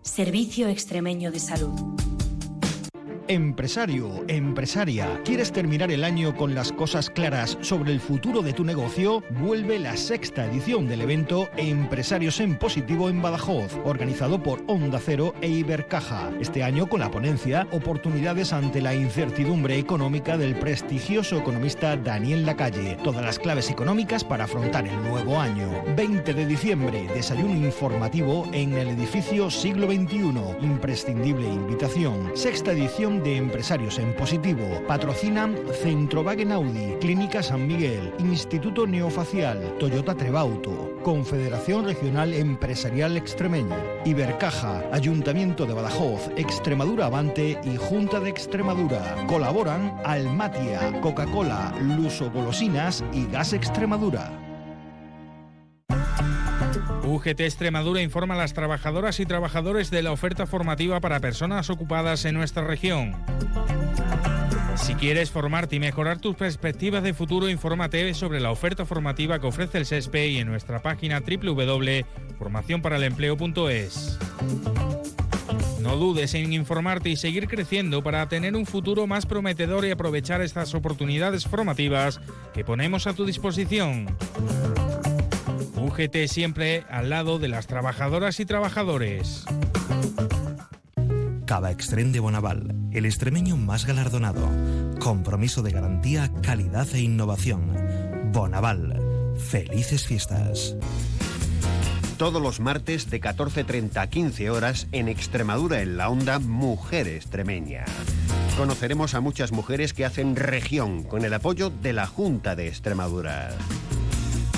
Servicio 0.00 0.68
Extremeño 0.68 1.30
de 1.30 1.40
Salud. 1.40 1.78
Empresario, 3.30 4.24
empresaria, 4.26 5.20
¿quieres 5.24 5.52
terminar 5.52 5.92
el 5.92 6.02
año 6.02 6.34
con 6.34 6.52
las 6.52 6.72
cosas 6.72 7.10
claras 7.10 7.56
sobre 7.60 7.92
el 7.92 8.00
futuro 8.00 8.42
de 8.42 8.52
tu 8.52 8.64
negocio? 8.64 9.22
Vuelve 9.30 9.78
la 9.78 9.96
sexta 9.96 10.46
edición 10.46 10.88
del 10.88 11.02
evento 11.02 11.48
Empresarios 11.56 12.40
en 12.40 12.58
Positivo 12.58 13.08
en 13.08 13.22
Badajoz, 13.22 13.78
organizado 13.84 14.42
por 14.42 14.64
Onda 14.66 14.98
Cero 14.98 15.32
e 15.42 15.48
Ibercaja. 15.48 16.32
Este 16.40 16.64
año 16.64 16.88
con 16.88 16.98
la 16.98 17.12
ponencia 17.12 17.68
Oportunidades 17.70 18.52
ante 18.52 18.80
la 18.80 18.96
incertidumbre 18.96 19.78
económica 19.78 20.36
del 20.36 20.56
prestigioso 20.56 21.38
economista 21.38 21.96
Daniel 21.96 22.44
Lacalle. 22.44 22.96
Todas 23.04 23.24
las 23.24 23.38
claves 23.38 23.70
económicas 23.70 24.24
para 24.24 24.46
afrontar 24.46 24.88
el 24.88 25.00
nuevo 25.04 25.38
año. 25.38 25.70
20 25.96 26.34
de 26.34 26.46
diciembre, 26.46 27.06
desayuno 27.14 27.54
informativo 27.54 28.48
en 28.52 28.72
el 28.72 28.88
edificio 28.88 29.52
Siglo 29.52 29.86
XXI. 29.86 30.32
Imprescindible 30.62 31.46
invitación. 31.46 32.32
Sexta 32.34 32.72
edición 32.72 33.19
de 33.20 33.36
Empresarios 33.36 33.98
en 33.98 34.14
Positivo. 34.14 34.82
Patrocinan 34.86 35.56
Centrowagen 35.82 36.52
Audi, 36.52 36.96
Clínica 37.00 37.42
San 37.42 37.66
Miguel, 37.66 38.12
Instituto 38.18 38.86
Neofacial, 38.86 39.76
Toyota 39.78 40.14
Trebauto, 40.14 40.98
Confederación 41.02 41.84
Regional 41.84 42.34
Empresarial 42.34 43.16
Extremeña, 43.16 43.76
Ibercaja, 44.04 44.82
Ayuntamiento 44.92 45.66
de 45.66 45.74
Badajoz, 45.74 46.30
Extremadura 46.36 47.06
Avante 47.06 47.60
y 47.64 47.76
Junta 47.76 48.20
de 48.20 48.30
Extremadura. 48.30 49.24
Colaboran 49.26 50.00
Almatia, 50.04 51.00
Coca-Cola, 51.00 51.74
Luso 51.80 52.30
Golosinas 52.30 53.04
y 53.12 53.26
Gas 53.26 53.52
Extremadura. 53.52 54.49
UGT 57.20 57.40
Extremadura 57.40 58.00
informa 58.00 58.34
a 58.34 58.38
las 58.38 58.54
trabajadoras 58.54 59.20
y 59.20 59.26
trabajadores 59.26 59.90
de 59.90 60.02
la 60.02 60.10
oferta 60.10 60.46
formativa 60.46 61.00
para 61.00 61.20
personas 61.20 61.68
ocupadas 61.68 62.24
en 62.24 62.34
nuestra 62.34 62.64
región. 62.64 63.14
Si 64.76 64.94
quieres 64.94 65.30
formarte 65.30 65.76
y 65.76 65.80
mejorar 65.80 66.18
tus 66.18 66.34
perspectivas 66.34 67.02
de 67.02 67.12
futuro, 67.12 67.50
infórmate 67.50 68.14
sobre 68.14 68.40
la 68.40 68.50
oferta 68.50 68.86
formativa 68.86 69.38
que 69.38 69.46
ofrece 69.46 69.76
el 69.76 69.84
SESPE 69.84 70.28
y 70.28 70.38
en 70.38 70.48
nuestra 70.48 70.80
página 70.80 71.20
www.formacionparalempleo.es. 71.20 74.18
No 75.82 75.96
dudes 75.96 76.32
en 76.32 76.54
informarte 76.54 77.10
y 77.10 77.16
seguir 77.16 77.48
creciendo 77.48 78.02
para 78.02 78.26
tener 78.30 78.56
un 78.56 78.64
futuro 78.64 79.06
más 79.06 79.26
prometedor 79.26 79.84
y 79.84 79.90
aprovechar 79.90 80.40
estas 80.40 80.74
oportunidades 80.74 81.46
formativas 81.46 82.18
que 82.54 82.64
ponemos 82.64 83.06
a 83.06 83.12
tu 83.12 83.26
disposición. 83.26 84.06
UGT 85.90 86.28
siempre 86.28 86.84
al 86.88 87.10
lado 87.10 87.40
de 87.40 87.48
las 87.48 87.66
trabajadoras 87.66 88.38
y 88.38 88.46
trabajadores. 88.46 89.44
Cava 91.46 91.72
Extrem 91.72 92.12
de 92.12 92.20
Bonaval, 92.20 92.76
el 92.92 93.06
extremeño 93.06 93.56
más 93.56 93.86
galardonado. 93.86 94.48
Compromiso 95.00 95.62
de 95.62 95.72
garantía, 95.72 96.30
calidad 96.42 96.86
e 96.94 97.00
innovación. 97.00 97.74
Bonaval, 98.32 99.34
felices 99.36 100.06
fiestas. 100.06 100.76
Todos 102.18 102.40
los 102.40 102.60
martes 102.60 103.10
de 103.10 103.20
14.30 103.20 103.96
a 104.00 104.06
15 104.06 104.50
horas 104.50 104.86
en 104.92 105.08
Extremadura 105.08 105.80
en 105.80 105.96
la 105.96 106.08
onda 106.08 106.38
Mujer 106.38 107.08
Extremeña. 107.08 107.84
Conoceremos 108.56 109.14
a 109.14 109.20
muchas 109.20 109.50
mujeres 109.50 109.92
que 109.92 110.04
hacen 110.04 110.36
región 110.36 111.02
con 111.02 111.24
el 111.24 111.34
apoyo 111.34 111.70
de 111.70 111.94
la 111.94 112.06
Junta 112.06 112.54
de 112.54 112.68
Extremadura. 112.68 113.56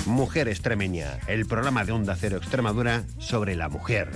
Mujer 0.05 0.49
Extremeña, 0.49 1.19
el 1.27 1.45
programa 1.45 1.85
de 1.85 1.93
Onda 1.93 2.15
Cero 2.19 2.37
Extremadura 2.37 3.03
sobre 3.19 3.55
la 3.55 3.69
mujer. 3.69 4.09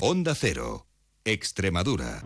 Onda 0.00 0.34
Cero, 0.34 0.86
Extremadura. 1.24 2.22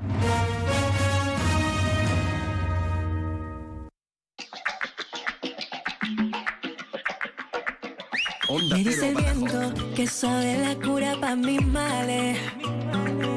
Me 8.70 8.82
dice 8.82 9.10
el 9.10 9.16
viento 9.16 9.74
que 9.94 10.06
sabe 10.06 10.58
la 10.58 10.74
cura 10.74 11.16
para 11.20 11.36
mis 11.36 11.64
males. 11.64 12.38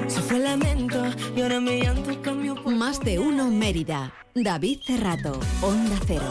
Se 0.07 0.21
fue 0.21 0.37
el 0.37 0.43
lamento 0.43 1.03
y 1.35 1.41
ahora 1.41 1.59
mi 1.59 1.81
llanto 1.81 2.19
cambió 2.21 2.55
por 2.55 2.73
Más 2.73 2.99
de 3.01 3.19
uno 3.19 3.51
Mérida. 3.51 4.13
David 4.33 4.79
Cerrato, 4.85 5.39
Onda 5.61 5.99
Cero. 6.07 6.29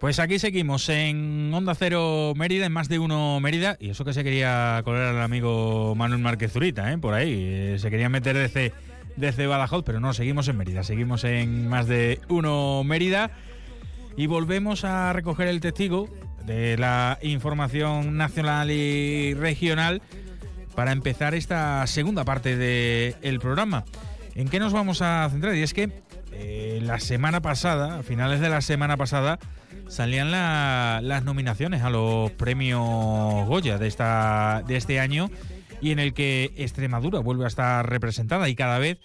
Pues 0.00 0.18
aquí 0.18 0.38
seguimos 0.38 0.88
en 0.88 1.52
Onda 1.54 1.74
Cero 1.74 2.32
Mérida, 2.36 2.66
en 2.66 2.72
más 2.72 2.88
de 2.88 2.98
uno 2.98 3.38
Mérida, 3.40 3.76
y 3.80 3.90
eso 3.90 4.04
que 4.04 4.12
se 4.12 4.24
quería 4.24 4.80
colar 4.84 5.14
al 5.14 5.22
amigo 5.22 5.94
Manuel 5.94 6.20
Márquez 6.20 6.52
Zurita, 6.52 6.92
¿eh? 6.92 6.98
por 6.98 7.14
ahí, 7.14 7.32
eh, 7.32 7.76
se 7.78 7.90
quería 7.90 8.08
meter 8.08 8.36
desde, 8.36 8.72
desde 9.16 9.46
Badajoz, 9.46 9.84
pero 9.84 10.00
no, 10.00 10.12
seguimos 10.12 10.48
en 10.48 10.56
Mérida, 10.56 10.82
seguimos 10.82 11.24
en 11.24 11.68
más 11.68 11.86
de 11.86 12.20
uno 12.28 12.82
Mérida, 12.84 13.30
y 14.16 14.26
volvemos 14.26 14.84
a 14.84 15.12
recoger 15.12 15.48
el 15.48 15.60
testigo 15.60 16.08
de 16.44 16.76
la 16.76 17.18
información 17.22 18.16
nacional 18.16 18.70
y 18.70 19.34
regional 19.34 20.02
para 20.74 20.92
empezar 20.92 21.34
esta 21.34 21.86
segunda 21.86 22.24
parte 22.24 22.56
del 22.56 23.38
programa. 23.38 23.84
¿En 24.34 24.48
qué 24.48 24.58
nos 24.58 24.72
vamos 24.72 25.02
a 25.02 25.28
centrar? 25.30 25.54
Y 25.54 25.62
es 25.62 25.74
que 25.74 25.90
eh, 26.32 26.80
la 26.82 26.98
semana 27.00 27.40
pasada, 27.40 27.98
a 27.98 28.02
finales 28.02 28.40
de 28.40 28.48
la 28.48 28.60
semana 28.60 28.96
pasada, 28.96 29.38
salían 29.88 30.30
la- 30.30 31.00
las 31.02 31.24
nominaciones 31.24 31.82
a 31.82 31.90
los 31.90 32.30
premios 32.32 33.46
Goya 33.46 33.78
de, 33.78 33.86
esta, 33.88 34.62
de 34.66 34.76
este 34.76 35.00
año 35.00 35.30
y 35.80 35.90
en 35.90 35.98
el 35.98 36.14
que 36.14 36.52
Extremadura 36.56 37.18
vuelve 37.20 37.44
a 37.44 37.48
estar 37.48 37.88
representada 37.88 38.48
y 38.48 38.54
cada 38.54 38.78
vez 38.78 38.98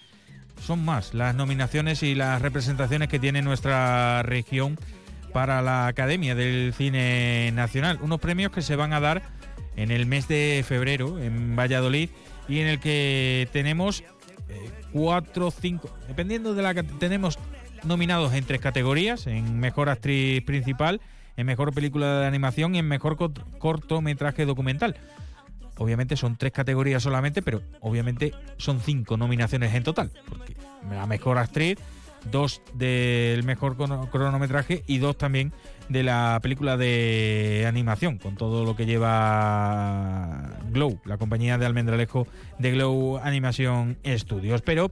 son 0.64 0.84
más 0.84 1.14
las 1.14 1.34
nominaciones 1.34 2.02
y 2.02 2.14
las 2.14 2.42
representaciones 2.42 3.08
que 3.08 3.18
tiene 3.18 3.42
nuestra 3.42 4.22
región 4.22 4.78
para 5.32 5.60
la 5.62 5.86
Academia 5.86 6.34
del 6.34 6.72
Cine 6.76 7.52
Nacional. 7.52 7.98
Unos 8.02 8.18
premios 8.20 8.50
que 8.50 8.62
se 8.62 8.74
van 8.76 8.92
a 8.92 9.00
dar 9.00 9.22
en 9.76 9.90
el 9.90 10.06
mes 10.06 10.26
de 10.26 10.64
febrero 10.66 11.18
en 11.20 11.54
Valladolid 11.54 12.10
y 12.48 12.60
en 12.60 12.66
el 12.66 12.80
que 12.80 13.48
tenemos 13.52 14.02
eh, 14.48 14.70
cuatro, 14.92 15.50
cinco, 15.50 15.90
dependiendo 16.06 16.54
de 16.54 16.62
la 16.62 16.74
que 16.74 16.82
tenemos 16.82 17.38
nominados 17.84 18.32
en 18.32 18.44
tres 18.44 18.60
categorías, 18.60 19.26
en 19.26 19.58
mejor 19.60 19.88
actriz 19.88 20.42
principal, 20.42 21.00
en 21.36 21.46
mejor 21.46 21.72
película 21.72 22.20
de 22.20 22.26
animación 22.26 22.74
y 22.74 22.78
en 22.78 22.88
mejor 22.88 23.16
cort- 23.16 23.44
cortometraje 23.58 24.44
documental. 24.44 24.96
Obviamente 25.76 26.16
son 26.16 26.36
tres 26.36 26.50
categorías 26.52 27.02
solamente, 27.02 27.40
pero 27.40 27.62
obviamente 27.80 28.32
son 28.56 28.80
cinco 28.80 29.16
nominaciones 29.16 29.72
en 29.74 29.84
total, 29.84 30.10
porque 30.28 30.56
la 30.90 31.06
mejor 31.06 31.38
actriz, 31.38 31.78
dos 32.32 32.60
del 32.74 33.44
mejor 33.44 33.76
crono- 33.76 34.10
cronometraje 34.10 34.82
y 34.88 34.98
dos 34.98 35.16
también 35.16 35.52
de 35.88 36.02
la 36.02 36.38
película 36.42 36.76
de 36.76 37.64
animación, 37.66 38.18
con 38.18 38.36
todo 38.36 38.64
lo 38.64 38.76
que 38.76 38.86
lleva 38.86 40.54
Glow, 40.70 41.00
la 41.04 41.18
compañía 41.18 41.58
de 41.58 41.66
Almendralejo 41.66 42.26
de 42.58 42.72
Glow 42.72 43.18
Animation 43.18 43.96
Studios. 44.06 44.62
Pero 44.62 44.90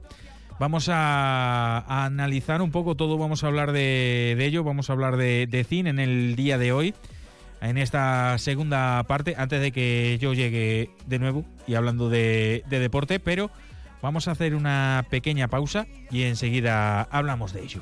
vamos 0.59 0.89
a, 0.91 2.05
analizar 2.05 2.61
un 2.61 2.71
poco 2.71 2.95
todo, 2.95 3.17
vamos 3.17 3.43
a 3.43 3.47
hablar 3.47 3.71
de, 3.71 4.35
ello, 4.39 4.63
vamos 4.63 4.89
a 4.89 4.93
hablar 4.93 5.17
de, 5.17 5.47
de 5.47 5.63
cine 5.63 5.89
en 5.89 5.99
el 5.99 6.35
día 6.35 6.57
de 6.57 6.71
hoy 6.71 6.93
en 7.61 7.77
esta 7.77 8.37
segunda 8.37 9.03
parte, 9.03 9.35
antes 9.37 9.61
de 9.61 9.71
que 9.71 10.17
yo 10.21 10.33
llegue 10.33 10.91
de 11.07 11.19
nuevo 11.19 11.43
y 11.65 11.75
hablando 11.75 12.09
de 12.09 12.63
deporte, 12.69 13.19
pero 13.19 13.49
vamos 14.01 14.27
a 14.27 14.31
hacer 14.31 14.55
una 14.55 15.05
pequeña 15.09 15.47
pausa 15.47 15.87
y 16.11 16.23
enseguida 16.23 17.01
hablamos 17.01 17.53
de 17.53 17.63
ello. 17.63 17.81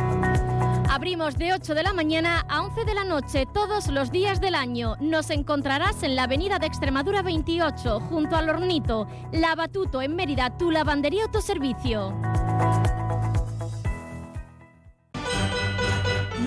Abrimos 0.93 1.37
de 1.37 1.53
8 1.53 1.73
de 1.73 1.83
la 1.83 1.93
mañana 1.93 2.45
a 2.49 2.63
11 2.63 2.83
de 2.83 2.93
la 2.93 3.05
noche 3.05 3.45
todos 3.45 3.87
los 3.87 4.11
días 4.11 4.41
del 4.41 4.55
año. 4.55 4.97
Nos 4.99 5.29
encontrarás 5.29 6.03
en 6.03 6.17
la 6.17 6.23
avenida 6.23 6.59
de 6.59 6.67
Extremadura 6.67 7.21
28, 7.21 8.01
junto 8.09 8.35
al 8.35 8.49
Hornito. 8.49 9.07
Lavatuto 9.31 10.01
en 10.01 10.17
Mérida, 10.17 10.57
tu 10.57 10.69
lavandería 10.69 11.23
autoservicio. 11.23 12.13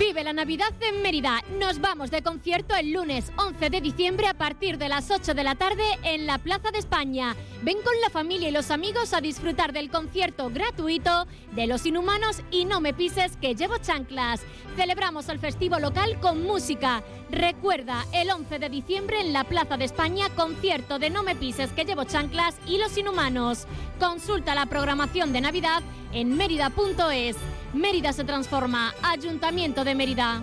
Vive 0.07 0.23
la 0.23 0.35
Navidad 0.35 0.71
en 0.83 1.01
Mérida. 1.01 1.43
Nos 1.59 1.81
vamos 1.81 2.11
de 2.11 2.21
concierto 2.23 2.77
el 2.77 2.93
lunes 2.93 3.33
11 3.39 3.71
de 3.71 3.81
diciembre 3.81 4.27
a 4.27 4.35
partir 4.35 4.77
de 4.77 4.91
las 4.91 5.11
8 5.11 5.33
de 5.33 5.43
la 5.43 5.55
tarde 5.55 5.83
en 6.03 6.27
la 6.27 6.37
Plaza 6.37 6.71
de 6.71 6.79
España. 6.79 7.35
Ven 7.63 7.79
con 7.83 7.99
la 8.03 8.11
familia 8.11 8.51
y 8.51 8.53
los 8.53 8.71
amigos 8.71 9.15
a 9.15 9.23
disfrutar 9.23 9.73
del 9.73 9.89
concierto 9.89 10.51
gratuito 10.51 11.27
de 11.53 11.67
Los 11.67 11.87
Inhumanos 11.87 12.43
y 12.51 12.67
No 12.67 12.83
Me 12.83 12.93
Pises 12.93 13.39
que 13.39 13.55
llevo 13.55 13.79
chanclas. 13.79 14.43
Celebramos 14.77 15.31
el 15.31 15.39
festivo 15.39 15.79
local 15.79 16.21
con 16.21 16.45
música. 16.45 17.03
Recuerda, 17.31 18.05
el 18.13 18.31
11 18.31 18.59
de 18.59 18.69
diciembre 18.69 19.23
en 19.23 19.33
la 19.33 19.45
Plaza 19.45 19.79
de 19.79 19.87
España, 19.87 20.29
concierto 20.37 20.99
de 20.99 21.09
No 21.09 21.23
Me 21.23 21.35
Pises 21.35 21.73
que 21.73 21.87
llevo 21.87 22.05
chanclas 22.05 22.57
y 22.67 22.77
Los 22.77 22.99
Inhumanos. 22.99 23.67
Consulta 23.99 24.55
la 24.55 24.67
programación 24.67 25.33
de 25.33 25.41
Navidad 25.41 25.83
en 26.13 26.37
mérida.es. 26.37 27.37
Mérida 27.75 28.13
se 28.13 28.25
transforma. 28.25 28.95
Ayuntamiento 29.03 29.85
de 29.85 29.95
Mérida. 29.95 30.43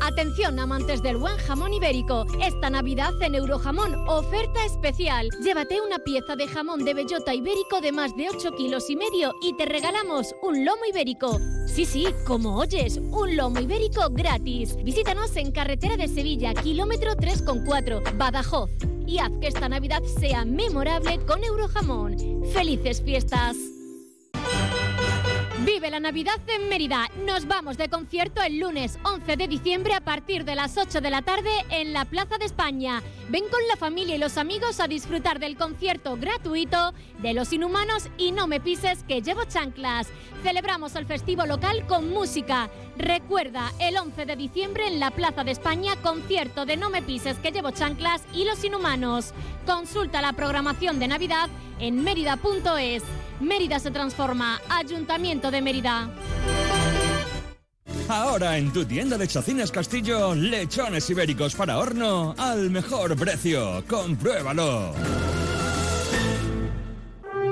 Atención 0.00 0.58
amantes 0.58 1.02
del 1.02 1.18
buen 1.18 1.36
jamón 1.36 1.74
ibérico. 1.74 2.24
Esta 2.42 2.70
Navidad 2.70 3.12
en 3.20 3.34
Eurojamón, 3.34 3.94
oferta 4.08 4.64
especial. 4.64 5.28
Llévate 5.42 5.80
una 5.82 5.98
pieza 5.98 6.34
de 6.34 6.48
jamón 6.48 6.84
de 6.84 6.94
bellota 6.94 7.34
ibérico 7.34 7.82
de 7.82 7.92
más 7.92 8.16
de 8.16 8.30
8 8.30 8.52
kilos 8.56 8.88
y 8.88 8.96
medio 8.96 9.34
y 9.42 9.54
te 9.56 9.66
regalamos 9.66 10.34
un 10.42 10.64
lomo 10.64 10.86
ibérico. 10.90 11.38
Sí, 11.66 11.84
sí, 11.84 12.06
como 12.26 12.56
oyes, 12.56 12.96
un 12.96 13.36
lomo 13.36 13.60
ibérico 13.60 14.08
gratis. 14.10 14.74
Visítanos 14.82 15.36
en 15.36 15.52
Carretera 15.52 15.98
de 15.98 16.08
Sevilla, 16.08 16.54
kilómetro 16.54 17.12
3,4, 17.12 18.16
Badajoz. 18.16 18.70
Y 19.06 19.18
haz 19.18 19.30
que 19.40 19.48
esta 19.48 19.68
Navidad 19.68 20.02
sea 20.18 20.46
memorable 20.46 21.20
con 21.26 21.44
Eurojamón. 21.44 22.16
¡Felices 22.52 23.02
fiestas! 23.02 23.77
Vive 25.68 25.90
la 25.90 26.00
Navidad 26.00 26.40
en 26.46 26.70
Mérida. 26.70 27.10
Nos 27.26 27.46
vamos 27.46 27.76
de 27.76 27.90
concierto 27.90 28.40
el 28.40 28.58
lunes 28.58 28.98
11 29.02 29.36
de 29.36 29.48
diciembre 29.48 29.92
a 29.92 30.00
partir 30.00 30.46
de 30.46 30.54
las 30.54 30.78
8 30.78 31.02
de 31.02 31.10
la 31.10 31.20
tarde 31.20 31.50
en 31.68 31.92
la 31.92 32.06
Plaza 32.06 32.38
de 32.38 32.46
España. 32.46 33.02
Ven 33.28 33.44
con 33.50 33.60
la 33.68 33.76
familia 33.76 34.16
y 34.16 34.18
los 34.18 34.38
amigos 34.38 34.80
a 34.80 34.88
disfrutar 34.88 35.38
del 35.38 35.58
concierto 35.58 36.16
gratuito 36.16 36.94
de 37.18 37.34
Los 37.34 37.52
Inhumanos 37.52 38.08
y 38.16 38.32
No 38.32 38.46
Me 38.46 38.60
Pises 38.60 39.02
que 39.02 39.20
llevo 39.20 39.44
chanclas. 39.44 40.08
Celebramos 40.42 40.94
el 40.96 41.04
festivo 41.04 41.44
local 41.44 41.86
con 41.86 42.08
música. 42.08 42.70
Recuerda, 42.98 43.72
el 43.78 43.96
11 43.96 44.26
de 44.26 44.34
diciembre 44.34 44.88
en 44.88 44.98
la 44.98 45.12
Plaza 45.12 45.44
de 45.44 45.52
España, 45.52 45.94
concierto 46.02 46.66
de 46.66 46.76
No 46.76 46.90
Me 46.90 47.00
Pises 47.00 47.38
que 47.38 47.52
llevo 47.52 47.70
chanclas 47.70 48.22
y 48.34 48.44
Los 48.44 48.64
Inhumanos. 48.64 49.32
Consulta 49.64 50.20
la 50.20 50.32
programación 50.32 50.98
de 50.98 51.06
Navidad 51.06 51.48
en 51.78 52.02
mérida.es. 52.02 53.04
Mérida 53.38 53.78
se 53.78 53.92
transforma. 53.92 54.60
Ayuntamiento 54.68 55.52
de 55.52 55.62
Mérida. 55.62 56.10
Ahora 58.08 58.58
en 58.58 58.72
tu 58.72 58.84
tienda 58.84 59.16
de 59.16 59.28
Chacines 59.28 59.70
Castillo, 59.70 60.34
lechones 60.34 61.08
ibéricos 61.08 61.54
para 61.54 61.78
horno 61.78 62.34
al 62.36 62.68
mejor 62.68 63.16
precio. 63.16 63.84
Compruébalo. 63.88 64.92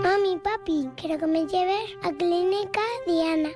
Mami, 0.03 0.39
papi, 0.43 0.89
quiero 0.97 1.19
que 1.19 1.27
me 1.27 1.47
lleves 1.47 1.97
a 2.03 2.11
Diana. 2.11 2.56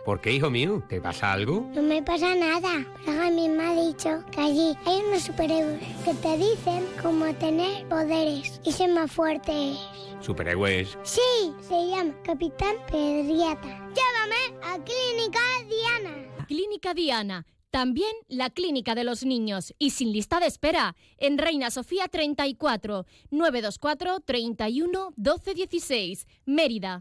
¿Por 0.04 0.20
qué, 0.20 0.32
hijo 0.32 0.50
mío? 0.50 0.82
¿Te 0.88 1.00
pasa 1.00 1.32
algo? 1.32 1.68
No 1.74 1.82
me 1.82 2.02
pasa 2.02 2.34
nada, 2.34 2.86
pero 3.04 3.22
a 3.22 3.30
mí 3.30 3.48
me 3.48 3.64
ha 3.64 3.74
dicho 3.74 4.24
que 4.32 4.40
allí 4.40 4.76
hay 4.86 5.02
unos 5.06 5.22
superhéroes 5.22 5.80
que 6.04 6.14
te 6.14 6.36
dicen 6.38 6.86
cómo 7.02 7.32
tener 7.34 7.86
poderes 7.88 8.60
y 8.64 8.72
ser 8.72 8.90
más 8.90 9.12
fuertes. 9.12 9.78
¿Superhéroes? 10.20 10.96
Sí, 11.02 11.20
se 11.60 11.88
llama 11.88 12.14
Capitán 12.24 12.76
Pedriata. 12.90 13.90
Llévame 13.90 14.58
a 14.62 14.78
Clínica 14.82 15.40
Diana. 15.68 16.46
Clínica 16.46 16.94
Diana. 16.94 17.46
También 17.70 18.10
la 18.26 18.50
Clínica 18.50 18.94
de 18.94 19.04
los 19.04 19.24
Niños 19.24 19.74
y 19.78 19.90
sin 19.90 20.12
lista 20.12 20.40
de 20.40 20.46
espera 20.46 20.96
en 21.18 21.38
Reina 21.38 21.70
Sofía 21.70 22.08
34 22.08 23.06
924 23.30 24.20
31 24.20 25.12
12 25.16 25.54
16 25.54 26.26
Mérida. 26.46 27.00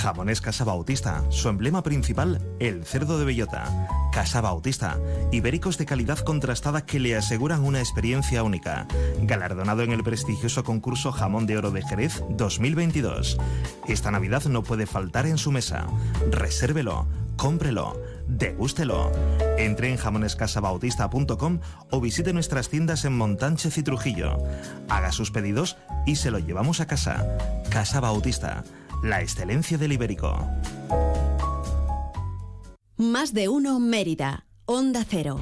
Jamones 0.00 0.40
Casa 0.40 0.64
Bautista, 0.64 1.22
su 1.28 1.50
emblema 1.50 1.82
principal, 1.82 2.40
el 2.58 2.86
cerdo 2.86 3.18
de 3.18 3.26
bellota. 3.26 3.86
Casa 4.12 4.40
Bautista, 4.40 4.98
ibéricos 5.30 5.76
de 5.76 5.84
calidad 5.84 6.18
contrastada 6.20 6.86
que 6.86 6.98
le 6.98 7.14
aseguran 7.16 7.62
una 7.62 7.80
experiencia 7.80 8.42
única. 8.42 8.86
Galardonado 9.20 9.82
en 9.82 9.92
el 9.92 10.02
prestigioso 10.02 10.64
concurso 10.64 11.12
Jamón 11.12 11.44
de 11.44 11.58
Oro 11.58 11.70
de 11.70 11.82
Jerez 11.82 12.24
2022. 12.30 13.36
Esta 13.88 14.10
Navidad 14.10 14.44
no 14.46 14.62
puede 14.62 14.86
faltar 14.86 15.26
en 15.26 15.36
su 15.36 15.52
mesa. 15.52 15.86
Resérvelo, 16.30 17.06
cómprelo, 17.36 18.00
degústelo. 18.26 19.12
Entre 19.58 19.90
en 19.90 19.98
jamonescasabautista.com 19.98 21.60
o 21.90 22.00
visite 22.00 22.32
nuestras 22.32 22.70
tiendas 22.70 23.04
en 23.04 23.18
Montánchez 23.18 23.76
y 23.76 23.82
Trujillo. 23.82 24.38
Haga 24.88 25.12
sus 25.12 25.30
pedidos 25.30 25.76
y 26.06 26.16
se 26.16 26.30
lo 26.30 26.38
llevamos 26.38 26.80
a 26.80 26.86
casa. 26.86 27.36
Casa 27.68 28.00
Bautista 28.00 28.64
la 29.02 29.20
excelencia 29.20 29.78
del 29.78 29.92
ibérico. 29.92 30.48
Más 32.96 33.32
de 33.32 33.48
uno 33.48 33.80
Mérida. 33.80 34.46
Onda 34.66 35.04
Cero. 35.08 35.40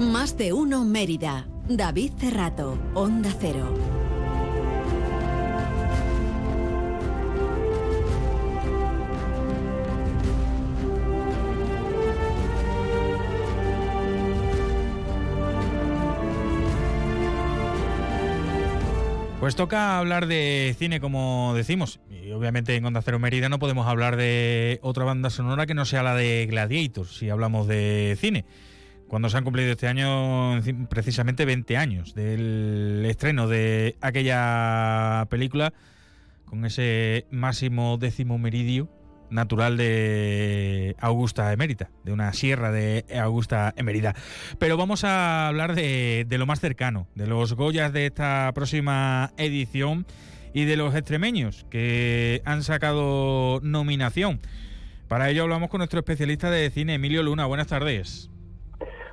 Más 0.00 0.36
de 0.36 0.52
uno 0.52 0.84
Mérida. 0.84 1.48
David 1.68 2.12
Cerrato. 2.18 2.78
Onda 2.94 3.34
Cero. 3.38 4.07
Pues 19.48 19.56
toca 19.56 19.96
hablar 19.96 20.26
de 20.26 20.76
cine, 20.78 21.00
como 21.00 21.54
decimos. 21.56 22.00
Y 22.10 22.32
obviamente 22.32 22.76
en 22.76 22.84
Onda 22.84 23.00
Cero 23.00 23.18
Mérida 23.18 23.48
no 23.48 23.58
podemos 23.58 23.86
hablar 23.86 24.16
de 24.16 24.78
otra 24.82 25.04
banda 25.04 25.30
sonora 25.30 25.64
que 25.64 25.72
no 25.72 25.86
sea 25.86 26.02
la 26.02 26.14
de 26.14 26.44
Gladiator, 26.44 27.06
si 27.06 27.30
hablamos 27.30 27.66
de 27.66 28.18
cine. 28.20 28.44
Cuando 29.08 29.30
se 29.30 29.38
han 29.38 29.44
cumplido 29.44 29.70
este 29.72 29.88
año 29.88 30.60
precisamente 30.90 31.46
20 31.46 31.78
años 31.78 32.14
del 32.14 33.02
estreno 33.08 33.48
de 33.48 33.96
aquella 34.02 35.26
película 35.30 35.72
con 36.44 36.66
ese 36.66 37.24
máximo 37.30 37.96
décimo 37.96 38.36
meridio 38.36 38.90
natural 39.30 39.76
de 39.76 40.96
Augusta 41.00 41.52
Emérita, 41.52 41.90
de 42.04 42.12
una 42.12 42.32
sierra 42.32 42.72
de 42.72 43.04
Augusta 43.20 43.74
Emérita. 43.76 44.14
Pero 44.58 44.76
vamos 44.76 45.04
a 45.04 45.48
hablar 45.48 45.74
de, 45.74 46.26
lo 46.30 46.46
más 46.46 46.60
cercano, 46.60 47.06
de 47.14 47.26
los 47.26 47.54
Goyas 47.54 47.92
de 47.92 48.06
esta 48.06 48.50
próxima 48.54 49.32
edición 49.36 50.06
y 50.52 50.64
de 50.64 50.76
los 50.76 50.94
extremeños 50.94 51.66
que 51.70 52.42
han 52.44 52.62
sacado 52.62 53.60
nominación. 53.62 54.40
Para 55.08 55.30
ello 55.30 55.44
hablamos 55.44 55.70
con 55.70 55.78
nuestro 55.78 56.00
especialista 56.00 56.50
de 56.50 56.70
cine, 56.70 56.94
Emilio 56.94 57.22
Luna. 57.22 57.46
Buenas 57.46 57.68
tardes. 57.68 58.30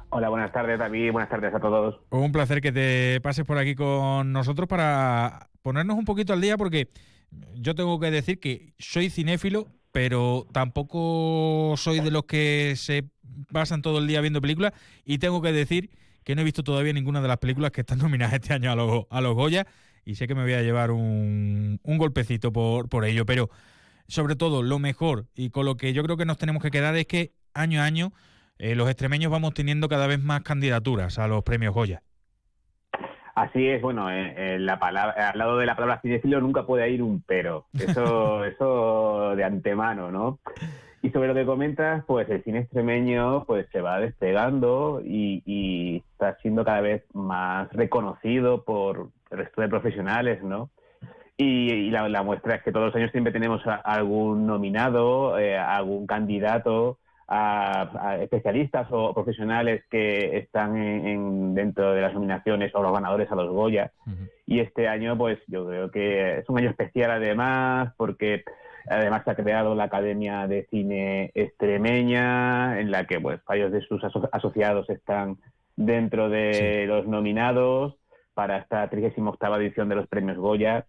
Hola, 0.09 0.29
buenas 0.29 0.51
tardes 0.51 0.79
David, 0.79 1.11
buenas 1.11 1.29
tardes 1.29 1.53
a 1.53 1.59
todos. 1.59 1.99
Un 2.09 2.31
placer 2.31 2.61
que 2.61 2.71
te 2.71 3.19
pases 3.21 3.43
por 3.43 3.57
aquí 3.57 3.75
con 3.75 4.31
nosotros 4.31 4.67
para 4.67 5.49
ponernos 5.61 5.97
un 5.97 6.05
poquito 6.05 6.31
al 6.31 6.41
día 6.41 6.57
porque 6.57 6.89
yo 7.55 7.75
tengo 7.75 7.99
que 7.99 8.11
decir 8.11 8.39
que 8.39 8.73
soy 8.77 9.09
cinéfilo, 9.09 9.67
pero 9.95 10.45
tampoco 10.51 11.75
soy 11.77 12.01
de 12.01 12.11
los 12.11 12.25
que 12.25 12.73
se 12.75 13.05
pasan 13.53 13.81
todo 13.81 13.99
el 13.99 14.07
día 14.07 14.19
viendo 14.19 14.41
películas 14.41 14.73
y 15.05 15.19
tengo 15.19 15.41
que 15.41 15.53
decir 15.53 15.89
que 16.25 16.35
no 16.35 16.41
he 16.41 16.43
visto 16.43 16.65
todavía 16.65 16.91
ninguna 16.91 17.21
de 17.21 17.29
las 17.29 17.37
películas 17.37 17.71
que 17.71 17.79
están 17.79 17.99
nominadas 17.99 18.33
este 18.33 18.53
año 18.53 18.73
a 18.73 18.75
los, 18.75 19.05
a 19.09 19.21
los 19.21 19.35
Goya 19.35 19.65
y 20.03 20.15
sé 20.15 20.27
que 20.27 20.35
me 20.35 20.43
voy 20.43 20.51
a 20.51 20.61
llevar 20.61 20.91
un, 20.91 21.79
un 21.81 21.97
golpecito 21.97 22.51
por, 22.51 22.89
por 22.89 23.05
ello, 23.05 23.25
pero 23.25 23.49
sobre 24.09 24.35
todo 24.35 24.63
lo 24.63 24.79
mejor 24.79 25.27
y 25.33 25.49
con 25.49 25.65
lo 25.65 25.77
que 25.77 25.93
yo 25.93 26.03
creo 26.03 26.17
que 26.17 26.25
nos 26.25 26.37
tenemos 26.37 26.61
que 26.61 26.71
quedar 26.71 26.97
es 26.97 27.05
que 27.05 27.31
año 27.53 27.79
a 27.79 27.85
año 27.85 28.11
eh, 28.57 28.75
los 28.75 28.89
extremeños 28.89 29.31
vamos 29.31 29.53
teniendo 29.53 29.87
cada 29.87 30.07
vez 30.07 30.19
más 30.19 30.41
candidaturas 30.41 31.19
a 31.19 31.29
los 31.29 31.41
premios 31.45 31.73
Goya. 31.73 32.03
Así 33.35 33.67
es, 33.67 33.81
bueno, 33.81 34.09
eh, 34.09 34.57
la 34.59 34.79
palabra, 34.79 35.31
al 35.31 35.37
lado 35.37 35.57
de 35.57 35.65
la 35.65 35.75
palabra 35.75 35.99
cinefilo 36.01 36.39
nunca 36.39 36.65
puede 36.65 36.89
ir 36.89 37.03
un 37.03 37.21
pero. 37.21 37.65
Eso, 37.77 38.45
eso 38.45 39.35
de 39.35 39.43
antemano, 39.43 40.09
¿no? 40.09 40.39
Y 41.01 41.11
sobre 41.11 41.27
lo 41.27 41.35
que 41.35 41.45
comentas, 41.45 42.03
pues 42.05 42.29
el 42.29 42.43
cine 42.43 42.59
extremeño 42.59 43.43
pues 43.45 43.67
se 43.73 43.81
va 43.81 43.99
despegando 43.99 45.01
y, 45.03 46.01
está 46.13 46.37
siendo 46.37 46.63
cada 46.63 46.79
vez 46.79 47.03
más 47.13 47.71
reconocido 47.73 48.63
por 48.63 49.09
el 49.29 49.37
resto 49.37 49.61
de 49.61 49.67
profesionales, 49.67 50.41
¿no? 50.41 50.69
Y, 51.37 51.91
la, 51.91 52.23
muestra 52.23 52.55
es 52.55 52.63
que 52.63 52.71
todos 52.71 52.87
los 52.87 52.95
años 52.95 53.11
siempre 53.11 53.33
tenemos 53.33 53.61
algún 53.83 54.47
nominado, 54.47 55.37
eh, 55.37 55.57
algún 55.57 56.07
candidato 56.07 56.97
a, 57.27 58.17
especialistas 58.21 58.87
o 58.91 59.13
profesionales 59.13 59.83
que 59.89 60.37
están 60.37 60.77
en, 60.77 61.55
dentro 61.55 61.93
de 61.93 62.01
las 62.01 62.13
nominaciones 62.13 62.73
o 62.75 62.81
los 62.81 62.93
ganadores 62.93 63.31
a 63.31 63.35
los 63.35 63.51
Goya. 63.51 63.91
Y 64.45 64.59
este 64.59 64.87
año, 64.87 65.17
pues 65.17 65.39
yo 65.47 65.67
creo 65.67 65.91
que 65.91 66.39
es 66.39 66.49
un 66.49 66.59
año 66.59 66.69
especial 66.69 67.11
además, 67.11 67.93
porque 67.97 68.43
además 68.89 69.23
se 69.23 69.31
ha 69.31 69.35
creado 69.35 69.75
la 69.75 69.85
Academia 69.85 70.47
de 70.47 70.67
Cine 70.69 71.31
Extremeña, 71.33 72.79
en 72.79 72.91
la 72.91 73.05
que 73.05 73.19
pues 73.19 73.39
varios 73.47 73.71
de 73.71 73.81
sus 73.81 74.01
asociados 74.31 74.89
están 74.89 75.37
dentro 75.75 76.29
de 76.29 76.85
los 76.87 77.07
nominados 77.07 77.95
para 78.33 78.57
esta 78.57 78.89
38 78.89 79.55
edición 79.57 79.89
de 79.89 79.95
los 79.95 80.07
premios 80.07 80.37
Goya. 80.37 80.85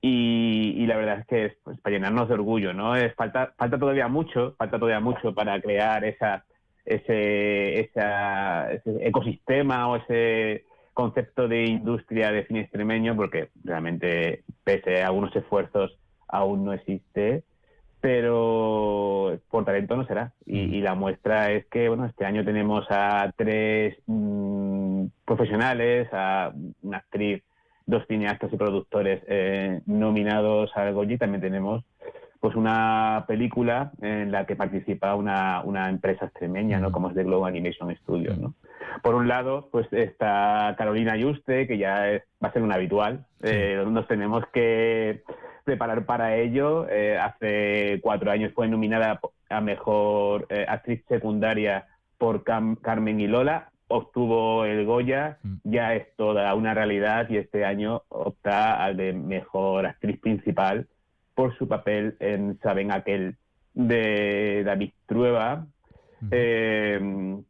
Y, 0.00 0.86
la 0.86 0.96
verdad 0.96 1.20
es 1.20 1.26
que 1.26 1.44
es 1.46 1.56
pues, 1.64 1.80
para 1.80 1.94
llenarnos 1.94 2.28
de 2.28 2.34
orgullo, 2.34 2.72
¿no? 2.72 2.96
Es, 2.96 3.14
falta, 3.14 3.52
falta 3.56 3.78
todavía 3.78 4.08
mucho, 4.08 4.54
falta 4.56 4.78
todavía 4.78 5.00
mucho 5.00 5.34
para 5.34 5.60
crear 5.60 6.04
esa, 6.04 6.44
ese, 6.84 7.80
ese 7.80 8.82
ecosistema 9.00 9.88
o 9.88 9.96
ese 9.96 10.64
concepto 10.94 11.48
de 11.48 11.64
industria 11.64 12.32
de 12.32 12.46
cine 12.46 12.60
extremeño, 12.60 13.14
porque 13.16 13.50
realmente, 13.64 14.44
pese 14.64 15.02
a 15.02 15.08
algunos 15.08 15.34
esfuerzos, 15.36 15.98
aún 16.28 16.64
no 16.64 16.72
existe, 16.72 17.44
pero 18.00 19.38
por 19.50 19.64
talento 19.64 19.96
no 19.96 20.06
será. 20.06 20.32
Y, 20.44 20.80
la 20.80 20.94
muestra 20.94 21.50
es 21.52 21.66
que, 21.66 21.88
bueno, 21.88 22.06
este 22.06 22.24
año 22.24 22.44
tenemos 22.44 22.86
a 22.90 23.32
tres 23.36 23.96
mm, 24.06 25.06
profesionales, 25.24 26.08
a 26.12 26.52
una 26.82 26.98
actriz 26.98 27.42
dos 27.86 28.04
cineastas 28.08 28.52
y 28.52 28.56
productores 28.56 29.22
eh, 29.28 29.80
nominados 29.86 30.70
al 30.76 30.92
Goya 30.92 31.18
también 31.18 31.40
tenemos 31.40 31.84
pues 32.40 32.54
una 32.54 33.24
película 33.26 33.92
en 34.02 34.30
la 34.30 34.44
que 34.44 34.56
participa 34.56 35.14
una, 35.14 35.62
una 35.64 35.88
empresa 35.88 36.26
extremeña, 36.26 36.78
¿no? 36.78 36.92
Como 36.92 37.08
es 37.08 37.14
The 37.14 37.24
Global 37.24 37.50
Animation 37.50 37.96
Studios, 37.96 38.38
¿no? 38.38 38.54
Por 39.02 39.14
un 39.14 39.26
lado, 39.26 39.68
pues 39.72 39.90
está 39.92 40.74
Carolina 40.76 41.16
Yuste, 41.16 41.66
que 41.66 41.78
ya 41.78 42.22
va 42.42 42.48
a 42.48 42.52
ser 42.52 42.62
un 42.62 42.72
habitual. 42.72 43.26
Eh, 43.42 43.82
nos 43.88 44.06
tenemos 44.06 44.44
que 44.52 45.22
preparar 45.64 46.04
para 46.04 46.36
ello. 46.36 46.86
Eh, 46.88 47.18
hace 47.18 48.00
cuatro 48.02 48.30
años 48.30 48.52
fue 48.54 48.68
nominada 48.68 49.18
a 49.48 49.60
Mejor 49.60 50.46
Actriz 50.68 51.02
Secundaria 51.08 51.86
por 52.18 52.44
Carmen 52.44 53.18
y 53.18 53.26
Lola 53.26 53.70
obtuvo 53.88 54.64
el 54.64 54.84
Goya, 54.84 55.38
mm. 55.42 55.54
ya 55.64 55.94
es 55.94 56.14
toda 56.16 56.54
una 56.54 56.74
realidad 56.74 57.28
y 57.28 57.36
este 57.36 57.64
año 57.64 58.02
opta 58.08 58.82
al 58.82 58.96
de 58.96 59.12
mejor 59.12 59.86
actriz 59.86 60.20
principal 60.20 60.86
por 61.34 61.56
su 61.58 61.68
papel 61.68 62.16
en 62.20 62.58
Saben 62.60 62.92
aquel 62.92 63.36
de 63.74 64.62
David 64.64 64.92
Trueba. 65.06 65.66
Eh, 66.30 66.98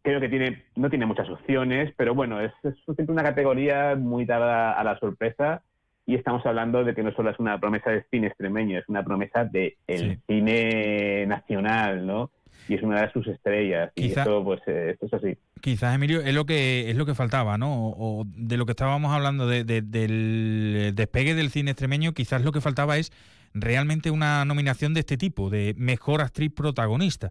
creo 0.03 0.21
que 0.21 0.29
tiene 0.29 0.65
no 0.75 0.91
tiene 0.91 1.07
muchas 1.07 1.31
opciones, 1.31 1.95
pero 1.97 2.15
bueno, 2.15 2.41
es, 2.41 2.53
es 2.65 2.75
siempre 2.85 3.13
una 3.13 3.23
categoría 3.23 3.95
muy 3.95 4.25
dada 4.25 4.73
a 4.73 4.83
la 4.83 4.99
sorpresa 4.99 5.63
y 6.05 6.15
estamos 6.15 6.45
hablando 6.47 6.85
de 6.85 6.95
que 6.95 7.03
no 7.03 7.13
solo 7.13 7.31
es 7.31 7.39
una 7.39 7.59
promesa 7.59 7.91
de 7.91 8.05
cine 8.11 8.29
extremeño, 8.29 8.79
es 8.79 8.89
una 8.89 9.05
promesa 9.05 9.45
de 9.45 9.77
el 9.87 10.21
cine 10.27 11.27
nacional, 11.27 12.07
¿no? 12.07 12.31
Y 12.69 12.75
es 12.75 12.83
una 12.83 13.03
de 13.03 13.13
sus 13.13 13.27
estrellas. 13.27 13.93
y 13.95 14.13
esto, 14.13 14.43
pues, 14.45 14.61
eh, 14.67 14.91
esto 14.93 15.07
es 15.07 15.15
así. 15.15 15.39
Quizás, 15.61 15.95
Emilio, 15.95 16.21
es 16.21 16.35
lo 16.35 16.47
que 16.47 16.91
es 16.91 16.97
lo 16.97 17.07
que 17.07 17.15
faltaba, 17.15 17.59
¿no? 17.59 17.89
O, 17.91 18.25
de 18.27 18.57
lo 18.57 18.67
que 18.67 18.73
estábamos 18.73 19.13
hablando 19.13 19.47
de, 19.47 19.65
del 19.65 20.93
despegue 20.95 21.35
del 21.35 21.51
cine 21.51 21.73
extremeño, 21.73 22.13
quizás 22.13 22.43
lo 22.43 22.53
que 22.53 22.61
faltaba 22.61 22.97
es 22.99 23.13
realmente 23.55 24.11
una 24.11 24.45
nominación 24.45 24.95
de 24.95 25.01
este 25.01 25.17
tipo, 25.17 25.51
de 25.51 25.75
mejor 25.77 26.21
actriz 26.21 26.53
protagonista, 26.53 27.31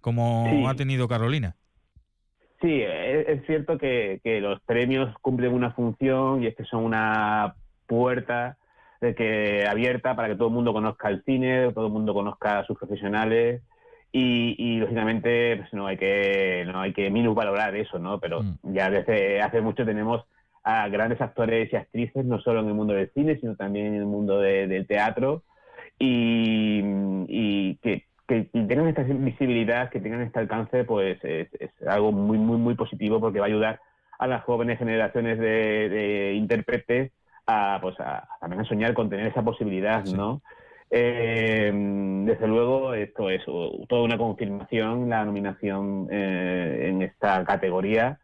como 0.00 0.68
ha 0.68 0.74
tenido 0.74 1.08
Carolina. 1.08 1.56
Sí, 2.62 2.82
es, 2.82 3.44
cierto 3.46 3.78
que, 3.78 4.20
que, 4.22 4.40
los 4.40 4.60
premios 4.62 5.14
cumplen 5.22 5.54
una 5.54 5.72
función 5.72 6.42
y 6.42 6.46
es 6.46 6.54
que 6.54 6.64
son 6.64 6.84
una 6.84 7.54
puerta 7.86 8.58
de 9.00 9.14
que 9.14 9.64
abierta 9.66 10.14
para 10.14 10.28
que 10.28 10.34
todo 10.34 10.48
el 10.48 10.54
mundo 10.54 10.74
conozca 10.74 11.08
el 11.08 11.22
cine, 11.24 11.72
todo 11.72 11.86
el 11.86 11.92
mundo 11.92 12.12
conozca 12.12 12.58
a 12.58 12.66
sus 12.66 12.78
profesionales 12.78 13.62
y, 14.12 14.78
lógicamente 14.78 15.56
pues 15.56 15.72
no 15.72 15.86
hay 15.86 15.96
que 15.96 16.64
no 16.66 16.80
hay 16.80 16.92
que 16.92 17.10
minusvalorar 17.10 17.76
eso, 17.76 17.98
¿no? 17.98 18.18
Pero 18.18 18.42
mm. 18.42 18.72
ya 18.72 18.90
desde 18.90 19.40
hace 19.40 19.60
mucho 19.60 19.84
tenemos 19.84 20.24
a 20.62 20.88
grandes 20.88 21.20
actores 21.20 21.72
y 21.72 21.76
actrices, 21.76 22.24
no 22.24 22.40
solo 22.40 22.60
en 22.60 22.68
el 22.68 22.74
mundo 22.74 22.94
del 22.94 23.10
cine, 23.12 23.38
sino 23.40 23.56
también 23.56 23.86
en 23.86 23.94
el 23.94 24.06
mundo 24.06 24.40
del 24.40 24.86
teatro, 24.86 25.42
y, 25.98 27.76
que, 27.76 28.04
tengan 28.26 28.86
esta 28.86 29.02
visibilidad, 29.02 29.90
que 29.90 30.00
tengan 30.00 30.22
este 30.22 30.38
alcance, 30.38 30.84
pues 30.84 31.18
es, 31.24 31.48
algo 31.86 32.12
muy, 32.12 32.38
muy, 32.38 32.58
muy 32.58 32.74
positivo 32.74 33.20
porque 33.20 33.40
va 33.40 33.46
a 33.46 33.48
ayudar 33.48 33.80
a 34.18 34.26
las 34.26 34.44
jóvenes 34.44 34.78
generaciones 34.78 35.38
de, 35.38 36.34
intérpretes 36.36 37.10
a, 37.46 37.78
pues 37.82 37.98
a, 37.98 38.28
también 38.40 38.60
a 38.60 38.64
soñar 38.64 38.94
con 38.94 39.10
tener 39.10 39.26
esa 39.26 39.42
posibilidad, 39.42 40.04
¿no? 40.04 40.42
Eh, 40.90 41.72
desde 42.24 42.48
luego, 42.48 42.94
esto 42.94 43.30
es 43.30 43.44
toda 43.44 44.02
una 44.02 44.18
confirmación, 44.18 45.08
la 45.08 45.24
nominación 45.24 46.08
eh, 46.10 46.88
en 46.88 47.02
esta 47.02 47.44
categoría. 47.44 48.18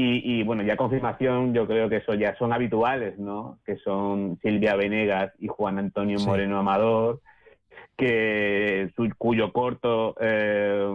Y, 0.00 0.44
bueno, 0.44 0.62
ya 0.62 0.76
confirmación, 0.76 1.54
yo 1.54 1.66
creo 1.66 1.88
que 1.88 1.96
eso 1.96 2.14
ya 2.14 2.36
son 2.38 2.52
habituales, 2.52 3.18
¿no? 3.18 3.58
Que 3.66 3.78
son 3.78 4.38
Silvia 4.42 4.76
Venegas 4.76 5.32
y 5.40 5.48
Juan 5.48 5.76
Antonio 5.80 6.20
Moreno 6.20 6.56
Amador, 6.56 7.20
que 7.96 8.92
su, 8.94 9.08
cuyo 9.18 9.52
corto 9.52 10.14
eh, 10.20 10.86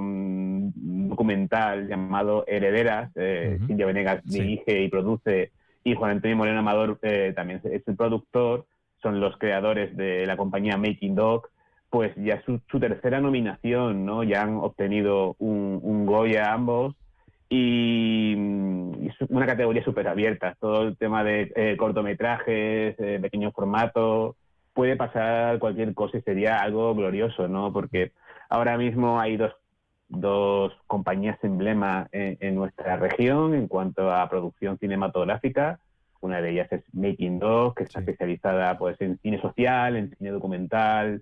documental 0.74 1.90
llamado 1.90 2.46
Herederas, 2.48 3.12
eh, 3.16 3.60
Silvia 3.68 3.88
Venegas 3.88 4.22
dirige 4.24 4.82
y 4.84 4.88
produce, 4.88 5.52
y 5.84 5.96
Juan 5.96 6.12
Antonio 6.12 6.38
Moreno 6.38 6.60
Amador 6.60 6.98
también 7.36 7.60
es 7.66 7.86
el 7.86 7.96
productor 7.98 8.68
son 9.04 9.20
los 9.20 9.38
creadores 9.38 9.96
de 9.96 10.26
la 10.26 10.38
compañía 10.38 10.78
Making 10.78 11.14
Dog, 11.14 11.50
pues 11.90 12.12
ya 12.16 12.42
su, 12.46 12.60
tercera 12.80 13.22
nominación, 13.22 14.06
¿no? 14.06 14.24
Ya 14.24 14.42
han 14.42 14.56
obtenido 14.56 15.36
un, 15.38 16.08
Goya 16.08 16.52
ambos 16.52 16.96
y, 17.50 18.34
una 19.30 19.46
categoría 19.46 19.84
súper 19.84 20.08
abierta. 20.08 20.56
Todo 20.60 20.88
el 20.88 20.98
tema 20.98 21.24
de 21.24 21.52
eh, 21.56 21.78
cortometrajes, 21.78 22.96
eh, 22.98 23.20
pequeño 23.22 23.52
formato, 23.52 24.36
puede 24.74 24.96
pasar 24.96 25.60
cualquier 25.60 25.94
cosa 25.94 26.18
y 26.18 26.22
sería 26.22 26.58
algo 26.58 26.96
glorioso, 26.96 27.48
¿no? 27.48 27.72
Porque 27.72 28.12
ahora 28.50 28.76
mismo 28.76 29.20
hay 29.20 29.38
dos, 29.38 29.54
dos 30.08 30.74
compañías 30.88 31.38
emblema 31.44 32.08
en 32.12 32.56
nuestra 32.56 32.96
región 32.96 33.54
en 33.54 33.68
cuanto 33.68 34.12
a 34.12 34.28
producción 34.30 34.80
cinematográfica 34.80 35.80
una 36.24 36.42
de 36.42 36.52
ellas 36.52 36.72
es 36.72 36.84
Making 36.94 37.40
Dog, 37.40 37.76
que 37.76 37.84
está 37.84 38.00
especializada 38.00 38.78
pues, 38.78 39.00
en 39.02 39.20
cine 39.20 39.42
social, 39.42 39.96
en 39.98 40.16
cine 40.16 40.32
documental. 40.32 41.22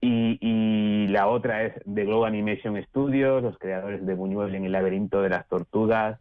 Y, 0.00 1.06
la 1.08 1.28
otra 1.28 1.64
es 1.64 1.74
The 1.84 2.04
Global 2.04 2.32
Animation 2.32 2.82
Studios, 2.84 3.42
los 3.42 3.58
creadores 3.58 4.04
de 4.04 4.14
Buñuel 4.14 4.54
en 4.54 4.64
el 4.64 4.72
laberinto 4.72 5.20
de 5.20 5.28
las 5.28 5.46
tortugas, 5.46 6.18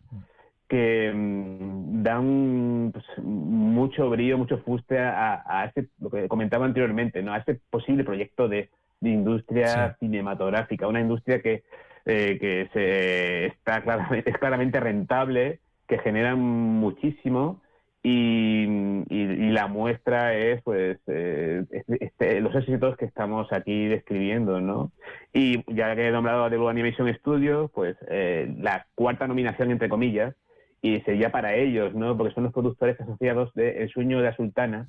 que 0.68 1.12
mm, 1.14 2.04
dan 2.04 2.92
pues, 2.92 3.06
mucho 3.24 4.10
brillo, 4.10 4.38
mucho 4.38 4.58
fuste 4.60 5.00
a, 5.00 5.66
ese, 5.66 5.88
lo 6.00 6.10
que 6.10 6.28
comentaba 6.28 6.66
anteriormente, 6.66 7.24
¿no? 7.24 7.34
a 7.34 7.38
ese 7.38 7.60
posible 7.70 8.04
proyecto 8.04 8.48
de, 8.48 8.70
industria 9.04 9.96
cinematográfica, 10.00 10.88
una 10.88 11.02
industria 11.02 11.42
que, 11.42 11.64
eh, 12.06 12.38
que 12.40 12.70
se, 12.72 13.48
está 13.48 13.82
claramente, 13.82 14.30
es 14.30 14.38
claramente 14.40 14.80
rentable, 14.80 15.60
que 15.88 15.98
genera 15.98 16.36
muchísimo 16.36 17.62
y, 18.04 19.52
la 19.52 19.68
muestra 19.68 20.34
es 20.34 20.62
pues 20.64 20.98
eh, 21.08 21.64
este, 22.00 22.40
los 22.40 22.56
éxitos 22.56 22.96
que 22.98 23.06
estamos 23.06 23.52
aquí 23.52 23.88
describiendo, 23.88 24.62
¿no? 24.62 24.92
Y 25.34 25.62
ya 25.74 25.96
que 25.96 26.08
he 26.08 26.12
nombrado 26.12 26.46
a 26.46 26.50
The 26.50 26.56
Animation 26.56 27.14
Studios, 27.16 27.70
pues 27.74 27.98
eh, 28.10 28.54
la 28.60 28.88
cuarta 28.96 29.28
nominación 29.28 29.72
entre 29.72 29.90
comillas 29.90 30.34
y 30.82 31.02
sería 31.02 31.32
para 31.32 31.54
ellos, 31.56 31.94
¿no? 31.94 32.18
Porque 32.18 32.34
son 32.34 32.46
los 32.46 32.54
productores 32.54 33.00
asociados 33.00 33.54
de 33.54 33.84
El 33.84 33.90
sueño 33.90 34.18
de 34.18 34.24
la 34.24 34.36
sultana, 34.36 34.88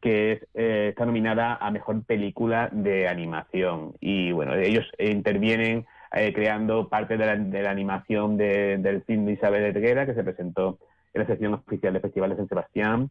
que 0.00 0.32
es, 0.32 0.42
eh, 0.54 0.88
está 0.90 1.06
nominada 1.06 1.54
a 1.54 1.70
mejor 1.70 2.04
película 2.04 2.68
de 2.72 3.06
animación 3.08 3.94
y 4.00 4.32
bueno 4.32 4.54
ellos 4.54 4.84
intervienen 4.98 5.86
eh, 6.12 6.32
creando 6.34 6.88
parte 6.88 7.16
de 7.16 7.24
la, 7.26 7.36
de 7.36 7.62
la 7.62 7.70
animación 7.70 8.36
de- 8.36 8.78
del 8.78 9.02
film 9.02 9.24
de 9.26 9.32
Isabel 9.32 9.62
Herguera, 9.62 10.04
que 10.06 10.14
se 10.14 10.24
presentó 10.24 10.78
en 11.14 11.20
la 11.22 11.26
sección 11.26 11.54
oficial 11.54 11.92
de 11.92 12.00
festivales 12.00 12.38
en 12.38 12.48
Sebastián. 12.48 13.10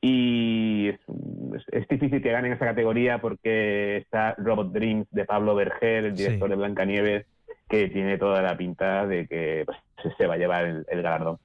Y 0.00 0.88
es, 0.88 1.88
difícil 1.88 2.22
que 2.22 2.30
gane 2.30 2.48
en 2.48 2.54
esa 2.54 2.66
categoría 2.66 3.18
porque 3.20 3.98
está 3.98 4.34
Robot 4.38 4.72
Dreams 4.72 5.06
de 5.10 5.24
Pablo 5.24 5.54
Berger, 5.54 6.04
el 6.04 6.14
director 6.14 6.48
Sí. 6.48 6.50
de 6.50 6.56
Blancanieves, 6.56 7.26
que 7.68 7.88
tiene 7.88 8.18
toda 8.18 8.42
la 8.42 8.56
pinta 8.56 9.06
de 9.06 9.26
que 9.26 9.64
pues, 9.66 9.78
se- 10.16 10.26
va 10.26 10.34
a 10.34 10.38
llevar 10.38 10.64
el, 10.64 11.02
galardón. 11.02 11.38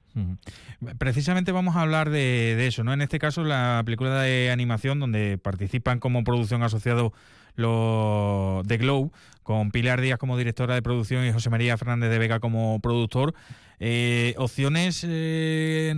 Precisamente 0.98 1.52
vamos 1.52 1.76
a 1.76 1.82
hablar 1.82 2.10
de, 2.10 2.54
de 2.56 2.66
eso, 2.66 2.84
¿no? 2.84 2.92
En 2.92 3.02
este 3.02 3.18
caso, 3.18 3.44
la 3.44 3.82
película 3.84 4.20
de 4.22 4.50
animación 4.50 5.00
donde 5.00 5.38
participan 5.38 5.98
como 5.98 6.22
producción 6.22 6.62
asociado 6.62 7.12
los 7.54 8.66
The 8.66 8.78
Glow, 8.78 9.12
con 9.42 9.70
Pilar 9.70 10.00
Díaz 10.00 10.18
como 10.18 10.38
directora 10.38 10.74
de 10.74 10.82
producción 10.82 11.26
y 11.26 11.32
José 11.32 11.50
María 11.50 11.76
Fernández 11.76 12.10
de 12.10 12.18
Vega 12.18 12.40
como 12.40 12.80
productor. 12.80 13.34
Eh, 13.80 14.34
opciones, 14.38 15.04
eh, 15.08 15.94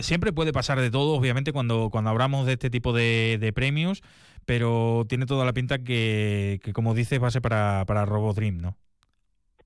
siempre 0.00 0.32
puede 0.32 0.52
pasar 0.52 0.80
de 0.80 0.90
todo, 0.90 1.14
obviamente, 1.14 1.52
cuando, 1.52 1.90
cuando 1.90 2.10
hablamos 2.10 2.46
de 2.46 2.52
este 2.54 2.70
tipo 2.70 2.92
de, 2.92 3.38
de 3.40 3.52
premios, 3.52 4.02
pero 4.46 5.04
tiene 5.08 5.26
toda 5.26 5.44
la 5.44 5.52
pinta 5.52 5.78
que, 5.78 6.60
que, 6.62 6.72
como 6.72 6.94
dices, 6.94 7.20
va 7.22 7.28
para, 7.40 7.84
para 7.86 8.06
Robo 8.06 8.32
Dream, 8.32 8.58
¿no? 8.58 8.76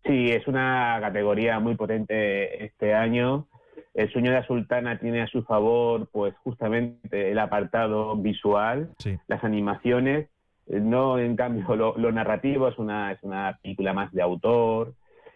Sí, 0.05 0.31
es 0.33 0.47
una 0.49 0.99
categoría 1.01 1.61
muy 1.61 1.75
potente 1.77 2.65
este 2.65 2.95
año. 2.95 3.47
El 3.95 4.11
sueño 4.11 4.31
de 4.33 4.39
la 4.41 4.47
sultana 4.47 4.99
tiene 4.99 5.21
a 5.23 5.27
su 5.27 5.43
favor, 5.45 6.09
pues 6.11 6.35
justamente 6.43 7.31
el 7.31 7.39
apartado 7.39 8.17
visual, 8.17 8.91
Sí. 8.99 9.19
las 9.29 9.45
animaciones, 9.45 10.29
no 10.67 11.19
en 11.19 11.37
cambio 11.37 11.77
lo, 11.77 11.97
lo 11.99 12.11
narrativo, 12.13 12.69
es 12.69 12.79
una, 12.79 13.13
es 13.13 13.23
una 13.23 13.59
película 13.63 13.93
más 13.93 14.11
de 14.13 14.23
autor 14.23 14.95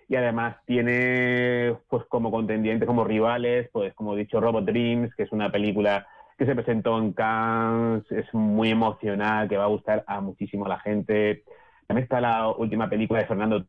y 0.08 0.14
además 0.16 0.56
tiene 0.66 1.74
pues 1.88 2.04
como 2.08 2.30
contendientes, 2.30 2.86
como 2.86 3.04
rivales, 3.04 3.68
pues 3.72 3.92
como 3.94 4.14
he 4.14 4.18
dicho, 4.20 4.40
Robot 4.40 4.64
Dreams, 4.64 5.14
que 5.14 5.24
es 5.24 5.32
una 5.32 5.50
película 5.50 6.06
que 6.38 6.46
se 6.46 6.54
presentó 6.54 6.98
en 6.98 7.12
Cannes, 7.12 8.10
es 8.10 8.32
muy 8.32 8.70
emocional, 8.70 9.48
que 9.48 9.56
va 9.56 9.64
a 9.64 9.68
gustar 9.68 10.04
a 10.06 10.20
muchísimo 10.20 10.66
a 10.66 10.70
la 10.70 10.78
gente. 10.78 11.44
También 11.86 12.04
está 12.04 12.20
la 12.20 12.48
última 12.48 12.88
película 12.88 13.20
de 13.20 13.26
Fernando 13.26 13.64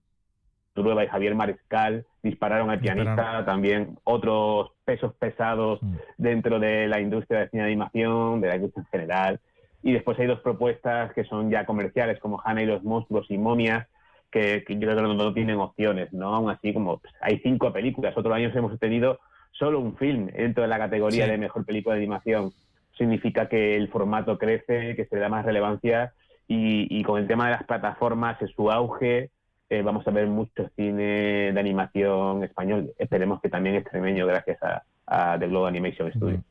Trueba 0.84 1.04
y 1.04 1.08
Javier 1.08 1.36
Mariscal, 1.36 2.06
dispararon 2.24 2.70
al 2.70 2.80
pianista, 2.80 3.12
Dispararon. 3.12 3.46
también 3.46 3.98
otros 4.04 4.72
pesos 4.86 5.14
pesados 5.16 5.80
dentro 6.18 6.60
de 6.60 6.88
la 6.88 7.00
industria 7.00 7.42
de 7.42 7.50
cine 7.50 7.64
de 7.64 7.68
animación, 7.70 8.42
de 8.42 8.48
la 8.48 8.56
industria 8.56 8.84
en 8.84 8.90
general. 9.00 9.40
Y 9.84 9.92
después 9.94 10.18
hay 10.20 10.28
dos 10.28 10.40
propuestas 10.42 11.14
que 11.14 11.24
son 11.26 11.50
ya 11.50 11.66
comerciales, 11.66 12.20
como 12.20 12.42
Hannah 12.44 12.64
y 12.64 12.66
los 12.66 12.84
monstruos 12.84 13.30
y 13.30 13.38
momias, 13.38 13.88
que, 14.32 14.64
que 14.66 14.74
yo 14.74 14.82
creo 14.82 14.96
que 14.98 15.02
no, 15.04 15.14
no 15.14 15.34
tienen 15.34 15.58
opciones, 15.60 16.12
¿no? 16.12 16.34
Aún 16.36 16.50
así, 16.50 16.74
como 16.74 16.98
pues, 17.00 17.14
hay 17.22 17.40
cinco 17.40 17.72
películas, 17.72 18.18
otros 18.18 18.34
años 18.34 18.54
hemos 18.56 18.78
tenido 18.80 19.20
solo 19.52 19.80
un 19.80 19.96
film 19.96 20.28
dentro 20.28 20.64
de 20.64 20.70
la 20.70 20.78
categoría 20.78 21.26
Sí. 21.26 21.32
de 21.32 21.38
mejor 21.38 21.66
película 21.66 21.96
de 21.96 22.02
animación. 22.02 22.52
Significa 22.98 23.48
que 23.48 23.76
el 23.76 23.88
formato 23.90 24.38
crece, 24.38 24.96
que 24.96 25.06
se 25.06 25.16
le 25.16 25.22
da 25.22 25.30
más 25.30 25.46
relevancia 25.46 26.14
y, 26.48 26.88
y 26.90 27.04
con 27.04 27.20
el 27.20 27.28
tema 27.28 27.46
de 27.46 27.52
las 27.52 27.64
plataformas, 27.64 28.42
en 28.42 28.48
su 28.50 28.70
auge, 28.72 29.30
eh, 29.70 29.82
vamos 29.82 30.08
a 30.08 30.12
ver 30.12 30.28
mucho 30.28 30.70
cine 30.76 31.52
de 31.54 31.60
animación 31.60 32.44
español. 32.44 32.92
Esperemos 32.98 33.42
que 33.42 33.50
también 33.50 33.76
extremeño, 33.76 34.26
gracias 34.26 34.58
a, 34.64 34.84
a 35.06 35.38
The 35.40 35.48
Globe 35.48 35.68
Animation 35.70 36.12
Studio. 36.14 36.42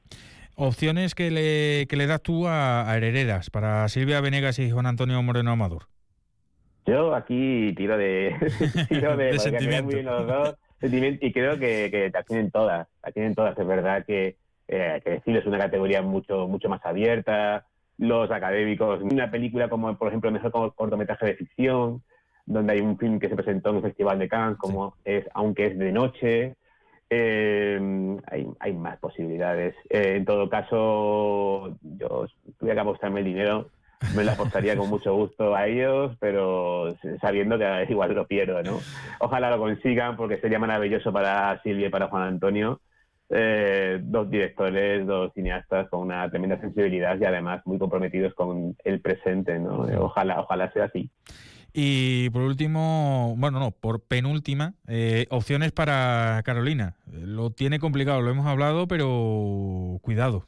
Opciones 0.55 1.15
que 1.15 1.31
le, 1.31 1.87
que 1.87 1.97
le 1.97 2.07
das 2.07 2.23
tú 2.23 2.47
a, 2.47 2.91
a 2.91 2.97
Herederas 2.97 3.51
para 3.51 3.87
Silvia 3.89 4.21
Venegas 4.21 4.59
y 4.59 4.71
Juan 4.71 4.87
Antonio 4.87 5.23
Moreno 5.23 5.51
Amador. 5.51 5.85
Yo 6.87 7.15
aquí 7.15 7.75
tiro 7.77 7.99
de, 7.99 8.35
tiro 8.89 9.17
de, 9.17 9.25
De 9.33 9.39
sentimiento. 9.39 9.97
los 10.03 10.27
dos, 10.27 10.55
sentimiento, 10.81 11.27
y 11.27 11.33
creo 11.33 11.59
que, 11.59 11.89
que 11.91 12.11
la 12.13 12.23
tienen 12.23 12.51
todas, 12.51 12.87
la 13.05 13.13
tienen 13.13 13.35
todas, 13.35 13.59
es 13.59 13.67
verdad 13.67 14.05
que, 14.07 14.37
eh, 14.69 15.01
que 15.05 15.11
decirlo, 15.11 15.41
es 15.41 15.47
una 15.47 15.59
categoría 15.59 16.01
mucho, 16.03 16.47
mucho 16.47 16.69
más 16.69 16.85
abierta, 16.87 17.67
los 17.99 18.31
académicos, 18.31 19.03
una 19.03 19.31
película 19.31 19.69
como 19.69 19.97
por 19.99 20.09
ejemplo 20.09 20.29
el 20.29 20.35
mejor 20.35 20.53
co- 20.53 20.73
cortometraje 20.73 21.27
de 21.27 21.35
ficción, 21.35 22.03
donde 22.47 22.75
hay 22.75 22.81
un 22.81 22.97
film 22.97 23.19
que 23.19 23.29
se 23.29 23.37
presentó 23.37 23.71
en 23.71 23.77
el 23.77 23.83
Festival 23.83 24.19
de 24.19 24.29
Cannes, 24.29 24.57
como 24.59 24.95
es 25.05 25.29
Aunque 25.35 25.67
es 25.67 25.79
de 25.79 25.93
noche, 25.93 26.57
eh, 27.11 28.19
hay, 28.31 28.47
hay 28.59 28.73
más 28.73 28.99
posibilidades. 28.99 29.75
Eh, 29.91 30.15
en 30.17 30.25
todo 30.25 30.49
caso, 30.49 31.77
yo 31.83 32.27
tuviera 32.59 32.77
que 32.77 32.81
apostarme 32.81 33.21
el 33.21 33.27
dinero, 33.27 33.71
me 34.15 34.25
lo 34.25 34.33
apostaría 34.33 34.77
con 34.77 34.89
mucho 34.89 35.15
gusto 35.15 35.55
a 35.55 35.67
ellos, 35.67 36.17
pero 36.21 36.95
sabiendo 37.21 37.59
que 37.59 37.87
igual 37.89 38.15
lo 38.15 38.27
pierdo, 38.27 38.63
¿no? 38.63 38.79
Ojalá 39.21 39.51
lo 39.51 39.59
consigan 39.59 40.17
porque 40.17 40.39
sería 40.39 40.59
maravilloso 40.59 41.13
para 41.13 41.61
Silvia 41.63 41.89
y 41.89 41.91
para 41.91 42.09
Juan 42.09 42.23
Antonio. 42.23 42.81
Eh, 43.29 43.99
dos 44.03 44.31
directores, 44.31 45.05
dos 45.05 45.33
cineastas 45.35 45.89
con 45.89 46.01
una 46.01 46.31
tremenda 46.31 46.61
sensibilidad 46.61 47.19
y 47.19 47.25
además 47.25 47.61
muy 47.65 47.77
comprometidos 47.77 48.35
con 48.35 48.77
el 48.85 49.01
presente, 49.01 49.59
¿no? 49.59 49.87
Ojalá, 49.99 50.41
ojalá 50.41 50.71
sea 50.73 50.85
así. 50.85 51.11
Y 51.79 52.31
por 52.31 52.41
último, 52.41 53.35
bueno, 53.37 53.61
no, 53.61 53.71
por 53.71 54.01
penúltima, 54.01 54.73
eh, 54.89 55.27
opciones 55.29 55.73
para 55.73 56.41
Carolina. 56.43 56.97
Eh, 57.13 57.19
Lo 57.27 57.51
tiene 57.51 57.79
complicado, 57.79 58.23
lo 58.23 58.31
hemos 58.31 58.47
hablado, 58.47 58.89
pero 58.89 59.99
cuidado. 60.01 60.47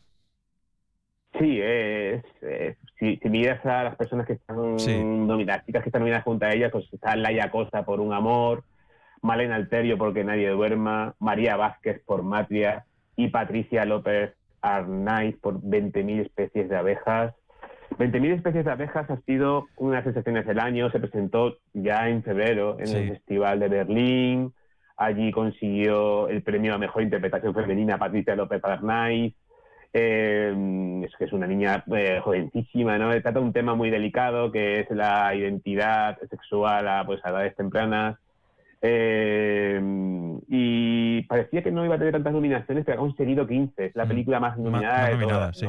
Sí, 1.39 1.61
es, 1.61 2.25
es- 2.41 2.79
si, 2.99 3.19
si 3.19 3.29
miras 3.29 3.65
a 3.67 3.85
las 3.85 3.97
personas 3.97 4.27
que 4.27 4.33
están 4.33 4.79
Sí. 4.79 4.97
nominadas, 4.97 5.67
chicas 5.67 5.83
que 5.83 5.91
están 5.91 6.01
nominadas 6.01 6.25
junto 6.25 6.47
a 6.47 6.51
ellas, 6.55 6.73
pues 6.73 6.91
está 6.91 7.15
Laia 7.15 7.51
Costa 7.51 7.85
por 7.85 8.01
Un 8.01 8.15
Amor, 8.15 8.65
Malena 9.21 9.57
Alterio 9.57 9.99
porque 9.99 10.25
Nadie 10.25 10.49
Duerma, 10.49 11.15
María 11.19 11.57
Vázquez 11.57 12.01
por 12.07 12.23
Matria 12.23 12.87
y 13.17 13.29
Patricia 13.29 13.85
López 13.85 14.33
Arnaiz 14.63 15.37
por 15.37 15.61
20.000 15.63 16.21
especies 16.21 16.71
de 16.71 16.77
abejas. 16.77 17.35
20.000 17.99 18.35
especies 18.37 18.65
de 18.65 18.71
abejas 18.71 19.11
ha 19.11 19.17
sido 19.23 19.67
una 19.77 19.91
de 19.91 19.97
las 19.97 20.05
sensaciones 20.05 20.47
del 20.47 20.61
año, 20.61 20.91
se 20.91 21.01
presentó 21.01 21.59
ya 21.75 22.09
en 22.09 22.23
febrero 22.23 22.77
en 22.79 22.87
Sí. 22.87 22.97
el 22.97 23.09
Festival 23.11 23.61
de 23.61 23.69
Berlín, 23.69 24.53
allí 24.97 25.31
consiguió 25.33 26.29
el 26.29 26.43
premio 26.43 26.75
a 26.75 26.79
Mejor 26.79 27.03
Interpretación 27.03 27.55
Femenina 27.55 27.99
Patricia 27.99 28.37
López 28.37 28.65
Arnaiz, 28.65 29.35
eh, 29.93 31.03
es 31.05 31.17
que 31.17 31.25
es 31.25 31.33
una 31.33 31.47
niña 31.47 31.83
eh, 31.97 32.21
jovencísima, 32.23 32.99
¿no? 32.99 33.11
Trata 33.21 33.41
un 33.41 33.53
tema 33.53 33.75
muy 33.75 33.91
delicado 33.91 34.53
que 34.53 34.81
es 34.81 34.91
la 34.91 35.35
identidad 35.35 36.19
sexual 36.29 36.87
a, 36.89 37.05
pues, 37.07 37.25
a 37.25 37.31
edades 37.31 37.57
tempranas. 37.57 38.17
Eh, 38.81 39.81
y 40.47 41.23
parecía 41.23 41.63
que 41.63 41.73
no 41.73 41.85
iba 41.85 41.97
a 41.97 41.99
tener 41.99 42.13
tantas 42.13 42.33
nominaciones, 42.33 42.85
pero 42.85 42.99
ha 42.99 43.01
conseguido 43.01 43.47
15. 43.47 43.87
Es 43.87 43.97
la 43.97 44.07
película 44.07 44.39
más 44.39 44.57
nominada 44.59 44.99
más 44.99 45.09
de 45.09 45.15
nominada, 45.17 45.53
sí. 45.53 45.67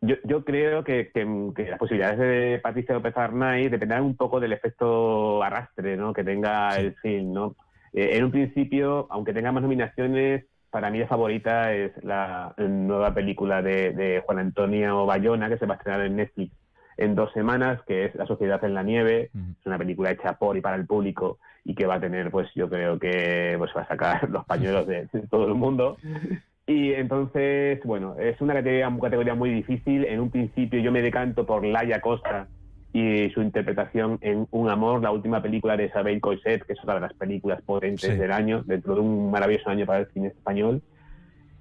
Yo, 0.00 0.14
yo 0.24 0.44
creo 0.44 0.84
que, 0.84 1.10
que- 1.12 1.52
que 1.56 1.68
las 1.70 1.78
posibilidades 1.78 2.18
de 2.18 2.60
Patricia 2.62 2.94
López 2.94 3.16
Arnaiz 3.16 3.70
dependerán 3.70 4.04
un 4.04 4.16
poco 4.16 4.38
del 4.38 4.52
efecto 4.52 5.42
arrastre 5.42 5.96
¿no? 5.96 6.12
que 6.12 6.22
tenga 6.24 6.76
el 6.78 6.94
film. 6.96 7.32
¿no? 7.32 7.56
Eh, 7.92 8.10
en 8.16 8.24
un 8.24 8.30
principio, 8.30 9.08
aunque 9.10 9.32
tenga 9.32 9.50
más 9.50 9.62
nominaciones, 9.62 10.44
para 10.70 10.90
mí 10.90 10.98
la 10.98 11.08
favorita 11.08 11.72
es 11.74 11.92
la 12.04 12.54
nueva 12.58 13.12
película 13.12 13.60
de, 13.62 13.92
de 13.92 14.20
Juan 14.24 14.38
Antonio 14.38 15.04
Bayona, 15.06 15.48
que 15.48 15.58
se 15.58 15.66
va 15.66 15.74
a 15.74 15.76
estrenar 15.78 16.02
en 16.06 16.16
Netflix 16.16 16.54
en 16.96 17.14
dos 17.14 17.32
semanas, 17.32 17.80
que 17.86 18.04
es 18.06 18.14
La 18.16 18.26
Sociedad 18.26 18.62
en 18.64 18.74
la 18.74 18.82
Nieve. 18.82 19.30
Es 19.60 19.66
una 19.66 19.78
película 19.78 20.10
hecha 20.10 20.34
por 20.34 20.56
y 20.56 20.60
para 20.60 20.76
el 20.76 20.86
público 20.86 21.38
y 21.64 21.74
que 21.74 21.86
va 21.86 21.94
a 21.94 22.00
tener, 22.00 22.30
pues 22.30 22.48
yo 22.54 22.68
creo 22.68 22.98
que 22.98 23.54
pues 23.58 23.70
va 23.76 23.82
a 23.82 23.88
sacar 23.88 24.28
los 24.30 24.44
pañuelos 24.44 24.86
de, 24.86 25.06
de 25.12 25.26
todo 25.28 25.46
el 25.48 25.54
mundo. 25.54 25.96
Y 26.68 26.92
entonces, 26.92 27.80
bueno, 27.82 28.16
es 28.20 28.38
una 28.42 28.52
categoría, 28.52 28.94
categoría 29.00 29.34
muy 29.34 29.50
difícil. 29.50 30.04
En 30.04 30.20
un 30.20 30.30
principio 30.30 30.78
yo 30.80 30.92
me 30.92 31.00
decanto 31.00 31.46
por 31.46 31.64
Laia 31.64 32.02
Costa 32.02 32.46
y 32.92 33.30
su 33.30 33.40
interpretación 33.40 34.18
en 34.20 34.46
Un 34.50 34.68
Amor, 34.68 35.02
la 35.02 35.10
última 35.10 35.40
película 35.40 35.78
de 35.78 35.86
Isabel 35.86 36.20
Coixet, 36.20 36.62
que 36.66 36.74
es 36.74 36.78
otra 36.82 36.96
de 36.96 37.00
las 37.00 37.14
películas 37.14 37.62
potentes 37.62 38.10
Sí. 38.10 38.16
del 38.18 38.32
año, 38.32 38.62
dentro 38.66 38.94
de 38.94 39.00
un 39.00 39.30
maravilloso 39.30 39.70
año 39.70 39.86
para 39.86 40.00
el 40.00 40.08
cine 40.08 40.28
español. 40.28 40.82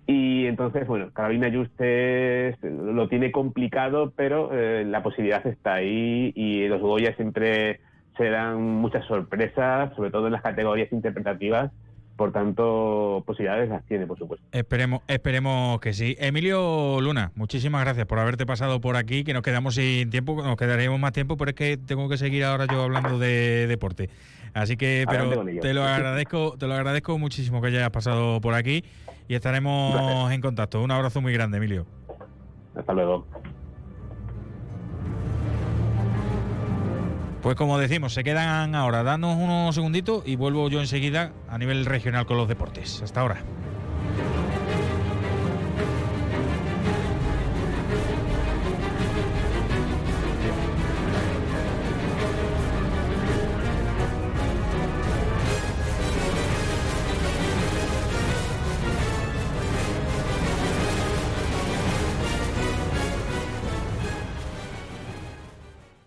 Y 0.07 0.45
entonces, 0.45 0.85
bueno, 0.85 1.09
Carolina 1.13 1.49
Justes 1.53 2.57
lo 2.63 3.07
tiene 3.07 3.31
complicado, 3.31 4.11
pero 4.13 4.49
eh, 4.51 4.83
la 4.85 5.03
posibilidad 5.03 5.45
está 5.47 5.75
ahí 5.75 6.33
y 6.35 6.67
los 6.67 6.81
Goya 6.81 7.15
siempre 7.15 7.79
serán 8.17 8.61
muchas 8.61 9.05
sorpresas, 9.05 9.93
sobre 9.95 10.11
todo 10.11 10.27
en 10.27 10.33
las 10.33 10.41
categorías 10.41 10.91
interpretativas. 10.91 11.71
Por 12.17 12.31
tanto, 12.31 13.23
posibilidades 13.27 13.69
las 13.69 13.85
tiene, 13.85 14.07
por 14.07 14.17
supuesto. 14.17 14.43
Esperemos, 14.51 15.01
esperemos 15.07 15.79
que 15.79 15.93
sí. 15.93 16.15
Emilio 16.19 16.99
Luna, 16.99 17.31
muchísimas 17.35 17.83
gracias 17.85 18.07
por 18.07 18.17
haberte 18.17 18.47
pasado 18.47 18.81
por 18.81 18.95
aquí, 18.95 19.23
que 19.23 19.33
nos 19.33 19.43
quedamos 19.43 19.75
sin 19.75 20.09
tiempo, 20.09 20.41
nos 20.43 20.57
quedaremos 20.57 20.99
más 20.99 21.11
tiempo, 21.11 21.37
pero 21.37 21.49
es 21.49 21.55
que 21.55 21.77
tengo 21.77 22.09
que 22.09 22.17
seguir 22.17 22.43
ahora 22.43 22.65
yo 22.65 22.81
hablando 22.81 23.19
de 23.19 23.67
deporte. 23.67 24.09
Así 24.55 24.77
que, 24.77 25.05
pero 25.07 25.45
te 25.61 25.75
lo 25.75 25.83
agradezco, 25.83 26.55
te 26.57 26.65
lo 26.65 26.73
agradezco 26.73 27.19
muchísimo 27.19 27.61
que 27.61 27.67
hayas 27.67 27.91
pasado 27.91 28.41
por 28.41 28.55
aquí 28.55 28.83
y 29.27 29.35
estaremos 29.35 30.31
en 30.31 30.41
contacto. 30.41 30.81
Un 30.81 30.89
abrazo 30.89 31.21
muy 31.21 31.33
grande, 31.33 31.57
Emilio. 31.57 31.85
Hasta 32.75 32.93
luego. 32.93 33.27
Pues 37.41 37.55
como 37.55 37.77
decimos, 37.77 38.13
se 38.13 38.23
quedan 38.23 38.75
ahora. 38.75 39.03
Danos 39.03 39.37
unos 39.37 39.75
segunditos 39.75 40.23
y 40.25 40.35
vuelvo 40.35 40.69
yo 40.69 40.79
enseguida 40.79 41.31
a 41.47 41.57
nivel 41.57 41.85
regional 41.85 42.25
con 42.25 42.37
los 42.37 42.47
deportes. 42.47 43.01
Hasta 43.01 43.21
ahora. 43.21 43.37